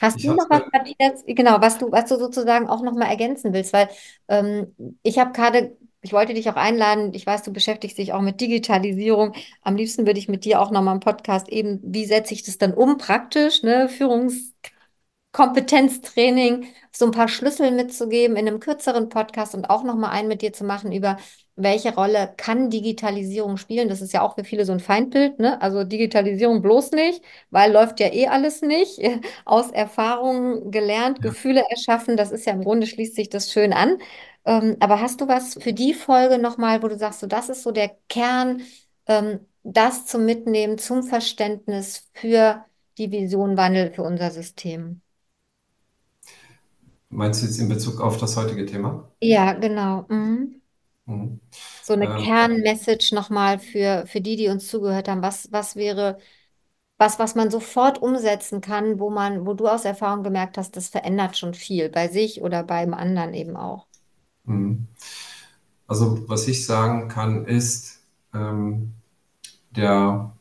Hast 0.00 0.18
ich 0.18 0.24
du 0.24 0.34
noch 0.34 0.50
was, 0.50 0.62
Matthias, 0.72 1.22
genau, 1.26 1.60
was 1.60 1.78
du, 1.78 1.92
was 1.92 2.06
du 2.06 2.16
sozusagen 2.16 2.68
auch 2.68 2.82
nochmal 2.82 3.08
ergänzen 3.08 3.52
willst? 3.52 3.72
Weil 3.72 3.88
ähm, 4.28 4.74
ich 5.02 5.18
habe 5.18 5.32
gerade 5.32 5.76
ich 6.04 6.12
wollte 6.12 6.34
dich 6.34 6.50
auch 6.50 6.56
einladen. 6.56 7.14
Ich 7.14 7.24
weiß, 7.24 7.44
du 7.44 7.52
beschäftigst 7.52 7.96
dich 7.96 8.12
auch 8.12 8.20
mit 8.20 8.40
Digitalisierung. 8.40 9.34
Am 9.62 9.76
liebsten 9.76 10.04
würde 10.04 10.18
ich 10.18 10.28
mit 10.28 10.44
dir 10.44 10.60
auch 10.60 10.72
nochmal 10.72 10.94
im 10.94 11.00
Podcast 11.00 11.48
eben, 11.48 11.78
wie 11.84 12.04
setze 12.04 12.34
ich 12.34 12.42
das 12.42 12.58
dann 12.58 12.74
um 12.74 12.98
praktisch, 12.98 13.62
ne? 13.62 13.88
Führungskompetenztraining, 15.34 16.66
so 16.92 17.06
ein 17.06 17.10
paar 17.10 17.28
Schlüssel 17.28 17.70
mitzugeben 17.70 18.36
in 18.36 18.46
einem 18.46 18.60
kürzeren 18.60 19.08
Podcast 19.08 19.54
und 19.54 19.70
auch 19.70 19.82
nochmal 19.82 20.10
einen 20.10 20.28
mit 20.28 20.42
dir 20.42 20.52
zu 20.52 20.64
machen 20.64 20.92
über 20.92 21.16
welche 21.56 21.94
Rolle 21.94 22.32
kann 22.36 22.70
Digitalisierung 22.70 23.56
spielen? 23.58 23.88
Das 23.88 24.00
ist 24.00 24.12
ja 24.12 24.22
auch 24.22 24.34
für 24.36 24.44
viele 24.44 24.64
so 24.64 24.72
ein 24.72 24.80
Feindbild, 24.80 25.38
ne? 25.38 25.60
Also 25.60 25.84
Digitalisierung 25.84 26.62
bloß 26.62 26.92
nicht, 26.92 27.22
weil 27.50 27.72
läuft 27.72 28.00
ja 28.00 28.12
eh 28.12 28.26
alles 28.28 28.62
nicht. 28.62 28.98
Aus 29.44 29.70
Erfahrungen 29.70 30.70
gelernt, 30.70 31.18
ja. 31.18 31.30
Gefühle 31.30 31.62
erschaffen, 31.68 32.16
das 32.16 32.30
ist 32.32 32.46
ja 32.46 32.52
im 32.52 32.64
Grunde 32.64 32.86
schließt 32.86 33.14
sich 33.14 33.28
das 33.30 33.50
schön 33.52 33.72
an. 33.72 33.98
Ähm, 34.44 34.76
aber 34.80 35.00
hast 35.00 35.20
du 35.20 35.28
was 35.28 35.54
für 35.60 35.72
die 35.72 35.94
Folge 35.94 36.38
nochmal, 36.38 36.82
wo 36.82 36.88
du 36.88 36.98
sagst, 36.98 37.20
so 37.20 37.26
das 37.26 37.48
ist 37.48 37.62
so 37.62 37.70
der 37.70 37.90
Kern, 38.08 38.62
ähm, 39.06 39.40
das 39.62 40.06
zum 40.06 40.24
Mitnehmen, 40.24 40.78
zum 40.78 41.02
Verständnis 41.04 42.10
für 42.14 42.64
die 42.98 43.10
Vision 43.10 43.56
Wandel 43.56 43.92
für 43.92 44.02
unser 44.02 44.30
System? 44.30 45.00
Meinst 47.12 47.42
du 47.42 47.46
jetzt 47.46 47.58
in 47.60 47.68
Bezug 47.68 48.00
auf 48.00 48.16
das 48.18 48.36
heutige 48.36 48.66
Thema? 48.66 49.08
Ja, 49.20 49.52
genau. 49.54 50.04
Mhm. 50.08 50.62
Mhm. 51.06 51.40
So 51.80 51.92
eine 51.94 52.08
ähm, 52.08 52.14
Kernmessage 52.14 53.14
nochmal 53.14 53.58
für, 53.58 54.06
für 54.06 54.20
die, 54.22 54.36
die 54.36 54.48
uns 54.48 54.68
zugehört 54.68 55.08
haben. 55.08 55.22
Was, 55.22 55.50
was 55.52 55.76
wäre 55.76 56.18
was, 56.98 57.18
was 57.18 57.34
man 57.36 57.50
sofort 57.50 58.00
umsetzen 58.02 58.60
kann, 58.62 59.00
wo 59.00 59.10
man, 59.10 59.46
wo 59.46 59.54
du 59.54 59.68
aus 59.68 59.84
Erfahrung 59.86 60.24
gemerkt 60.24 60.58
hast, 60.58 60.76
das 60.76 60.88
verändert 60.90 61.36
schon 61.38 61.54
viel 61.54 61.90
bei 61.90 62.08
sich 62.08 62.42
oder 62.42 62.62
beim 62.64 62.94
anderen 62.94 63.34
eben 63.34 63.56
auch? 63.56 63.88
Mhm. 64.44 64.86
Also 65.86 66.28
was 66.28 66.48
ich 66.48 66.66
sagen 66.66 67.08
kann, 67.08 67.44
ist, 67.46 68.00
ähm, 68.34 68.94
der, 69.70 70.36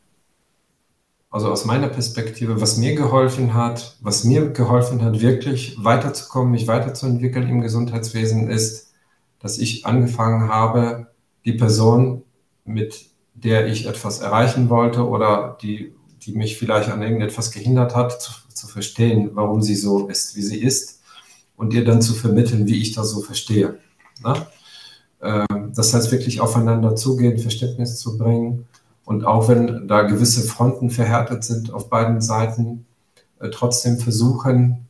also 1.32 1.50
aus 1.50 1.64
meiner 1.64 1.88
Perspektive, 1.88 2.60
was 2.60 2.78
mir 2.78 2.94
geholfen 2.94 3.54
hat, 3.54 3.96
was 4.02 4.26
mir 4.26 4.50
geholfen 4.50 5.02
hat, 5.02 5.22
wirklich 5.22 5.78
weiterzukommen, 5.82 6.52
mich 6.52 6.68
weiterzuentwickeln 6.68 7.48
im 7.48 7.62
Gesundheitswesen, 7.62 8.50
ist, 8.50 8.92
dass 9.40 9.58
ich 9.58 9.86
angefangen 9.86 10.50
habe, 10.50 11.08
die 11.46 11.54
Person, 11.54 12.24
mit 12.66 13.06
der 13.34 13.68
ich 13.68 13.88
etwas 13.88 14.20
erreichen 14.20 14.70
wollte 14.70 15.08
oder 15.08 15.58
die, 15.62 15.96
die 16.22 16.34
mich 16.34 16.58
vielleicht 16.58 16.90
an 16.90 17.02
irgendetwas 17.02 17.52
gehindert 17.52 17.96
hat, 17.96 18.22
zu, 18.22 18.34
zu 18.54 18.68
verstehen, 18.68 19.32
warum 19.34 19.62
sie 19.62 19.76
so 19.76 20.10
ist, 20.10 20.36
wie 20.36 20.44
sie 20.44 20.62
ist 20.62 21.02
und 21.56 21.74
ihr 21.74 21.86
dann 21.86 22.02
zu 22.02 22.14
vermitteln, 22.14 22.68
wie 22.68 22.82
ich 22.82 22.92
das 22.92 23.10
so 23.10 23.22
verstehe. 23.22 23.80
Ne? 24.22 24.34
Das 25.74 25.94
heißt, 25.94 26.12
wirklich 26.12 26.42
aufeinander 26.42 26.96
zugehen, 26.96 27.38
Verständnis 27.38 28.00
zu 28.00 28.18
bringen. 28.18 28.68
Und 29.12 29.26
auch 29.26 29.50
wenn 29.50 29.90
da 29.90 30.04
gewisse 30.04 30.42
Fronten 30.42 30.90
verhärtet 30.90 31.44
sind 31.44 31.74
auf 31.74 31.90
beiden 31.90 32.22
Seiten, 32.22 32.86
äh, 33.42 33.50
trotzdem 33.50 33.98
versuchen, 33.98 34.88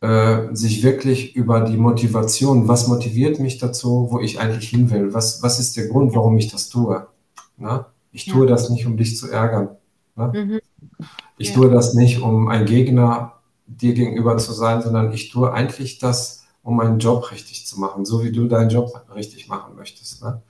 äh, 0.00 0.44
sich 0.52 0.82
wirklich 0.82 1.36
über 1.36 1.60
die 1.60 1.76
Motivation, 1.76 2.66
was 2.66 2.88
motiviert 2.88 3.40
mich 3.40 3.58
dazu, 3.58 4.08
wo 4.10 4.20
ich 4.20 4.40
eigentlich 4.40 4.70
hin 4.70 4.90
will, 4.90 5.12
was, 5.12 5.42
was 5.42 5.60
ist 5.60 5.76
der 5.76 5.88
Grund, 5.88 6.14
warum 6.14 6.38
ich 6.38 6.50
das 6.50 6.70
tue. 6.70 7.06
Ne? 7.58 7.84
Ich 8.10 8.24
tue 8.24 8.46
ja. 8.46 8.52
das 8.52 8.70
nicht, 8.70 8.86
um 8.86 8.96
dich 8.96 9.18
zu 9.18 9.30
ärgern. 9.30 9.68
Mhm. 10.16 10.60
Ich 11.36 11.50
ja. 11.50 11.54
tue 11.54 11.70
das 11.70 11.92
nicht, 11.92 12.22
um 12.22 12.48
ein 12.48 12.64
Gegner 12.64 13.34
dir 13.66 13.92
gegenüber 13.92 14.38
zu 14.38 14.54
sein, 14.54 14.80
sondern 14.80 15.12
ich 15.12 15.28
tue 15.28 15.52
eigentlich 15.52 15.98
das, 15.98 16.46
um 16.62 16.78
meinen 16.78 17.00
Job 17.00 17.30
richtig 17.32 17.66
zu 17.66 17.78
machen, 17.78 18.06
so 18.06 18.24
wie 18.24 18.32
du 18.32 18.46
deinen 18.48 18.70
Job 18.70 18.90
richtig 19.14 19.46
machen 19.46 19.76
möchtest. 19.76 20.24
Ne? 20.24 20.40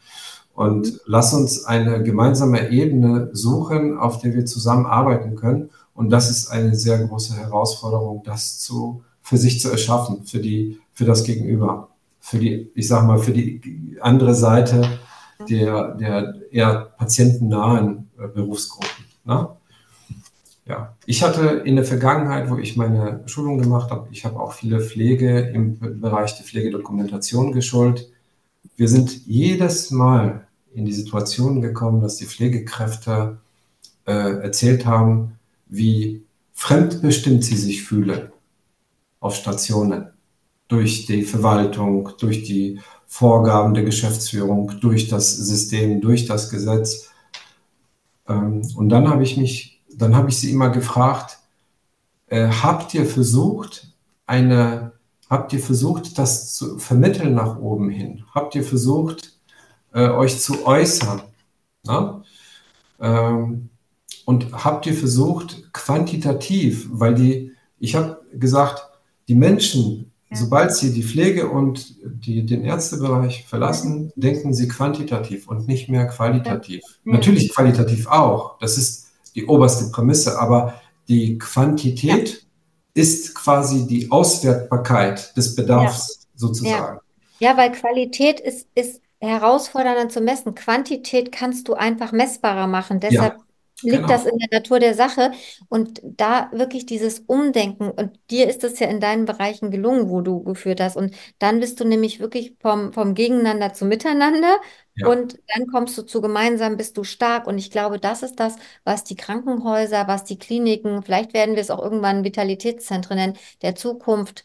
Und 0.58 0.86
mhm. 0.86 1.00
lass 1.06 1.32
uns 1.34 1.66
eine 1.66 2.02
gemeinsame 2.02 2.70
Ebene 2.70 3.30
suchen, 3.32 3.96
auf 3.96 4.18
der 4.18 4.34
wir 4.34 4.44
zusammenarbeiten 4.44 5.36
können. 5.36 5.70
Und 5.94 6.10
das 6.10 6.30
ist 6.30 6.50
eine 6.50 6.74
sehr 6.74 6.98
große 6.98 7.36
Herausforderung, 7.36 8.24
das 8.24 8.58
zu, 8.58 9.04
für 9.22 9.36
sich 9.36 9.60
zu 9.60 9.70
erschaffen, 9.70 10.24
für, 10.24 10.40
die, 10.40 10.80
für 10.94 11.04
das 11.04 11.22
Gegenüber, 11.22 11.90
für 12.18 12.40
die, 12.40 12.72
ich 12.74 12.88
sag 12.88 13.06
mal, 13.06 13.18
für 13.18 13.30
die 13.30 13.98
andere 14.00 14.34
Seite 14.34 14.98
der, 15.48 15.94
der 15.94 16.34
eher 16.50 16.88
patientennahen 16.98 18.10
äh, 18.18 18.26
Berufsgruppen. 18.26 19.04
Ne? 19.26 19.50
Ja, 20.66 20.96
ich 21.06 21.22
hatte 21.22 21.62
in 21.66 21.76
der 21.76 21.84
Vergangenheit, 21.84 22.50
wo 22.50 22.56
ich 22.56 22.76
meine 22.76 23.22
Schulung 23.26 23.58
gemacht 23.58 23.92
habe, 23.92 24.08
ich 24.10 24.24
habe 24.24 24.40
auch 24.40 24.54
viele 24.54 24.80
Pflege 24.80 25.38
im 25.38 25.78
Bereich 26.00 26.36
der 26.36 26.44
Pflegedokumentation 26.44 27.52
geschult. 27.52 28.10
Wir 28.76 28.88
sind 28.88 29.24
jedes 29.24 29.92
Mal 29.92 30.47
in 30.78 30.86
die 30.86 30.92
Situation 30.92 31.60
gekommen, 31.60 32.00
dass 32.00 32.16
die 32.16 32.26
Pflegekräfte 32.26 33.38
äh, 34.06 34.12
erzählt 34.12 34.86
haben, 34.86 35.38
wie 35.66 36.22
fremdbestimmt 36.54 37.44
sie 37.44 37.56
sich 37.56 37.82
fühlen 37.82 38.32
auf 39.20 39.34
Stationen 39.34 40.08
durch 40.68 41.06
die 41.06 41.22
Verwaltung, 41.22 42.10
durch 42.18 42.44
die 42.44 42.80
Vorgaben 43.06 43.74
der 43.74 43.84
Geschäftsführung, 43.84 44.80
durch 44.80 45.08
das 45.08 45.36
System, 45.36 46.00
durch 46.00 46.26
das 46.26 46.50
Gesetz. 46.50 47.10
Ähm, 48.28 48.62
und 48.76 48.88
dann 48.88 49.08
habe 49.08 49.22
ich 49.22 49.36
mich 49.36 49.78
dann 49.98 50.14
habe 50.16 50.30
ich 50.30 50.38
sie 50.38 50.50
immer 50.50 50.70
gefragt, 50.70 51.38
äh, 52.28 52.48
habt 52.48 52.94
ihr 52.94 53.04
versucht, 53.04 53.92
eine, 54.26 54.92
habt 55.28 55.52
ihr 55.52 55.60
versucht, 55.60 56.18
das 56.18 56.54
zu 56.54 56.78
vermitteln 56.78 57.34
nach 57.34 57.58
oben 57.58 57.90
hin? 57.90 58.24
Habt 58.34 58.54
ihr 58.54 58.64
versucht, 58.64 59.37
äh, 59.92 60.08
euch 60.08 60.38
zu 60.40 60.66
äußern? 60.66 61.22
Ähm, 63.00 63.70
und 64.24 64.52
habt 64.52 64.86
ihr 64.86 64.94
versucht, 64.94 65.72
quantitativ, 65.72 66.86
weil 66.90 67.14
die, 67.14 67.52
ich 67.78 67.94
habe 67.94 68.20
gesagt, 68.34 68.82
die 69.28 69.34
Menschen, 69.34 70.12
ja. 70.30 70.36
sobald 70.36 70.74
sie 70.74 70.92
die 70.92 71.02
Pflege 71.02 71.48
und 71.48 71.96
die, 72.04 72.44
den 72.44 72.62
Ärztebereich 72.62 73.46
verlassen, 73.46 74.12
denken 74.16 74.52
sie 74.52 74.68
quantitativ 74.68 75.48
und 75.48 75.66
nicht 75.66 75.88
mehr 75.88 76.06
qualitativ. 76.08 76.82
Ja. 77.04 77.12
Natürlich 77.12 77.54
qualitativ 77.54 78.06
auch. 78.06 78.58
Das 78.58 78.76
ist 78.76 79.08
die 79.34 79.46
oberste 79.46 79.90
Prämisse, 79.90 80.38
aber 80.38 80.74
die 81.08 81.38
Quantität 81.38 82.28
ja. 82.28 83.02
ist 83.02 83.34
quasi 83.34 83.86
die 83.86 84.10
Auswertbarkeit 84.10 85.34
des 85.36 85.54
Bedarfs 85.54 86.18
ja. 86.20 86.26
sozusagen. 86.34 86.98
Ja. 87.38 87.50
ja, 87.50 87.56
weil 87.56 87.72
Qualität 87.72 88.40
ist, 88.40 88.66
ist 88.74 89.00
herausfordernder 89.20 90.08
zu 90.08 90.20
messen. 90.20 90.54
Quantität 90.54 91.32
kannst 91.32 91.68
du 91.68 91.74
einfach 91.74 92.12
messbarer 92.12 92.66
machen. 92.66 93.00
Deshalb 93.00 93.38
liegt 93.82 93.96
genau. 93.96 94.08
das 94.08 94.26
in 94.26 94.38
der 94.38 94.60
Natur 94.60 94.80
der 94.80 94.94
Sache. 94.94 95.32
Und 95.68 96.00
da 96.04 96.50
wirklich 96.52 96.86
dieses 96.86 97.20
Umdenken, 97.20 97.90
und 97.90 98.18
dir 98.30 98.48
ist 98.48 98.64
es 98.64 98.78
ja 98.78 98.88
in 98.88 99.00
deinen 99.00 99.24
Bereichen 99.24 99.70
gelungen, 99.70 100.08
wo 100.08 100.20
du 100.20 100.42
geführt 100.42 100.80
hast. 100.80 100.96
Und 100.96 101.14
dann 101.38 101.60
bist 101.60 101.80
du 101.80 101.84
nämlich 101.84 102.20
wirklich 102.20 102.54
vom, 102.60 102.92
vom 102.92 103.14
Gegeneinander 103.14 103.72
zu 103.72 103.84
Miteinander. 103.84 104.56
Ja. 104.94 105.08
Und 105.08 105.38
dann 105.54 105.66
kommst 105.68 105.96
du 105.98 106.02
zu 106.02 106.20
gemeinsam, 106.20 106.76
bist 106.76 106.96
du 106.96 107.04
stark. 107.04 107.46
Und 107.46 107.58
ich 107.58 107.70
glaube, 107.70 107.98
das 107.98 108.22
ist 108.22 108.40
das, 108.40 108.56
was 108.84 109.04
die 109.04 109.16
Krankenhäuser, 109.16 110.08
was 110.08 110.24
die 110.24 110.38
Kliniken, 110.38 111.02
vielleicht 111.02 111.34
werden 111.34 111.54
wir 111.54 111.62
es 111.62 111.70
auch 111.70 111.82
irgendwann 111.82 112.24
Vitalitätszentren 112.24 113.16
nennen, 113.16 113.38
der 113.62 113.74
Zukunft 113.74 114.44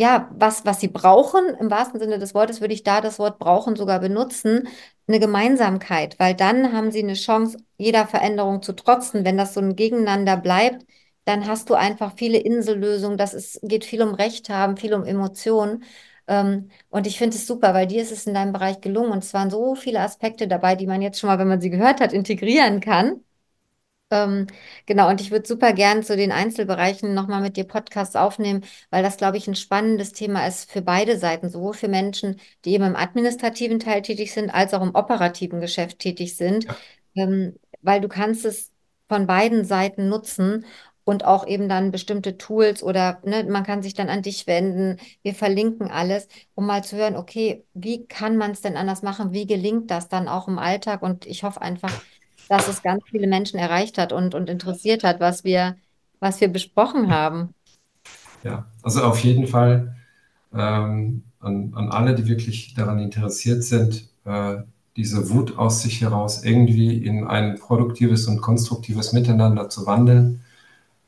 ja, 0.00 0.30
was, 0.34 0.64
was 0.64 0.80
sie 0.80 0.88
brauchen, 0.88 1.44
im 1.60 1.70
wahrsten 1.70 2.00
Sinne 2.00 2.18
des 2.18 2.34
Wortes 2.34 2.60
würde 2.62 2.72
ich 2.74 2.82
da 2.82 3.00
das 3.02 3.18
Wort 3.18 3.38
brauchen 3.38 3.76
sogar 3.76 4.00
benutzen, 4.00 4.66
eine 5.06 5.20
Gemeinsamkeit, 5.20 6.18
weil 6.18 6.34
dann 6.34 6.72
haben 6.72 6.90
sie 6.90 7.02
eine 7.02 7.14
Chance, 7.14 7.58
jeder 7.76 8.06
Veränderung 8.06 8.62
zu 8.62 8.72
trotzen. 8.74 9.24
Wenn 9.24 9.36
das 9.36 9.52
so 9.54 9.60
ein 9.60 9.76
Gegeneinander 9.76 10.36
bleibt, 10.36 10.86
dann 11.24 11.46
hast 11.46 11.68
du 11.70 11.74
einfach 11.74 12.14
viele 12.16 12.38
Insellösungen. 12.38 13.18
Das 13.18 13.34
ist, 13.34 13.60
geht 13.62 13.84
viel 13.84 14.02
um 14.02 14.14
Recht 14.14 14.48
haben, 14.48 14.76
viel 14.78 14.94
um 14.94 15.04
Emotionen. 15.04 15.84
Ähm, 16.26 16.70
und 16.88 17.06
ich 17.06 17.18
finde 17.18 17.36
es 17.36 17.46
super, 17.46 17.74
weil 17.74 17.86
dir 17.86 18.00
ist 18.02 18.12
es 18.12 18.26
in 18.26 18.34
deinem 18.34 18.52
Bereich 18.52 18.80
gelungen 18.80 19.10
und 19.12 19.22
es 19.24 19.34
waren 19.34 19.50
so 19.50 19.74
viele 19.74 20.00
Aspekte 20.00 20.48
dabei, 20.48 20.76
die 20.76 20.86
man 20.86 21.02
jetzt 21.02 21.18
schon 21.20 21.28
mal, 21.28 21.38
wenn 21.38 21.48
man 21.48 21.60
sie 21.60 21.70
gehört 21.70 22.00
hat, 22.00 22.12
integrieren 22.12 22.80
kann. 22.80 23.22
Ähm, 24.12 24.48
genau, 24.86 25.08
und 25.08 25.20
ich 25.20 25.30
würde 25.30 25.46
super 25.46 25.72
gern 25.72 26.02
zu 26.02 26.16
den 26.16 26.32
Einzelbereichen 26.32 27.14
nochmal 27.14 27.40
mit 27.40 27.56
dir 27.56 27.64
Podcasts 27.64 28.16
aufnehmen, 28.16 28.64
weil 28.90 29.04
das, 29.04 29.16
glaube 29.16 29.36
ich, 29.36 29.46
ein 29.46 29.54
spannendes 29.54 30.12
Thema 30.12 30.46
ist 30.48 30.70
für 30.70 30.82
beide 30.82 31.16
Seiten, 31.16 31.48
sowohl 31.48 31.74
für 31.74 31.86
Menschen, 31.88 32.40
die 32.64 32.72
eben 32.72 32.84
im 32.84 32.96
administrativen 32.96 33.78
Teil 33.78 34.02
tätig 34.02 34.32
sind, 34.32 34.50
als 34.50 34.74
auch 34.74 34.82
im 34.82 34.94
operativen 34.96 35.60
Geschäft 35.60 36.00
tätig 36.00 36.36
sind, 36.36 36.64
ja. 36.64 36.76
ähm, 37.24 37.54
weil 37.82 38.00
du 38.00 38.08
kannst 38.08 38.44
es 38.44 38.72
von 39.08 39.26
beiden 39.28 39.64
Seiten 39.64 40.08
nutzen 40.08 40.64
und 41.04 41.24
auch 41.24 41.46
eben 41.46 41.68
dann 41.68 41.90
bestimmte 41.92 42.36
Tools 42.36 42.82
oder 42.82 43.20
ne, 43.24 43.44
man 43.44 43.64
kann 43.64 43.82
sich 43.82 43.94
dann 43.94 44.08
an 44.08 44.22
dich 44.22 44.46
wenden. 44.46 44.98
Wir 45.22 45.34
verlinken 45.34 45.90
alles, 45.90 46.28
um 46.54 46.66
mal 46.66 46.82
zu 46.84 46.96
hören, 46.96 47.16
okay, 47.16 47.64
wie 47.74 48.06
kann 48.06 48.36
man 48.36 48.52
es 48.52 48.60
denn 48.60 48.76
anders 48.76 49.02
machen? 49.02 49.32
Wie 49.32 49.46
gelingt 49.46 49.90
das 49.90 50.08
dann 50.08 50.28
auch 50.28 50.46
im 50.48 50.58
Alltag? 50.58 51.02
Und 51.02 51.26
ich 51.26 51.42
hoffe 51.42 51.62
einfach, 51.62 51.92
dass 52.50 52.66
es 52.66 52.82
ganz 52.82 53.04
viele 53.08 53.28
Menschen 53.28 53.60
erreicht 53.60 53.96
hat 53.96 54.12
und, 54.12 54.34
und 54.34 54.50
interessiert 54.50 55.04
hat, 55.04 55.20
was 55.20 55.44
wir, 55.44 55.76
was 56.18 56.40
wir 56.40 56.48
besprochen 56.48 57.08
haben. 57.08 57.54
Ja, 58.42 58.66
also 58.82 59.04
auf 59.04 59.20
jeden 59.20 59.46
Fall 59.46 59.94
ähm, 60.52 61.22
an, 61.38 61.72
an 61.74 61.90
alle, 61.90 62.16
die 62.16 62.26
wirklich 62.26 62.74
daran 62.74 62.98
interessiert 62.98 63.62
sind, 63.62 64.08
äh, 64.24 64.56
diese 64.96 65.30
Wut 65.30 65.58
aus 65.58 65.82
sich 65.82 66.00
heraus 66.00 66.44
irgendwie 66.44 66.96
in 66.96 67.24
ein 67.24 67.56
produktives 67.56 68.26
und 68.26 68.40
konstruktives 68.40 69.12
Miteinander 69.12 69.68
zu 69.68 69.86
wandeln, 69.86 70.40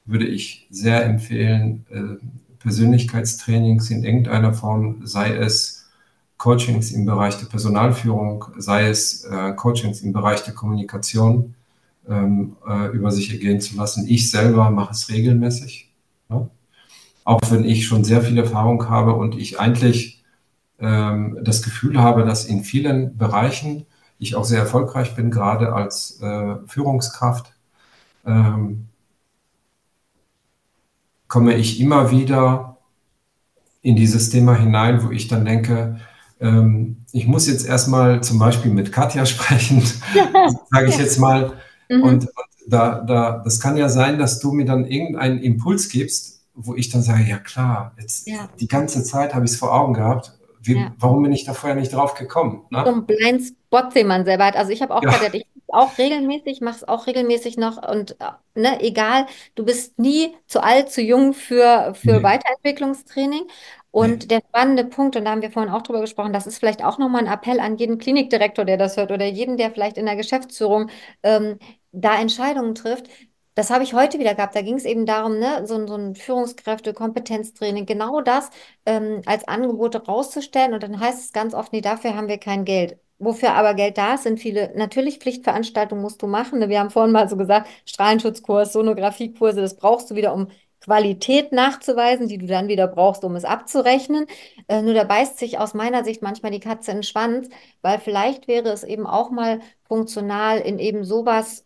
würde 0.05 0.27
ich 0.29 0.69
sehr 0.71 1.05
empfehlen, 1.05 1.85
äh, 1.91 2.25
Persönlichkeitstrainings 2.61 3.91
in 3.91 4.05
irgendeiner 4.05 4.55
Form, 4.55 5.05
sei 5.05 5.35
es 5.35 5.82
Coachings 6.43 6.91
im 6.91 7.07
Bereich 7.07 7.39
der 7.39 7.47
Personalführung, 7.47 8.47
sei 8.59 8.89
es 8.89 9.23
äh, 9.23 9.53
Coachings 9.53 10.01
im 10.01 10.13
Bereich 10.13 10.43
der 10.43 10.55
Kommunikation, 10.55 11.55
ähm, 12.09 12.57
äh, 12.69 12.89
über 12.89 13.13
sich 13.13 13.31
ergehen 13.31 13.61
zu 13.61 13.77
lassen. 13.77 14.09
Ich 14.09 14.29
selber 14.29 14.69
mache 14.71 14.91
es 14.91 15.09
regelmäßig, 15.09 15.93
ja? 16.31 16.51
auch 17.23 17.41
wenn 17.51 17.65
ich 17.65 17.87
schon 17.87 18.03
sehr 18.03 18.23
viel 18.23 18.37
Erfahrung 18.39 18.89
habe 18.91 19.15
und 19.15 19.39
ich 19.39 19.61
eigentlich 19.61 20.25
ähm, 20.81 21.39
das 21.45 21.63
Gefühl 21.63 22.03
habe, 22.03 22.25
dass 22.25 22.45
in 22.45 22.65
vielen 22.65 23.17
Bereichen 23.17 23.87
ich 24.19 24.35
auch 24.35 24.45
sehr 24.45 24.59
erfolgreich 24.59 25.15
bin, 25.15 25.31
gerade 25.31 25.73
als 25.73 26.21
äh, 26.23 26.57
Führungskraft. 26.67 27.55
Ähm, 28.27 28.89
komme 31.29 31.55
ich 31.55 31.79
immer 31.79 32.11
wieder 32.11 32.79
in 33.81 33.95
dieses 33.95 34.31
Thema 34.31 34.57
hinein, 34.57 35.05
wo 35.05 35.13
ich 35.13 35.29
dann 35.29 35.45
denke, 35.45 36.01
ähm, 36.43 37.05
ich 37.13 37.27
muss 37.27 37.47
jetzt 37.47 37.67
erstmal 37.67 38.23
zum 38.23 38.39
Beispiel 38.39 38.73
mit 38.73 38.93
Katja 38.93 39.25
sprechen, 39.27 39.83
sage 40.71 40.89
ich 40.89 40.99
jetzt 40.99 41.19
mal. 41.19 41.53
Mhm. 41.89 42.03
Und, 42.03 42.25
und 42.25 42.29
da, 42.67 43.01
da, 43.01 43.43
das 43.45 43.61
kann 43.61 43.77
ja 43.77 43.89
sein, 43.89 44.19
dass 44.19 44.41
du 44.41 44.53
mir 44.53 44.65
dann 44.65 44.85
irgendeinen 44.85 45.39
Impuls 45.39 45.89
gibst, 45.89 46.43
wo 46.55 46.75
ich 46.75 46.91
dann 46.91 47.03
sage, 47.03 47.25
ja 47.25 47.39
klar, 47.39 47.93
jetzt 47.99 48.29
ja. 48.29 48.49
die 48.61 48.69
ganze 48.69 49.05
Zeit 49.05 49.35
habe 49.35 49.45
ich 49.45 49.53
es 49.53 49.57
vor 49.57 49.73
Augen 49.73 49.95
gehabt. 49.95 50.33
Wie, 50.61 50.75
ja. 50.75 50.95
Warum 50.99 51.23
bin 51.23 51.33
ich 51.33 51.45
da 51.45 51.55
vorher 51.55 51.75
nicht 51.75 51.93
drauf 51.93 52.15
gekommen? 52.15 52.63
Ne? 52.71 52.83
So 52.85 52.93
ein 52.93 53.07
Blindspot, 53.07 53.95
den 53.97 54.07
man 54.07 54.25
selber 54.25 54.47
hat. 54.47 54.57
Also 54.57 54.71
ich 54.71 54.81
habe 54.81 54.95
auch 54.95 55.03
ja. 55.03 55.11
gesagt, 55.11 55.35
ich 55.35 55.47
auch 55.73 55.97
regelmäßig, 55.99 56.61
mache 56.61 56.77
es 56.77 56.89
auch 56.89 57.07
regelmäßig 57.07 57.57
noch 57.57 57.83
und 57.89 58.17
ne, 58.55 58.81
egal, 58.81 59.27
du 59.55 59.65
bist 59.65 59.99
nie 59.99 60.35
zu 60.47 60.63
alt, 60.63 60.91
zu 60.91 61.01
jung 61.01 61.33
für, 61.33 61.95
für 61.95 62.19
nee. 62.19 62.23
Weiterentwicklungstraining. 62.23 63.45
Und 63.93 64.31
der 64.31 64.41
spannende 64.49 64.85
Punkt, 64.87 65.17
und 65.17 65.27
da 65.27 65.33
haben 65.33 65.43
wir 65.43 65.51
vorhin 65.51 65.73
auch 65.73 65.83
drüber 65.83 66.01
gesprochen, 66.01 66.33
das 66.33 66.47
ist 66.47 66.59
vielleicht 66.59 66.83
auch 66.85 66.99
nochmal 66.99 67.27
ein 67.27 67.33
Appell 67.33 67.61
an 67.61 67.77
jeden 67.77 67.99
Klinikdirektor, 67.99 68.65
der 68.65 68.79
das 68.79 68.97
hört, 68.97 69.13
oder 69.13 69.27
jeden, 69.27 69.59
der 69.59 69.71
vielleicht 69.71 69.99
in 69.99 70.07
der 70.07 70.17
Geschäftsführung 70.17 70.91
ähm, 71.23 71.59
da 71.93 72.19
Entscheidungen 72.21 72.75
trifft. 72.75 73.09
Das 73.55 73.69
habe 73.71 73.85
ich 73.85 73.93
heute 73.93 74.19
wieder 74.19 74.35
gehabt. 74.35 74.57
Da 74.57 74.63
ging 74.63 74.77
es 74.77 74.87
eben 74.87 75.05
darum, 75.05 75.39
ne, 75.39 75.67
so, 75.67 75.87
so 75.87 75.95
ein 75.97 76.15
Führungskräfte, 76.15 76.95
Kompetenztraining, 76.95 77.85
genau 77.85 78.23
das 78.23 78.49
ähm, 78.87 79.21
als 79.27 79.47
Angebote 79.47 80.03
rauszustellen. 80.07 80.73
Und 80.73 80.83
dann 80.83 80.99
heißt 80.99 81.21
es 81.23 81.33
ganz 81.35 81.53
oft, 81.55 81.73
nee, 81.73 81.83
dafür 81.83 82.17
haben 82.17 82.29
wir 82.29 82.39
kein 82.39 82.65
Geld. 82.65 82.99
Wofür 83.19 83.53
aber 83.55 83.75
Geld 83.75 83.99
da 83.99 84.15
ist, 84.15 84.25
sind 84.25 84.41
viele, 84.41 84.73
natürlich 84.75 85.19
Pflichtveranstaltungen 85.19 86.03
musst 86.03 86.23
du 86.23 86.27
machen. 86.27 86.67
Wir 86.69 86.81
haben 86.81 86.91
vorhin 86.91 87.13
mal 87.13 87.29
so 87.29 87.37
gesagt, 87.37 87.69
Strahlenschutzkurs, 87.87 88.73
Sonographiekurse, 88.73 89.61
das 89.61 89.77
brauchst 89.77 90.11
du 90.11 90.15
wieder, 90.17 90.35
um 90.35 90.49
Qualität 90.85 91.53
nachzuweisen, 91.53 92.29
die 92.29 92.39
du 92.39 92.47
dann 92.47 92.69
wieder 92.69 92.87
brauchst, 92.89 93.25
um 93.25 93.37
es 93.37 93.45
abzurechnen. 93.45 94.27
Äh, 94.69 94.83
nur 94.83 94.95
da 94.95 95.05
beißt 95.05 95.39
sich 95.39 95.59
aus 95.59 95.75
meiner 95.75 96.05
Sicht 96.05 96.23
manchmal 96.23 96.53
die 96.53 96.61
Katze 96.61 96.91
in 96.91 96.99
den 96.99 97.03
Schwanz, 97.05 97.49
weil 97.83 97.99
vielleicht 98.01 98.49
wäre 98.49 98.71
es 98.71 98.85
eben 98.85 99.07
auch 99.07 99.31
mal 99.31 99.61
funktional, 99.85 100.59
in 100.59 100.79
eben 100.79 101.05
sowas 101.05 101.65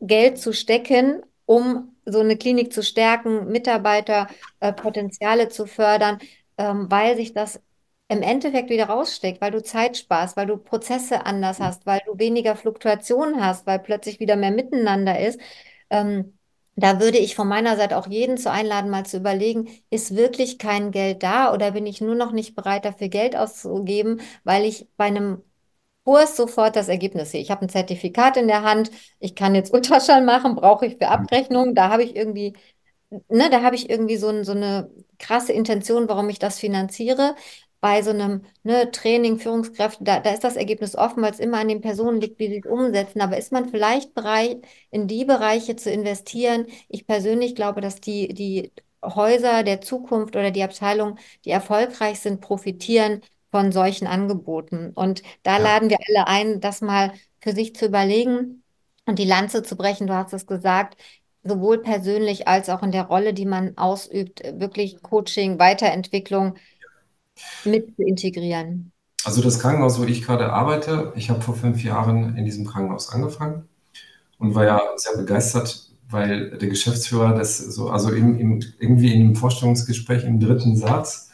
Geld 0.00 0.38
zu 0.38 0.52
stecken, 0.52 1.22
um 1.46 1.94
so 2.04 2.20
eine 2.20 2.36
Klinik 2.36 2.72
zu 2.72 2.82
stärken, 2.82 3.48
Mitarbeiterpotenziale 3.50 5.44
äh, 5.44 5.48
zu 5.48 5.66
fördern, 5.66 6.18
ähm, 6.58 6.86
weil 6.90 7.16
sich 7.16 7.32
das 7.34 7.60
im 8.08 8.22
Endeffekt 8.22 8.70
wieder 8.70 8.86
raussteckt, 8.86 9.40
weil 9.40 9.50
du 9.50 9.62
Zeit 9.62 9.96
sparst, 9.96 10.36
weil 10.36 10.46
du 10.46 10.56
Prozesse 10.58 11.26
anders 11.26 11.58
hast, 11.60 11.86
weil 11.86 12.00
du 12.06 12.18
weniger 12.18 12.54
Fluktuationen 12.56 13.44
hast, 13.44 13.66
weil 13.66 13.80
plötzlich 13.80 14.20
wieder 14.20 14.36
mehr 14.36 14.52
Miteinander 14.52 15.18
ist. 15.18 15.40
Ähm, 15.90 16.36
da 16.76 17.00
würde 17.00 17.18
ich 17.18 17.34
von 17.34 17.48
meiner 17.48 17.76
Seite 17.76 17.96
auch 17.96 18.06
jeden 18.06 18.36
zu 18.38 18.50
einladen, 18.50 18.90
mal 18.90 19.06
zu 19.06 19.16
überlegen, 19.18 19.68
ist 19.90 20.14
wirklich 20.16 20.58
kein 20.58 20.90
Geld 20.92 21.22
da 21.22 21.52
oder 21.54 21.72
bin 21.72 21.86
ich 21.86 22.00
nur 22.00 22.14
noch 22.14 22.32
nicht 22.32 22.54
bereit, 22.54 22.84
dafür 22.84 23.08
Geld 23.08 23.36
auszugeben, 23.36 24.20
weil 24.44 24.64
ich 24.64 24.86
bei 24.96 25.04
einem 25.06 25.42
Kurs 26.04 26.36
sofort 26.36 26.76
das 26.76 26.88
Ergebnis 26.88 27.32
sehe. 27.32 27.40
Ich 27.42 27.50
habe 27.50 27.62
ein 27.66 27.68
Zertifikat 27.68 28.36
in 28.36 28.46
der 28.48 28.62
Hand, 28.62 28.90
ich 29.18 29.34
kann 29.34 29.54
jetzt 29.54 29.72
Ultraschall 29.74 30.24
machen, 30.24 30.54
brauche 30.56 30.86
ich 30.86 30.96
für 30.98 31.08
Abrechnung, 31.08 31.74
da 31.74 31.88
habe 31.90 32.04
ich 32.04 32.14
irgendwie, 32.16 32.54
ne, 33.28 33.48
da 33.50 33.62
habe 33.62 33.76
ich 33.76 33.88
irgendwie 33.90 34.16
so, 34.16 34.42
so 34.44 34.52
eine 34.52 34.90
krasse 35.18 35.52
Intention, 35.52 36.08
warum 36.08 36.28
ich 36.28 36.38
das 36.38 36.58
finanziere 36.58 37.34
bei 37.86 38.02
so 38.02 38.10
einem 38.10 38.42
ne, 38.64 38.90
Training, 38.90 39.38
Führungskräfte, 39.38 40.02
da, 40.02 40.18
da 40.18 40.30
ist 40.32 40.42
das 40.42 40.56
Ergebnis 40.56 40.96
oftmals 40.96 41.38
immer 41.38 41.58
an 41.58 41.68
den 41.68 41.80
Personen 41.80 42.20
liegt, 42.20 42.40
die 42.40 42.48
sich 42.48 42.66
umsetzen. 42.66 43.20
Aber 43.20 43.36
ist 43.36 43.52
man 43.52 43.68
vielleicht 43.68 44.12
bereit, 44.12 44.66
in 44.90 45.06
die 45.06 45.24
Bereiche 45.24 45.76
zu 45.76 45.92
investieren? 45.92 46.66
Ich 46.88 47.06
persönlich 47.06 47.54
glaube, 47.54 47.80
dass 47.80 48.00
die, 48.00 48.34
die 48.34 48.72
Häuser 49.04 49.62
der 49.62 49.80
Zukunft 49.82 50.34
oder 50.34 50.50
die 50.50 50.64
Abteilungen, 50.64 51.16
die 51.44 51.50
erfolgreich 51.50 52.18
sind, 52.18 52.40
profitieren 52.40 53.20
von 53.52 53.70
solchen 53.70 54.08
Angeboten. 54.08 54.90
Und 54.92 55.22
da 55.44 55.58
ja. 55.58 55.62
laden 55.62 55.88
wir 55.88 55.98
alle 56.08 56.26
ein, 56.26 56.60
das 56.60 56.80
mal 56.80 57.12
für 57.40 57.52
sich 57.52 57.76
zu 57.76 57.86
überlegen 57.86 58.64
und 59.04 59.20
die 59.20 59.24
Lanze 59.24 59.62
zu 59.62 59.76
brechen. 59.76 60.08
Du 60.08 60.14
hast 60.14 60.32
es 60.32 60.48
gesagt, 60.48 60.96
sowohl 61.44 61.82
persönlich 61.82 62.48
als 62.48 62.68
auch 62.68 62.82
in 62.82 62.90
der 62.90 63.04
Rolle, 63.04 63.32
die 63.32 63.46
man 63.46 63.78
ausübt, 63.78 64.42
wirklich 64.58 65.00
Coaching, 65.02 65.60
Weiterentwicklung 65.60 66.56
mit 67.64 67.94
zu 67.96 68.02
integrieren? 68.02 68.92
Also 69.24 69.42
das 69.42 69.58
Krankenhaus, 69.58 69.98
wo 69.98 70.04
ich 70.04 70.22
gerade 70.22 70.52
arbeite, 70.52 71.12
ich 71.16 71.30
habe 71.30 71.40
vor 71.40 71.54
fünf 71.54 71.82
Jahren 71.82 72.36
in 72.36 72.44
diesem 72.44 72.64
Krankenhaus 72.64 73.12
angefangen 73.12 73.68
und 74.38 74.54
war 74.54 74.64
ja 74.64 74.80
sehr 74.96 75.16
begeistert, 75.16 75.90
weil 76.08 76.50
der 76.50 76.68
Geschäftsführer 76.68 77.34
das 77.34 77.58
so, 77.58 77.90
also 77.90 78.10
im, 78.10 78.38
im, 78.38 78.60
irgendwie 78.78 79.12
in 79.12 79.22
einem 79.22 79.36
Vorstellungsgespräch 79.36 80.24
im 80.24 80.38
dritten 80.38 80.76
Satz 80.76 81.26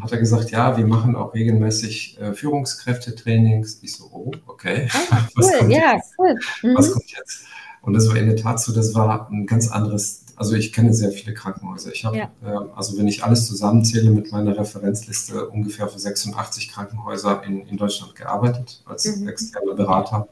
hat 0.00 0.12
er 0.12 0.18
gesagt, 0.18 0.50
ja, 0.50 0.76
wir 0.76 0.86
machen 0.86 1.16
auch 1.16 1.34
regelmäßig 1.34 2.18
äh, 2.20 2.32
Führungskräftetrainings. 2.32 3.82
Ich 3.82 3.92
so, 3.94 4.04
oh, 4.10 4.30
okay. 4.46 4.88
Ah, 5.10 5.26
cool, 5.36 5.70
ja, 5.70 5.94
jetzt? 5.94 6.14
cool. 6.18 6.34
Mhm. 6.62 6.74
Was 6.76 6.92
kommt 6.92 7.10
jetzt? 7.10 7.44
Und 7.82 7.94
das 7.94 8.08
war 8.08 8.16
in 8.16 8.26
der 8.26 8.36
Tat 8.36 8.60
so, 8.60 8.72
das 8.72 8.94
war 8.94 9.28
ein 9.30 9.46
ganz 9.46 9.68
anderes 9.68 10.21
also 10.42 10.56
ich 10.56 10.72
kenne 10.72 10.92
sehr 10.92 11.12
viele 11.12 11.34
Krankenhäuser. 11.34 11.92
Ich 11.92 12.04
habe, 12.04 12.16
ja. 12.16 12.30
äh, 12.44 12.68
also 12.74 12.98
wenn 12.98 13.06
ich 13.06 13.22
alles 13.22 13.46
zusammenzähle 13.46 14.10
mit 14.10 14.32
meiner 14.32 14.58
Referenzliste, 14.58 15.48
ungefähr 15.48 15.86
für 15.86 16.00
86 16.00 16.68
Krankenhäuser 16.68 17.44
in, 17.44 17.64
in 17.68 17.76
Deutschland 17.76 18.16
gearbeitet 18.16 18.82
als 18.84 19.04
mhm. 19.16 19.28
externer 19.28 19.74
Berater, 19.74 20.26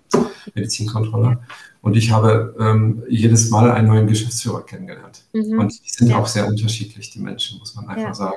Medizinkontroller. 0.53 1.41
Und 1.81 1.97
ich 1.97 2.11
habe 2.11 2.57
ähm, 2.59 3.05
jedes 3.09 3.51
Mal 3.51 3.71
einen 3.71 3.87
neuen 3.87 4.09
Geschäftsführer 4.09 4.67
kennengelernt. 4.67 5.23
Mhm. 5.33 5.61
Und 5.61 5.81
die 5.85 5.91
sind 5.91 6.09
ja. 6.09 6.19
auch 6.19 6.27
sehr 6.27 6.49
unterschiedlich, 6.49 7.11
die 7.11 7.21
Menschen, 7.21 7.61
muss 7.61 7.77
man 7.77 7.87
einfach 7.87 8.09
ja. 8.09 8.15
sagen. 8.15 8.37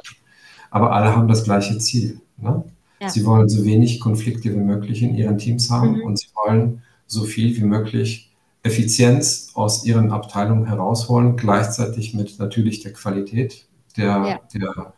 Aber 0.70 0.92
alle 0.92 1.16
haben 1.16 1.28
das 1.28 1.44
gleiche 1.44 1.80
Ziel. 1.80 2.22
Ne? 2.38 2.64
Sie 3.08 3.26
wollen 3.26 3.50
so 3.50 3.66
wenig 3.66 4.00
Konflikte 4.00 4.54
wie 4.54 4.60
möglich 4.60 5.02
in 5.02 5.16
ihren 5.16 5.40
Teams 5.40 5.72
haben 5.72 5.98
mhm. 5.98 6.04
und 6.04 6.20
sie 6.20 6.28
wollen 6.36 6.84
so 7.08 7.24
viel 7.24 7.58
wie 7.58 7.64
möglich 7.64 8.33
Effizienz 8.64 9.52
aus 9.54 9.86
ihren 9.86 10.12
Abteilungen 10.12 10.66
herausholen, 10.66 11.36
gleichzeitig 11.36 12.14
mit 12.14 12.40
natürlich 12.40 12.82
der 12.82 12.94
Qualität 12.94 13.68
der, 13.98 14.06
ja. 14.06 14.40
der, 14.54 14.94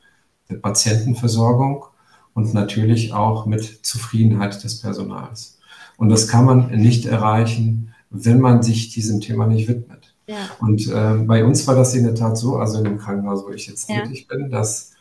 der 0.50 0.56
Patientenversorgung 0.58 1.86
und 2.34 2.54
natürlich 2.54 3.14
auch 3.14 3.48
mit 3.48 3.86
Zufriedenheit 3.86 4.64
des 4.64 4.82
Personals. 4.82 5.58
Und 5.98 6.10
das 6.10 6.28
kann 6.28 6.46
man 6.46 6.72
nicht 6.80 7.06
erreichen, 7.06 7.94
wenn 8.10 8.40
man 8.40 8.62
sich 8.62 8.94
diesem 8.94 9.20
Thema 9.20 9.48
nicht 9.48 9.68
widmet. 9.68 10.14
Ja. 10.28 10.38
Und 10.60 10.88
äh, 10.88 11.24
bei 11.26 11.44
uns 11.44 11.66
war 11.68 11.76
das 11.76 11.94
in 11.96 12.04
der 12.04 12.16
Tat 12.16 12.38
so, 12.38 12.58
also 12.58 12.78
in 12.78 12.84
dem 12.84 12.98
Krankenhaus, 12.98 13.44
wo 13.46 13.52
ich 13.52 13.68
jetzt 13.68 13.90
ja. 13.90 14.02
tätig 14.02 14.28
bin, 14.28 14.50
dass 14.50 14.95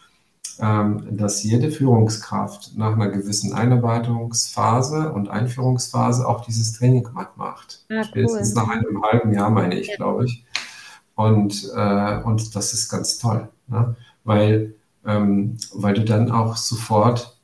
dass 0.59 1.43
jede 1.43 1.71
Führungskraft 1.71 2.77
nach 2.77 2.93
einer 2.93 3.09
gewissen 3.09 3.53
Einarbeitungsphase 3.55 5.13
und 5.13 5.29
Einführungsphase 5.29 6.27
auch 6.29 6.45
dieses 6.45 6.73
Training 6.75 7.09
macht. 7.37 7.85
Spätestens 8.05 8.51
cool. 8.51 8.63
nach 8.63 8.69
einem 8.69 9.03
halben 9.03 9.33
Jahr, 9.33 9.51
meine 9.51 9.79
ich, 9.79 9.89
ja. 9.89 9.97
glaube 9.97 10.27
ich. 10.27 10.45
Und, 11.17 11.71
äh, 11.75 12.23
und 12.23 12.55
das 12.57 12.73
ist 12.73 12.89
ganz 12.89 13.19
toll, 13.19 13.49
ne? 13.69 13.97
weil, 14.25 14.75
ähm, 15.07 15.57
weil 15.73 15.95
du 15.95 16.05
dann 16.05 16.31
auch 16.31 16.57
sofort, 16.57 17.39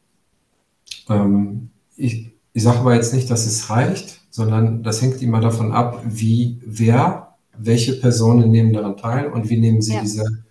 ähm, 1.08 1.70
ich, 1.96 2.32
ich 2.52 2.62
sage 2.62 2.80
aber 2.80 2.94
jetzt 2.94 3.14
nicht, 3.14 3.30
dass 3.30 3.46
es 3.46 3.70
reicht, 3.70 4.20
sondern 4.30 4.82
das 4.82 5.02
hängt 5.02 5.22
immer 5.22 5.40
davon 5.40 5.72
ab, 5.72 6.02
wie 6.04 6.60
wer, 6.64 7.36
welche 7.56 7.92
Personen 7.92 8.50
nehmen 8.50 8.72
daran 8.72 8.96
teil 8.96 9.28
und 9.28 9.48
wie 9.50 9.60
nehmen 9.60 9.82
sie 9.82 9.94
ja. 9.94 10.00
diese, 10.00 10.44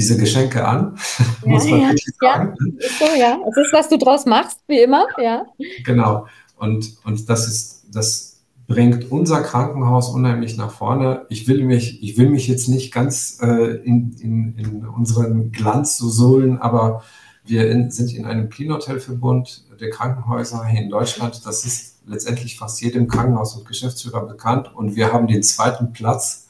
diese 0.00 0.16
Geschenke 0.16 0.66
an. 0.66 0.96
Ja, 1.44 1.48
muss 1.50 1.66
man 1.66 1.80
ja, 1.80 1.92
sagen. 2.18 2.54
ja. 2.58 2.86
Ist 2.86 2.98
so, 2.98 3.04
ja. 3.18 3.38
Es 3.48 3.56
ist, 3.56 3.72
was 3.72 3.88
du 3.90 3.98
draus 3.98 4.24
machst, 4.24 4.58
wie 4.66 4.80
immer, 4.80 5.04
ja. 5.22 5.44
Genau. 5.84 6.26
Und, 6.56 6.96
und 7.04 7.28
das 7.28 7.46
ist, 7.46 7.84
das 7.92 8.40
bringt 8.66 9.10
unser 9.10 9.42
Krankenhaus 9.42 10.08
unheimlich 10.08 10.56
nach 10.56 10.70
vorne. 10.70 11.26
Ich 11.28 11.48
will 11.48 11.64
mich, 11.64 12.02
ich 12.02 12.16
will 12.16 12.30
mich 12.30 12.48
jetzt 12.48 12.68
nicht 12.68 12.92
ganz 12.94 13.38
äh, 13.42 13.76
in, 13.84 14.16
in, 14.20 14.56
in 14.56 14.86
unseren 14.86 15.52
Glanz 15.52 15.98
so 15.98 16.08
sohlen, 16.08 16.58
aber 16.58 17.02
wir 17.44 17.70
in, 17.70 17.90
sind 17.90 18.14
in 18.14 18.24
einem 18.24 18.48
Clean-Hotel-Verbund 18.48 19.64
der 19.80 19.90
Krankenhäuser 19.90 20.64
hier 20.66 20.80
in 20.80 20.88
Deutschland. 20.88 21.44
Das 21.44 21.66
ist 21.66 21.96
letztendlich 22.06 22.58
fast 22.58 22.80
jedem 22.80 23.06
Krankenhaus 23.06 23.54
und 23.56 23.66
Geschäftsführer 23.66 24.26
bekannt. 24.26 24.74
Und 24.74 24.96
wir 24.96 25.12
haben 25.12 25.26
den 25.26 25.42
zweiten 25.42 25.92
Platz 25.92 26.48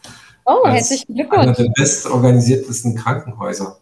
oh, 0.51 0.64
als 0.64 1.05
einer 1.11 1.53
der 1.53 1.70
bestorganisiertesten 1.74 2.94
Krankenhäuser 2.94 3.80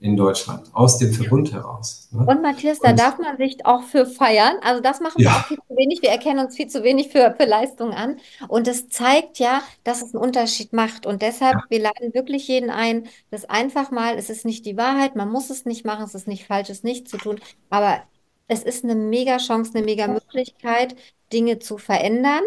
in 0.00 0.16
Deutschland, 0.16 0.70
aus 0.74 0.98
dem 0.98 1.12
Verbund 1.12 1.52
heraus. 1.52 2.08
Ne? 2.12 2.24
Und 2.24 2.40
Matthias, 2.40 2.78
da 2.78 2.90
und, 2.90 3.00
darf 3.00 3.18
man 3.18 3.36
sich 3.36 3.66
auch 3.66 3.82
für 3.82 4.06
feiern. 4.06 4.56
Also 4.62 4.80
das 4.80 5.00
machen 5.00 5.18
wir 5.18 5.28
auch 5.28 5.46
viel 5.46 5.56
zu 5.56 5.76
wenig. 5.76 6.02
Wir 6.02 6.10
erkennen 6.10 6.44
uns 6.44 6.54
viel 6.54 6.68
zu 6.68 6.84
wenig 6.84 7.08
für, 7.08 7.34
für 7.36 7.46
Leistungen 7.46 7.92
an. 7.92 8.16
Und 8.46 8.68
es 8.68 8.88
zeigt 8.88 9.40
ja, 9.40 9.60
dass 9.82 10.02
es 10.02 10.14
einen 10.14 10.22
Unterschied 10.22 10.72
macht. 10.72 11.04
Und 11.04 11.22
deshalb, 11.22 11.54
ja. 11.54 11.64
wir 11.68 11.80
laden 11.80 12.14
wirklich 12.14 12.46
jeden 12.46 12.70
ein, 12.70 13.08
das 13.32 13.44
einfach 13.46 13.90
mal, 13.90 14.16
es 14.16 14.30
ist 14.30 14.44
nicht 14.44 14.66
die 14.66 14.76
Wahrheit, 14.76 15.16
man 15.16 15.30
muss 15.30 15.50
es 15.50 15.64
nicht 15.64 15.84
machen, 15.84 16.04
es 16.04 16.14
ist 16.14 16.28
nicht 16.28 16.46
falsch, 16.46 16.70
es 16.70 16.84
nicht 16.84 17.08
zu 17.08 17.16
tun. 17.16 17.40
Aber 17.68 18.00
es 18.46 18.62
ist 18.62 18.84
eine 18.84 18.94
mega 18.94 19.38
Chance, 19.38 19.72
eine 19.74 19.84
mega 19.84 20.06
Möglichkeit, 20.06 20.94
Dinge 21.32 21.58
zu 21.58 21.76
verändern. 21.76 22.42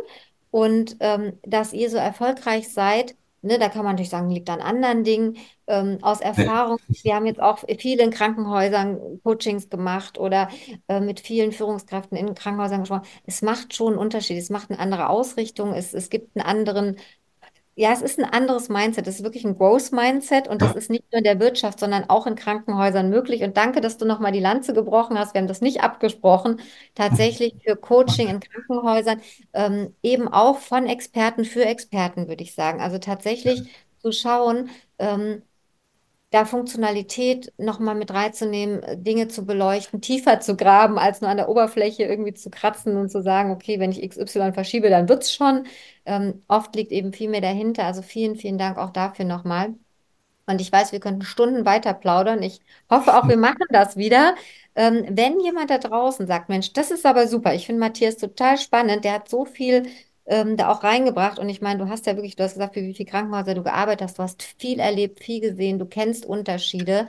Und 0.51 0.97
ähm, 1.01 1.33
dass 1.43 1.73
ihr 1.73 1.89
so 1.89 1.97
erfolgreich 1.97 2.71
seid, 2.71 3.15
ne, 3.41 3.59
da 3.59 3.69
kann 3.69 3.83
man 3.83 3.93
natürlich 3.93 4.09
sagen, 4.09 4.29
liegt 4.29 4.49
an 4.49 4.61
anderen 4.61 5.03
Dingen. 5.03 5.37
Ähm, 5.67 5.99
aus 6.01 6.21
Erfahrung, 6.21 6.77
wir 7.03 7.15
haben 7.15 7.25
jetzt 7.25 7.41
auch 7.41 7.59
viele 7.79 8.03
in 8.03 8.11
Krankenhäusern 8.11 9.19
Coachings 9.23 9.69
gemacht 9.69 10.17
oder 10.17 10.49
äh, 10.87 10.99
mit 10.99 11.19
vielen 11.19 11.51
Führungskräften 11.51 12.17
in 12.17 12.33
Krankenhäusern 12.35 12.81
gesprochen. 12.81 13.07
Es 13.25 13.41
macht 13.41 13.73
schon 13.75 13.93
einen 13.93 13.97
Unterschied, 13.99 14.37
es 14.37 14.49
macht 14.49 14.69
eine 14.69 14.79
andere 14.79 15.09
Ausrichtung, 15.09 15.73
es, 15.73 15.93
es 15.93 16.09
gibt 16.09 16.35
einen 16.35 16.45
anderen 16.45 16.97
ja, 17.75 17.93
es 17.93 18.01
ist 18.01 18.19
ein 18.19 18.25
anderes 18.25 18.69
Mindset. 18.69 19.07
Es 19.07 19.15
ist 19.15 19.23
wirklich 19.23 19.45
ein 19.45 19.57
Growth-Mindset 19.57 20.47
und 20.47 20.61
das 20.61 20.75
ist 20.75 20.89
nicht 20.89 21.05
nur 21.11 21.19
in 21.19 21.23
der 21.23 21.39
Wirtschaft, 21.39 21.79
sondern 21.79 22.09
auch 22.09 22.27
in 22.27 22.35
Krankenhäusern 22.35 23.09
möglich. 23.09 23.43
Und 23.43 23.55
danke, 23.57 23.79
dass 23.81 23.97
du 23.97 24.05
nochmal 24.05 24.33
die 24.33 24.39
Lanze 24.41 24.73
gebrochen 24.73 25.17
hast. 25.17 25.33
Wir 25.33 25.41
haben 25.41 25.47
das 25.47 25.61
nicht 25.61 25.81
abgesprochen. 25.81 26.59
Tatsächlich 26.95 27.55
für 27.65 27.75
Coaching 27.77 28.27
in 28.27 28.39
Krankenhäusern, 28.41 29.21
ähm, 29.53 29.95
eben 30.03 30.27
auch 30.27 30.59
von 30.59 30.85
Experten 30.87 31.45
für 31.45 31.65
Experten, 31.65 32.27
würde 32.27 32.43
ich 32.43 32.53
sagen. 32.55 32.81
Also 32.81 32.97
tatsächlich 32.97 33.63
zu 34.01 34.11
schauen, 34.11 34.69
ähm, 34.99 35.41
da 36.31 36.45
Funktionalität 36.45 37.53
nochmal 37.57 37.95
mit 37.95 38.11
reinzunehmen, 38.13 38.81
äh, 38.83 38.97
Dinge 38.97 39.27
zu 39.27 39.45
beleuchten, 39.45 40.01
tiefer 40.01 40.39
zu 40.39 40.55
graben, 40.57 40.97
als 40.97 41.21
nur 41.21 41.29
an 41.29 41.37
der 41.37 41.49
Oberfläche 41.49 42.03
irgendwie 42.03 42.33
zu 42.33 42.49
kratzen 42.49 42.97
und 42.97 43.09
zu 43.09 43.21
sagen, 43.21 43.51
okay, 43.51 43.79
wenn 43.79 43.91
ich 43.91 44.01
XY 44.01 44.53
verschiebe, 44.53 44.89
dann 44.89 45.09
wird 45.09 45.23
es 45.23 45.33
schon. 45.33 45.65
Ähm, 46.05 46.43
oft 46.47 46.75
liegt 46.75 46.91
eben 46.91 47.13
viel 47.13 47.29
mehr 47.29 47.41
dahinter. 47.41 47.85
Also 47.85 48.01
vielen, 48.01 48.35
vielen 48.37 48.57
Dank 48.57 48.77
auch 48.77 48.91
dafür 48.91 49.25
nochmal. 49.25 49.75
Und 50.47 50.59
ich 50.61 50.71
weiß, 50.71 50.91
wir 50.91 50.99
könnten 50.99 51.21
Stunden 51.23 51.65
weiter 51.65 51.93
plaudern. 51.93 52.43
Ich 52.43 52.61
hoffe 52.89 53.15
auch, 53.15 53.27
wir 53.29 53.37
machen 53.37 53.65
das 53.69 53.95
wieder. 53.97 54.35
Ähm, 54.75 55.05
wenn 55.09 55.39
jemand 55.39 55.69
da 55.69 55.77
draußen 55.77 56.27
sagt, 56.27 56.49
Mensch, 56.49 56.73
das 56.73 56.91
ist 56.91 57.05
aber 57.05 57.27
super, 57.27 57.53
ich 57.53 57.65
finde 57.65 57.79
Matthias 57.81 58.17
total 58.17 58.57
spannend, 58.57 59.03
der 59.05 59.13
hat 59.13 59.29
so 59.29 59.45
viel 59.45 59.87
ähm, 60.31 60.55
da 60.57 60.69
auch 60.71 60.83
reingebracht. 60.83 61.39
Und 61.39 61.49
ich 61.49 61.61
meine, 61.61 61.83
du 61.83 61.89
hast 61.89 62.05
ja 62.07 62.15
wirklich, 62.15 62.35
du 62.37 62.43
hast 62.43 62.53
gesagt, 62.53 62.73
für 62.73 62.81
wie 62.81 62.93
viele 62.93 63.09
Krankenhäuser 63.09 63.53
du 63.53 63.63
gearbeitet 63.63 64.03
hast, 64.03 64.17
du 64.17 64.23
hast 64.23 64.41
viel 64.43 64.79
erlebt, 64.79 65.21
viel 65.23 65.41
gesehen, 65.41 65.77
du 65.77 65.85
kennst 65.85 66.25
Unterschiede. 66.25 67.07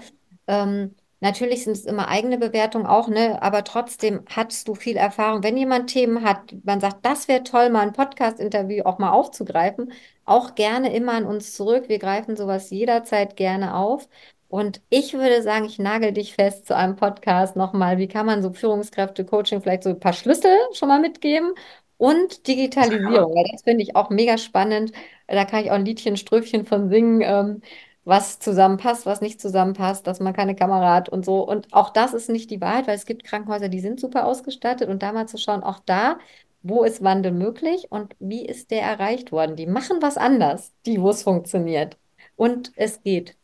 Ähm, 0.48 0.96
natürlich 1.20 1.62
sind 1.64 1.74
es 1.74 1.84
immer 1.84 2.08
eigene 2.08 2.36
Bewertungen 2.36 2.84
auch, 2.86 3.06
ne? 3.08 3.40
Aber 3.40 3.62
trotzdem 3.62 4.24
hast 4.28 4.66
du 4.66 4.74
viel 4.74 4.96
Erfahrung. 4.96 5.44
Wenn 5.44 5.56
jemand 5.56 5.90
Themen 5.90 6.24
hat, 6.24 6.52
man 6.64 6.80
sagt, 6.80 7.06
das 7.06 7.28
wäre 7.28 7.44
toll, 7.44 7.70
mal 7.70 7.82
ein 7.82 7.92
Podcast-Interview 7.92 8.82
auch 8.84 8.98
mal 8.98 9.12
aufzugreifen, 9.12 9.92
auch 10.24 10.56
gerne 10.56 10.94
immer 10.94 11.12
an 11.12 11.24
uns 11.24 11.54
zurück. 11.54 11.88
Wir 11.88 11.98
greifen 12.00 12.36
sowas 12.36 12.70
jederzeit 12.70 13.36
gerne 13.36 13.76
auf. 13.76 14.08
Und 14.48 14.82
ich 14.90 15.14
würde 15.14 15.42
sagen, 15.42 15.64
ich 15.64 15.78
nagel 15.78 16.12
dich 16.12 16.34
fest 16.34 16.66
zu 16.66 16.76
einem 16.76 16.96
Podcast 16.96 17.56
nochmal. 17.56 17.96
Wie 17.98 18.08
kann 18.08 18.26
man 18.26 18.42
so 18.42 18.52
Führungskräfte, 18.52 19.24
Coaching 19.24 19.62
vielleicht 19.62 19.84
so 19.84 19.90
ein 19.90 20.00
paar 20.00 20.12
Schlüssel 20.12 20.50
schon 20.74 20.88
mal 20.88 21.00
mitgeben? 21.00 21.54
Und 22.03 22.48
Digitalisierung, 22.48 23.32
weil 23.32 23.44
das 23.53 23.62
finde 23.62 23.84
ich 23.84 23.94
auch 23.94 24.11
mega 24.11 24.36
spannend. 24.36 24.90
Da 25.28 25.44
kann 25.44 25.62
ich 25.62 25.70
auch 25.70 25.76
ein 25.76 25.84
Liedchen, 25.84 26.16
Ströfchen 26.16 26.66
von 26.66 26.88
singen, 26.88 27.20
ähm, 27.22 27.62
was 28.05 28.40
zusammenpasst, 28.40 29.07
was 29.07 29.20
nicht 29.20 29.40
zusammenpasst, 29.40 30.05
dass 30.05 30.18
man 30.18 30.32
keine 30.32 30.57
Kamera 30.57 30.94
hat 30.96 31.09
und 31.09 31.24
so. 31.24 31.46
Und 31.46 31.72
auch 31.72 31.90
das 31.90 32.12
ist 32.12 32.28
nicht 32.28 32.50
die 32.50 32.61
Wahrheit, 32.61 32.88
weil 32.88 32.96
es 32.96 33.07
gibt 33.07 33.22
Krankenhäuser, 33.22 33.68
die 33.68 33.78
sind 33.78 34.00
super 34.00 34.26
ausgestattet. 34.26 34.88
Und 34.88 35.00
da 35.00 35.12
mal 35.12 35.28
zu 35.28 35.38
schauen, 35.38 35.62
auch 35.62 35.78
da, 35.86 36.18
wo 36.64 36.82
ist 36.82 37.05
Wandel 37.05 37.30
möglich 37.30 37.86
und 37.90 38.16
wie 38.18 38.44
ist 38.46 38.72
der 38.72 38.82
erreicht 38.82 39.30
worden? 39.30 39.55
Die 39.55 39.66
machen 39.68 39.98
was 40.00 40.16
anders, 40.16 40.72
die, 40.86 41.00
wo 41.00 41.11
es 41.11 41.22
funktioniert. 41.22 41.98
Und 42.34 42.72
es 42.74 43.00
geht. 43.05 43.36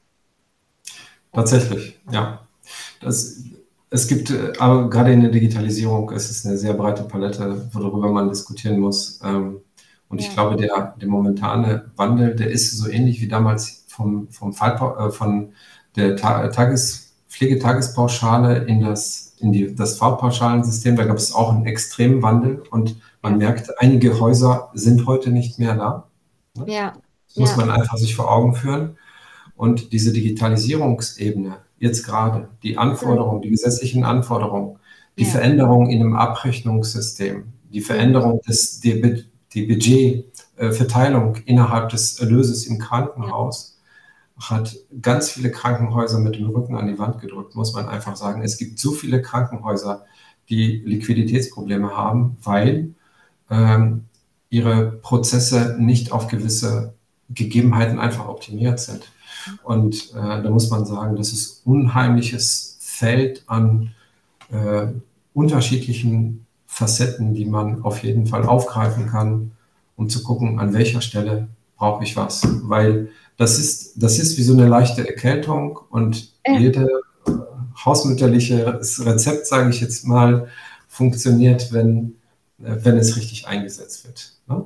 Tatsächlich, 1.32 2.00
ja. 2.10 2.44
Das, 3.00 3.40
es 3.90 4.06
gibt, 4.08 4.30
äh, 4.30 4.52
aber 4.58 4.90
gerade 4.90 5.12
in 5.12 5.20
der 5.22 5.30
Digitalisierung 5.30 6.10
ist 6.10 6.30
es 6.30 6.44
eine 6.46 6.56
sehr 6.56 6.74
breite 6.74 7.04
Palette, 7.04 7.68
worüber 7.72 8.10
man 8.10 8.28
diskutieren 8.28 8.78
muss. 8.78 9.20
Ähm, 9.24 9.60
und 10.08 10.20
ich 10.20 10.32
glaube, 10.32 10.56
der, 10.56 10.94
der 11.00 11.08
momentane 11.08 11.90
Wandel, 11.96 12.34
der 12.34 12.50
ist 12.50 12.76
so 12.76 12.88
ähnlich 12.88 13.20
wie 13.20 13.28
damals 13.28 13.84
vom, 13.88 14.28
vom 14.30 14.52
Fall, 14.52 14.76
äh, 14.98 15.10
von 15.10 15.52
der 15.96 16.16
Tages, 16.16 17.08
Pflegetagespauschale 17.28 18.64
in 18.64 18.80
das, 18.80 19.36
in 19.38 19.52
die, 19.52 19.74
das 19.74 19.98
V-Pauschalensystem. 19.98 20.96
Da 20.96 21.04
gab 21.04 21.18
es 21.18 21.34
auch 21.34 21.52
einen 21.52 21.66
extremen 21.66 22.22
Wandel 22.22 22.62
und 22.70 22.96
man 23.22 23.38
merkt, 23.38 23.78
einige 23.80 24.18
Häuser 24.18 24.70
sind 24.74 25.06
heute 25.06 25.30
nicht 25.30 25.58
mehr 25.58 25.74
da. 25.74 26.08
Ne? 26.56 26.72
Ja. 26.72 26.92
Das 27.28 27.36
muss 27.36 27.50
ja. 27.50 27.56
man 27.58 27.70
einfach 27.70 27.96
sich 27.98 28.16
vor 28.16 28.30
Augen 28.30 28.54
führen. 28.54 28.96
Und 29.56 29.92
diese 29.92 30.12
Digitalisierungsebene, 30.12 31.58
jetzt 31.78 32.04
gerade, 32.04 32.48
die 32.62 32.78
Anforderungen, 32.78 33.42
die 33.42 33.50
gesetzlichen 33.50 34.04
Anforderungen, 34.04 34.78
die 35.16 35.24
ja. 35.24 35.30
Veränderung 35.30 35.90
in 35.90 36.00
einem 36.00 36.16
Abrechnungssystem, 36.16 37.44
die 37.72 37.80
Veränderung 37.80 38.40
des, 38.42 38.80
die, 38.80 39.24
die 39.52 39.62
Budgetverteilung 39.62 41.36
innerhalb 41.44 41.90
des 41.90 42.18
Erlöses 42.20 42.66
im 42.66 42.78
Krankenhaus 42.78 43.78
hat 44.40 44.76
ganz 45.02 45.30
viele 45.30 45.50
Krankenhäuser 45.50 46.20
mit 46.20 46.36
dem 46.36 46.48
Rücken 46.50 46.76
an 46.76 46.86
die 46.86 46.98
Wand 46.98 47.20
gedrückt, 47.20 47.56
muss 47.56 47.72
man 47.74 47.88
einfach 47.88 48.16
sagen. 48.16 48.42
Es 48.42 48.56
gibt 48.56 48.78
so 48.78 48.92
viele 48.92 49.20
Krankenhäuser, 49.20 50.04
die 50.48 50.82
Liquiditätsprobleme 50.84 51.96
haben, 51.96 52.36
weil 52.42 52.94
ähm, 53.50 54.04
ihre 54.48 54.92
Prozesse 54.92 55.76
nicht 55.78 56.12
auf 56.12 56.28
gewisse 56.28 56.94
Gegebenheiten 57.30 57.98
einfach 57.98 58.28
optimiert 58.28 58.80
sind. 58.80 59.10
Und 59.62 60.10
äh, 60.14 60.42
da 60.42 60.50
muss 60.50 60.70
man 60.70 60.84
sagen, 60.86 61.16
das 61.16 61.32
ist 61.32 61.62
unheimliches 61.64 62.76
Feld 62.80 63.44
an 63.46 63.90
äh, 64.50 64.88
unterschiedlichen 65.34 66.46
Facetten, 66.66 67.34
die 67.34 67.44
man 67.44 67.82
auf 67.82 68.02
jeden 68.02 68.26
Fall 68.26 68.44
aufgreifen 68.44 69.06
kann, 69.06 69.52
um 69.96 70.08
zu 70.08 70.22
gucken, 70.22 70.58
an 70.58 70.74
welcher 70.74 71.00
Stelle 71.00 71.48
brauche 71.76 72.04
ich 72.04 72.16
was. 72.16 72.42
Weil 72.62 73.10
das 73.36 73.58
ist, 73.58 74.02
das 74.02 74.18
ist 74.18 74.36
wie 74.36 74.42
so 74.42 74.52
eine 74.52 74.66
leichte 74.66 75.06
Erkältung 75.06 75.78
und 75.90 76.32
jede 76.46 76.88
äh, 77.26 77.32
hausmütterliche 77.84 78.80
Rezept, 78.80 79.46
sage 79.46 79.70
ich 79.70 79.80
jetzt 79.80 80.06
mal, 80.06 80.48
funktioniert, 80.88 81.72
wenn, 81.72 82.16
äh, 82.62 82.76
wenn 82.82 82.96
es 82.96 83.16
richtig 83.16 83.46
eingesetzt 83.46 84.04
wird. 84.04 84.32
Ne? 84.48 84.64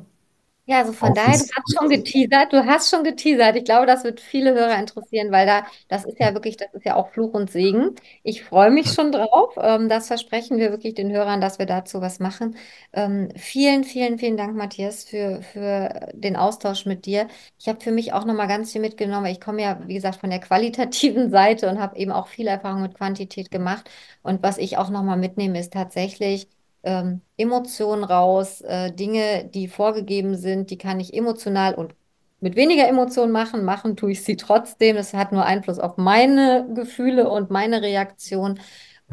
Ja, 0.65 0.79
also 0.79 0.93
von 0.93 1.13
daher, 1.13 1.39
du 1.39 1.45
hast 1.57 1.75
schon 1.77 1.89
geteasert, 1.89 2.53
du 2.53 2.65
hast 2.65 2.89
schon 2.89 3.03
geteasert. 3.03 3.57
Ich 3.57 3.65
glaube, 3.65 3.85
das 3.85 4.05
wird 4.05 4.21
viele 4.21 4.55
Hörer 4.55 4.79
interessieren, 4.79 5.33
weil 5.33 5.45
da, 5.45 5.67
das 5.89 6.05
ist 6.05 6.21
ja 6.21 6.35
wirklich, 6.35 6.57
das 6.57 6.73
ist 6.73 6.85
ja 6.85 6.95
auch 6.95 7.09
Fluch 7.11 7.35
und 7.35 7.51
Segen. 7.51 7.97
Ich 8.23 8.45
freue 8.45 8.71
mich 8.71 8.93
schon 8.93 9.11
drauf. 9.11 9.55
Ähm, 9.61 9.89
das 9.89 10.07
versprechen 10.07 10.59
wir 10.59 10.71
wirklich 10.71 10.95
den 10.95 11.11
Hörern, 11.11 11.41
dass 11.41 11.59
wir 11.59 11.67
dazu 11.67 12.01
was 12.01 12.21
machen. 12.21 12.57
Ähm, 12.93 13.31
vielen, 13.37 13.83
vielen, 13.83 14.19
vielen 14.21 14.37
Dank, 14.37 14.55
Matthias, 14.55 15.03
für, 15.03 15.43
für 15.43 16.11
den 16.15 16.37
Austausch 16.37 16.87
mit 16.87 17.07
dir. 17.07 17.27
Ich 17.59 17.67
habe 17.69 17.81
für 17.81 17.91
mich 17.91 18.13
auch 18.13 18.25
nochmal 18.25 18.47
ganz 18.47 18.71
viel 18.71 18.81
mitgenommen, 18.81 19.25
weil 19.27 19.33
ich 19.33 19.41
komme 19.41 19.63
ja, 19.63 19.81
wie 19.89 19.95
gesagt, 19.95 20.21
von 20.21 20.31
der 20.31 20.39
qualitativen 20.41 21.29
Seite 21.33 21.69
und 21.71 21.81
habe 21.81 21.97
eben 21.97 22.13
auch 22.13 22.29
viel 22.29 22.47
Erfahrung 22.47 22.83
mit 22.83 22.95
Quantität 22.95 23.51
gemacht. 23.51 23.91
Und 24.23 24.45
was 24.45 24.59
ich 24.59 24.77
auch 24.79 24.91
nochmal 24.91 25.17
mitnehme, 25.17 25.59
ist 25.59 25.73
tatsächlich, 25.73 26.47
ähm, 26.83 27.21
Emotionen 27.37 28.05
raus, 28.05 28.61
äh, 28.63 28.93
Dinge, 28.93 29.49
die 29.53 29.69
vorgegeben 29.69 30.37
sind, 30.37 30.71
die 30.71 30.79
kann 30.79 31.01
ich 31.01 31.15
emotional 31.15 31.75
und 31.75 31.95
mit 32.41 32.57
weniger 32.57 32.89
Emotionen 32.89 33.33
machen. 33.33 33.65
Machen 33.65 33.97
tue 33.97 34.13
ich 34.13 34.25
sie 34.25 34.37
trotzdem. 34.37 34.97
Das 34.97 35.15
hat 35.15 35.31
nur 35.33 35.47
Einfluss 35.47 35.79
auf 35.79 35.97
meine 35.97 36.69
Gefühle 36.75 37.31
und 37.31 37.51
meine 37.51 37.83
Reaktion. 37.83 38.59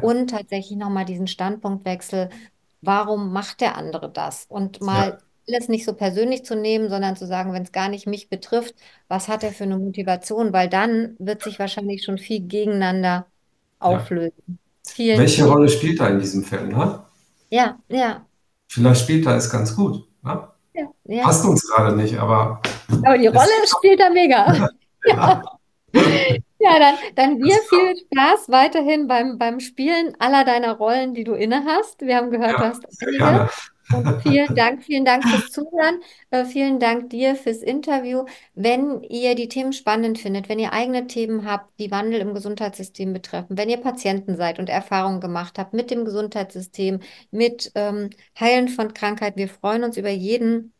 Und 0.02 0.30
tatsächlich 0.30 0.76
nochmal 0.76 1.04
diesen 1.04 1.28
Standpunktwechsel. 1.28 2.30
Warum 2.82 3.32
macht 3.32 3.60
der 3.60 3.76
andere 3.76 4.10
das? 4.10 4.46
Und 4.48 4.80
mal 4.80 5.10
ja. 5.10 5.18
alles 5.48 5.68
nicht 5.68 5.84
so 5.84 5.92
persönlich 5.92 6.44
zu 6.44 6.56
nehmen, 6.56 6.88
sondern 6.88 7.14
zu 7.14 7.26
sagen, 7.26 7.52
wenn 7.52 7.62
es 7.62 7.70
gar 7.70 7.88
nicht 7.88 8.06
mich 8.08 8.28
betrifft, 8.28 8.74
was 9.06 9.28
hat 9.28 9.44
er 9.44 9.52
für 9.52 9.64
eine 9.64 9.78
Motivation? 9.78 10.52
Weil 10.52 10.68
dann 10.68 11.14
wird 11.20 11.42
sich 11.42 11.60
wahrscheinlich 11.60 12.02
schon 12.02 12.18
viel 12.18 12.40
gegeneinander 12.40 13.26
auflösen. 13.78 14.42
Ja. 14.46 14.54
Vielen, 14.88 15.18
Welche 15.20 15.44
Rolle 15.44 15.68
spielt 15.68 16.00
da 16.00 16.08
in 16.08 16.18
diesem 16.18 16.42
Film? 16.42 16.70
Ne? 16.70 17.04
Ja, 17.50 17.78
ja. 17.88 18.26
Vielleicht 18.68 19.02
spielt 19.02 19.26
er 19.26 19.36
es 19.36 19.50
ganz 19.50 19.74
gut. 19.74 20.06
Ne? 20.22 20.48
Ja, 20.74 20.88
ja. 21.04 21.22
Passt 21.24 21.44
uns 21.44 21.68
gerade 21.68 21.96
nicht, 21.96 22.16
aber. 22.16 22.60
Aber 23.04 23.18
die 23.18 23.26
Rolle 23.26 23.66
spielt 23.66 24.00
er 24.00 24.10
mega. 24.10 24.68
ja. 25.04 25.42
Ja, 25.92 26.78
dann, 26.78 26.94
dann 27.16 27.38
dir 27.40 27.56
viel 27.68 27.96
Spaß 27.96 28.48
weiterhin 28.48 29.08
beim, 29.08 29.38
beim 29.38 29.60
Spielen 29.60 30.14
aller 30.18 30.44
deiner 30.44 30.76
Rollen, 30.76 31.14
die 31.14 31.24
du 31.24 31.32
inne 31.32 31.64
hast. 31.66 32.02
Wir 32.02 32.16
haben 32.16 32.30
gehört, 32.30 32.52
ja, 32.52 32.58
du 32.58 32.64
hast 32.64 32.86
einige. 33.02 33.50
Und 33.92 34.22
vielen 34.22 34.54
Dank, 34.54 34.84
vielen 34.84 35.04
Dank 35.04 35.24
fürs 35.26 35.50
Zuhören. 35.50 36.00
Äh, 36.30 36.44
vielen 36.44 36.78
Dank 36.78 37.10
dir 37.10 37.34
fürs 37.34 37.58
Interview. 37.58 38.24
Wenn 38.54 39.02
ihr 39.02 39.34
die 39.34 39.48
Themen 39.48 39.72
spannend 39.72 40.18
findet, 40.18 40.48
wenn 40.48 40.58
ihr 40.58 40.72
eigene 40.72 41.06
Themen 41.06 41.44
habt, 41.44 41.78
die 41.78 41.90
Wandel 41.90 42.20
im 42.20 42.34
Gesundheitssystem 42.34 43.12
betreffen, 43.12 43.58
wenn 43.58 43.68
ihr 43.68 43.78
Patienten 43.78 44.36
seid 44.36 44.58
und 44.58 44.68
Erfahrungen 44.68 45.20
gemacht 45.20 45.58
habt 45.58 45.72
mit 45.74 45.90
dem 45.90 46.04
Gesundheitssystem, 46.04 47.00
mit 47.30 47.72
ähm, 47.74 48.10
Heilen 48.38 48.68
von 48.68 48.94
Krankheit, 48.94 49.36
wir 49.36 49.48
freuen 49.48 49.84
uns 49.84 49.96
über 49.96 50.10
jeden 50.10 50.72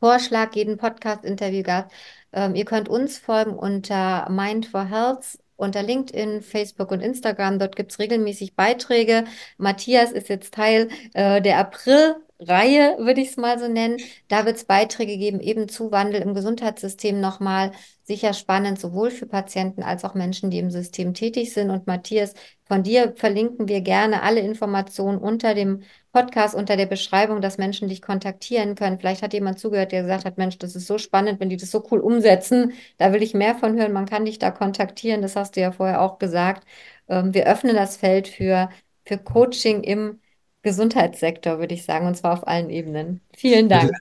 Vorschlag, 0.00 0.54
jeden 0.54 0.76
Podcast-Interview-Gast. 0.76 1.90
Ähm, 2.32 2.54
ihr 2.54 2.64
könnt 2.64 2.88
uns 2.88 3.18
folgen 3.18 3.54
unter 3.54 4.28
Mind 4.30 4.66
for 4.66 4.84
Health 4.84 5.38
unter 5.56 5.82
LinkedIn, 5.82 6.42
Facebook 6.42 6.90
und 6.90 7.00
Instagram. 7.00 7.58
Dort 7.58 7.76
gibt 7.76 7.92
es 7.92 7.98
regelmäßig 7.98 8.54
Beiträge. 8.56 9.24
Matthias 9.56 10.12
ist 10.12 10.28
jetzt 10.28 10.54
Teil 10.54 10.88
äh, 11.14 11.40
der 11.40 11.58
April 11.58 12.16
Reihe, 12.38 12.96
würde 12.98 13.22
ich 13.22 13.30
es 13.30 13.36
mal 13.38 13.58
so 13.58 13.66
nennen. 13.66 13.96
Da 14.28 14.44
wird 14.44 14.56
es 14.56 14.64
Beiträge 14.64 15.16
geben, 15.16 15.40
eben 15.40 15.68
zu 15.68 15.90
Wandel 15.90 16.20
im 16.20 16.34
Gesundheitssystem 16.34 17.18
nochmal. 17.18 17.72
Sicher 18.02 18.34
spannend, 18.34 18.78
sowohl 18.78 19.10
für 19.10 19.26
Patienten 19.26 19.82
als 19.82 20.04
auch 20.04 20.14
Menschen, 20.14 20.50
die 20.50 20.58
im 20.58 20.70
System 20.70 21.14
tätig 21.14 21.52
sind. 21.54 21.70
Und 21.70 21.86
Matthias, 21.86 22.34
von 22.66 22.82
dir 22.82 23.14
verlinken 23.16 23.68
wir 23.68 23.80
gerne 23.80 24.22
alle 24.22 24.40
Informationen 24.40 25.18
unter 25.18 25.54
dem 25.54 25.82
Podcast, 26.12 26.54
unter 26.54 26.76
der 26.76 26.86
Beschreibung, 26.86 27.40
dass 27.40 27.58
Menschen 27.58 27.88
dich 27.88 28.02
kontaktieren 28.02 28.74
können. 28.74 28.98
Vielleicht 28.98 29.22
hat 29.22 29.32
jemand 29.32 29.58
zugehört, 29.58 29.92
der 29.92 30.02
gesagt 30.02 30.26
hat, 30.26 30.36
Mensch, 30.38 30.58
das 30.58 30.76
ist 30.76 30.86
so 30.86 30.98
spannend, 30.98 31.40
wenn 31.40 31.48
die 31.48 31.56
das 31.56 31.70
so 31.70 31.82
cool 31.90 32.00
umsetzen. 32.00 32.74
Da 32.98 33.12
will 33.12 33.22
ich 33.22 33.34
mehr 33.34 33.54
von 33.54 33.76
hören. 33.78 33.92
Man 33.92 34.06
kann 34.06 34.26
dich 34.26 34.38
da 34.38 34.50
kontaktieren. 34.50 35.22
Das 35.22 35.36
hast 35.36 35.56
du 35.56 35.60
ja 35.62 35.72
vorher 35.72 36.02
auch 36.02 36.18
gesagt. 36.18 36.66
Ähm, 37.08 37.32
wir 37.34 37.46
öffnen 37.46 37.74
das 37.74 37.96
Feld 37.96 38.28
für, 38.28 38.68
für 39.04 39.18
Coaching 39.18 39.82
im 39.82 40.20
Gesundheitssektor, 40.66 41.60
würde 41.60 41.74
ich 41.74 41.84
sagen, 41.84 42.08
und 42.08 42.16
zwar 42.16 42.32
auf 42.32 42.48
allen 42.48 42.70
Ebenen. 42.70 43.20
Vielen 43.36 43.68
Dank. 43.68 43.92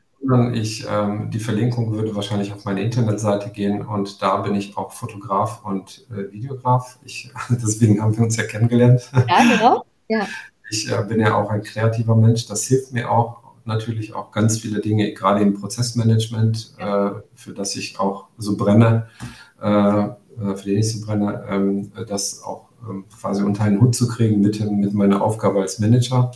Ich, 0.55 0.83
ähm, 0.91 1.29
die 1.29 1.39
Verlinkung 1.39 1.91
würde 1.91 2.15
wahrscheinlich 2.15 2.51
auf 2.51 2.65
meine 2.65 2.81
Internetseite 2.81 3.51
gehen 3.51 3.85
und 3.85 4.23
da 4.23 4.37
bin 4.37 4.55
ich 4.55 4.75
auch 4.75 4.91
Fotograf 4.91 5.63
und 5.63 6.07
äh, 6.09 6.33
Videograf. 6.33 6.97
Ich, 7.05 7.29
deswegen 7.49 8.01
haben 8.01 8.17
wir 8.17 8.23
uns 8.23 8.35
ja 8.35 8.45
kennengelernt. 8.45 9.11
Ja, 9.13 9.43
genau. 9.43 9.85
Ja. 10.07 10.27
Ich 10.71 10.91
äh, 10.91 11.03
bin 11.07 11.19
ja 11.19 11.35
auch 11.35 11.51
ein 11.51 11.61
kreativer 11.61 12.15
Mensch. 12.15 12.47
Das 12.47 12.63
hilft 12.63 12.91
mir 12.91 13.11
auch 13.11 13.43
natürlich 13.65 14.15
auch 14.15 14.31
ganz 14.31 14.57
viele 14.57 14.81
Dinge, 14.81 15.13
gerade 15.13 15.41
im 15.41 15.53
Prozessmanagement, 15.53 16.73
äh, 16.79 17.11
für 17.35 17.53
das 17.53 17.75
ich 17.75 17.99
auch 17.99 18.25
so 18.39 18.57
brenne, 18.57 19.07
äh, 19.61 19.67
äh, 19.67 20.15
für 20.55 20.65
den 20.65 20.79
ich 20.79 20.91
so 20.91 21.05
brenne, 21.05 21.45
ähm, 21.47 21.91
das 22.07 22.41
auch 22.41 22.69
quasi 23.19 23.43
unter 23.43 23.63
einen 23.63 23.81
Hut 23.81 23.95
zu 23.95 24.07
kriegen 24.07 24.41
mit, 24.41 24.59
mit 24.71 24.93
meiner 24.93 25.21
Aufgabe 25.21 25.61
als 25.61 25.79
Manager. 25.79 26.31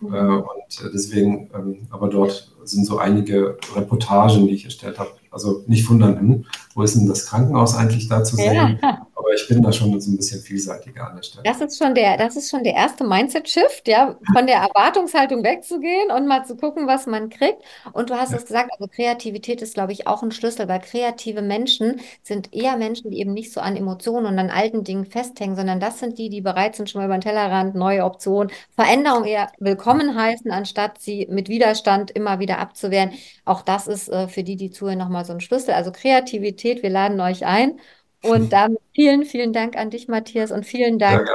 Mhm. 0.00 0.14
Äh, 0.14 0.18
und 0.18 0.92
deswegen, 0.94 1.50
ähm, 1.54 1.86
aber 1.90 2.08
dort 2.08 2.52
sind 2.64 2.86
so 2.86 2.98
einige 2.98 3.58
Reportagen, 3.74 4.46
die 4.46 4.54
ich 4.54 4.64
erstellt 4.64 4.98
habe. 4.98 5.10
Also 5.30 5.62
nicht 5.66 5.88
wundern, 5.88 6.46
wo 6.74 6.82
ist 6.82 6.96
denn 6.96 7.06
das 7.06 7.26
Krankenhaus 7.26 7.74
eigentlich 7.76 8.08
da 8.08 8.24
zu 8.24 8.36
sehen? 8.36 8.78
Ja. 8.82 9.06
Aber 9.20 9.34
ich 9.34 9.46
bin 9.48 9.60
da 9.60 9.70
schon 9.70 10.00
so 10.00 10.10
ein 10.10 10.16
bisschen 10.16 10.40
vielseitiger 10.40 11.06
an 11.06 11.16
der 11.16 11.22
Stelle. 11.22 11.42
Das 11.44 11.60
ist 11.60 11.76
schon 11.76 11.94
der, 11.94 12.16
das 12.16 12.36
ist 12.36 12.48
schon 12.48 12.64
der 12.64 12.72
erste 12.72 13.04
Mindset-Shift, 13.04 13.86
ja, 13.86 14.16
von 14.32 14.46
der 14.46 14.56
Erwartungshaltung 14.56 15.44
wegzugehen 15.44 16.10
und 16.10 16.26
mal 16.26 16.46
zu 16.46 16.56
gucken, 16.56 16.86
was 16.86 17.06
man 17.06 17.28
kriegt. 17.28 17.62
Und 17.92 18.08
du 18.08 18.14
hast 18.14 18.32
es 18.32 18.46
gesagt, 18.46 18.70
also 18.72 18.90
Kreativität 18.90 19.60
ist, 19.60 19.74
glaube 19.74 19.92
ich, 19.92 20.06
auch 20.06 20.22
ein 20.22 20.32
Schlüssel, 20.32 20.68
weil 20.68 20.80
kreative 20.80 21.42
Menschen 21.42 22.00
sind 22.22 22.54
eher 22.54 22.78
Menschen, 22.78 23.10
die 23.10 23.20
eben 23.20 23.34
nicht 23.34 23.52
so 23.52 23.60
an 23.60 23.76
Emotionen 23.76 24.24
und 24.24 24.38
an 24.38 24.48
alten 24.48 24.84
Dingen 24.84 25.04
festhängen, 25.04 25.54
sondern 25.54 25.80
das 25.80 25.98
sind 25.98 26.16
die, 26.16 26.30
die 26.30 26.40
bereit 26.40 26.76
sind, 26.76 26.88
schon 26.88 27.02
mal 27.02 27.06
über 27.06 27.18
den 27.18 27.20
Tellerrand, 27.20 27.74
neue 27.74 28.04
Optionen, 28.04 28.50
Veränderungen 28.74 29.26
eher 29.26 29.52
willkommen 29.58 30.18
heißen, 30.18 30.50
anstatt 30.50 30.98
sie 30.98 31.26
mit 31.30 31.50
Widerstand 31.50 32.10
immer 32.10 32.38
wieder 32.38 32.58
abzuwehren. 32.58 33.10
Auch 33.44 33.60
das 33.60 33.86
ist 33.86 34.08
äh, 34.08 34.28
für 34.28 34.44
die, 34.44 34.56
die 34.56 34.70
zuhören, 34.70 34.98
nochmal 34.98 35.26
so 35.26 35.34
ein 35.34 35.40
Schlüssel. 35.40 35.74
Also 35.74 35.92
Kreativität, 35.92 36.82
wir 36.82 36.90
laden 36.90 37.20
euch 37.20 37.44
ein. 37.44 37.78
Und 38.22 38.52
damit 38.52 38.80
vielen, 38.94 39.24
vielen 39.24 39.52
Dank 39.52 39.76
an 39.76 39.90
dich, 39.90 40.08
Matthias, 40.08 40.50
und 40.50 40.66
vielen 40.66 40.98
Dank, 40.98 41.28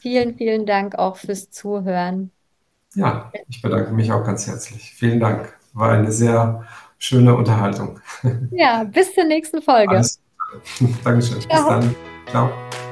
vielen, 0.00 0.36
vielen 0.36 0.66
Dank 0.66 0.96
auch 0.96 1.16
fürs 1.16 1.50
Zuhören. 1.50 2.30
Ja, 2.94 3.32
ich 3.48 3.62
bedanke 3.62 3.92
mich 3.92 4.12
auch 4.12 4.24
ganz 4.24 4.46
herzlich. 4.46 4.92
Vielen 4.92 5.20
Dank. 5.20 5.56
War 5.72 5.92
eine 5.92 6.12
sehr 6.12 6.64
schöne 6.98 7.34
Unterhaltung. 7.34 8.00
Ja, 8.50 8.84
bis 8.84 9.14
zur 9.14 9.24
nächsten 9.24 9.62
Folge. 9.62 9.90
Alles. 9.90 10.20
Dankeschön. 11.04 11.40
Ciao. 11.40 11.58
Bis 11.58 11.68
dann. 11.68 11.94
Ciao. 12.30 12.91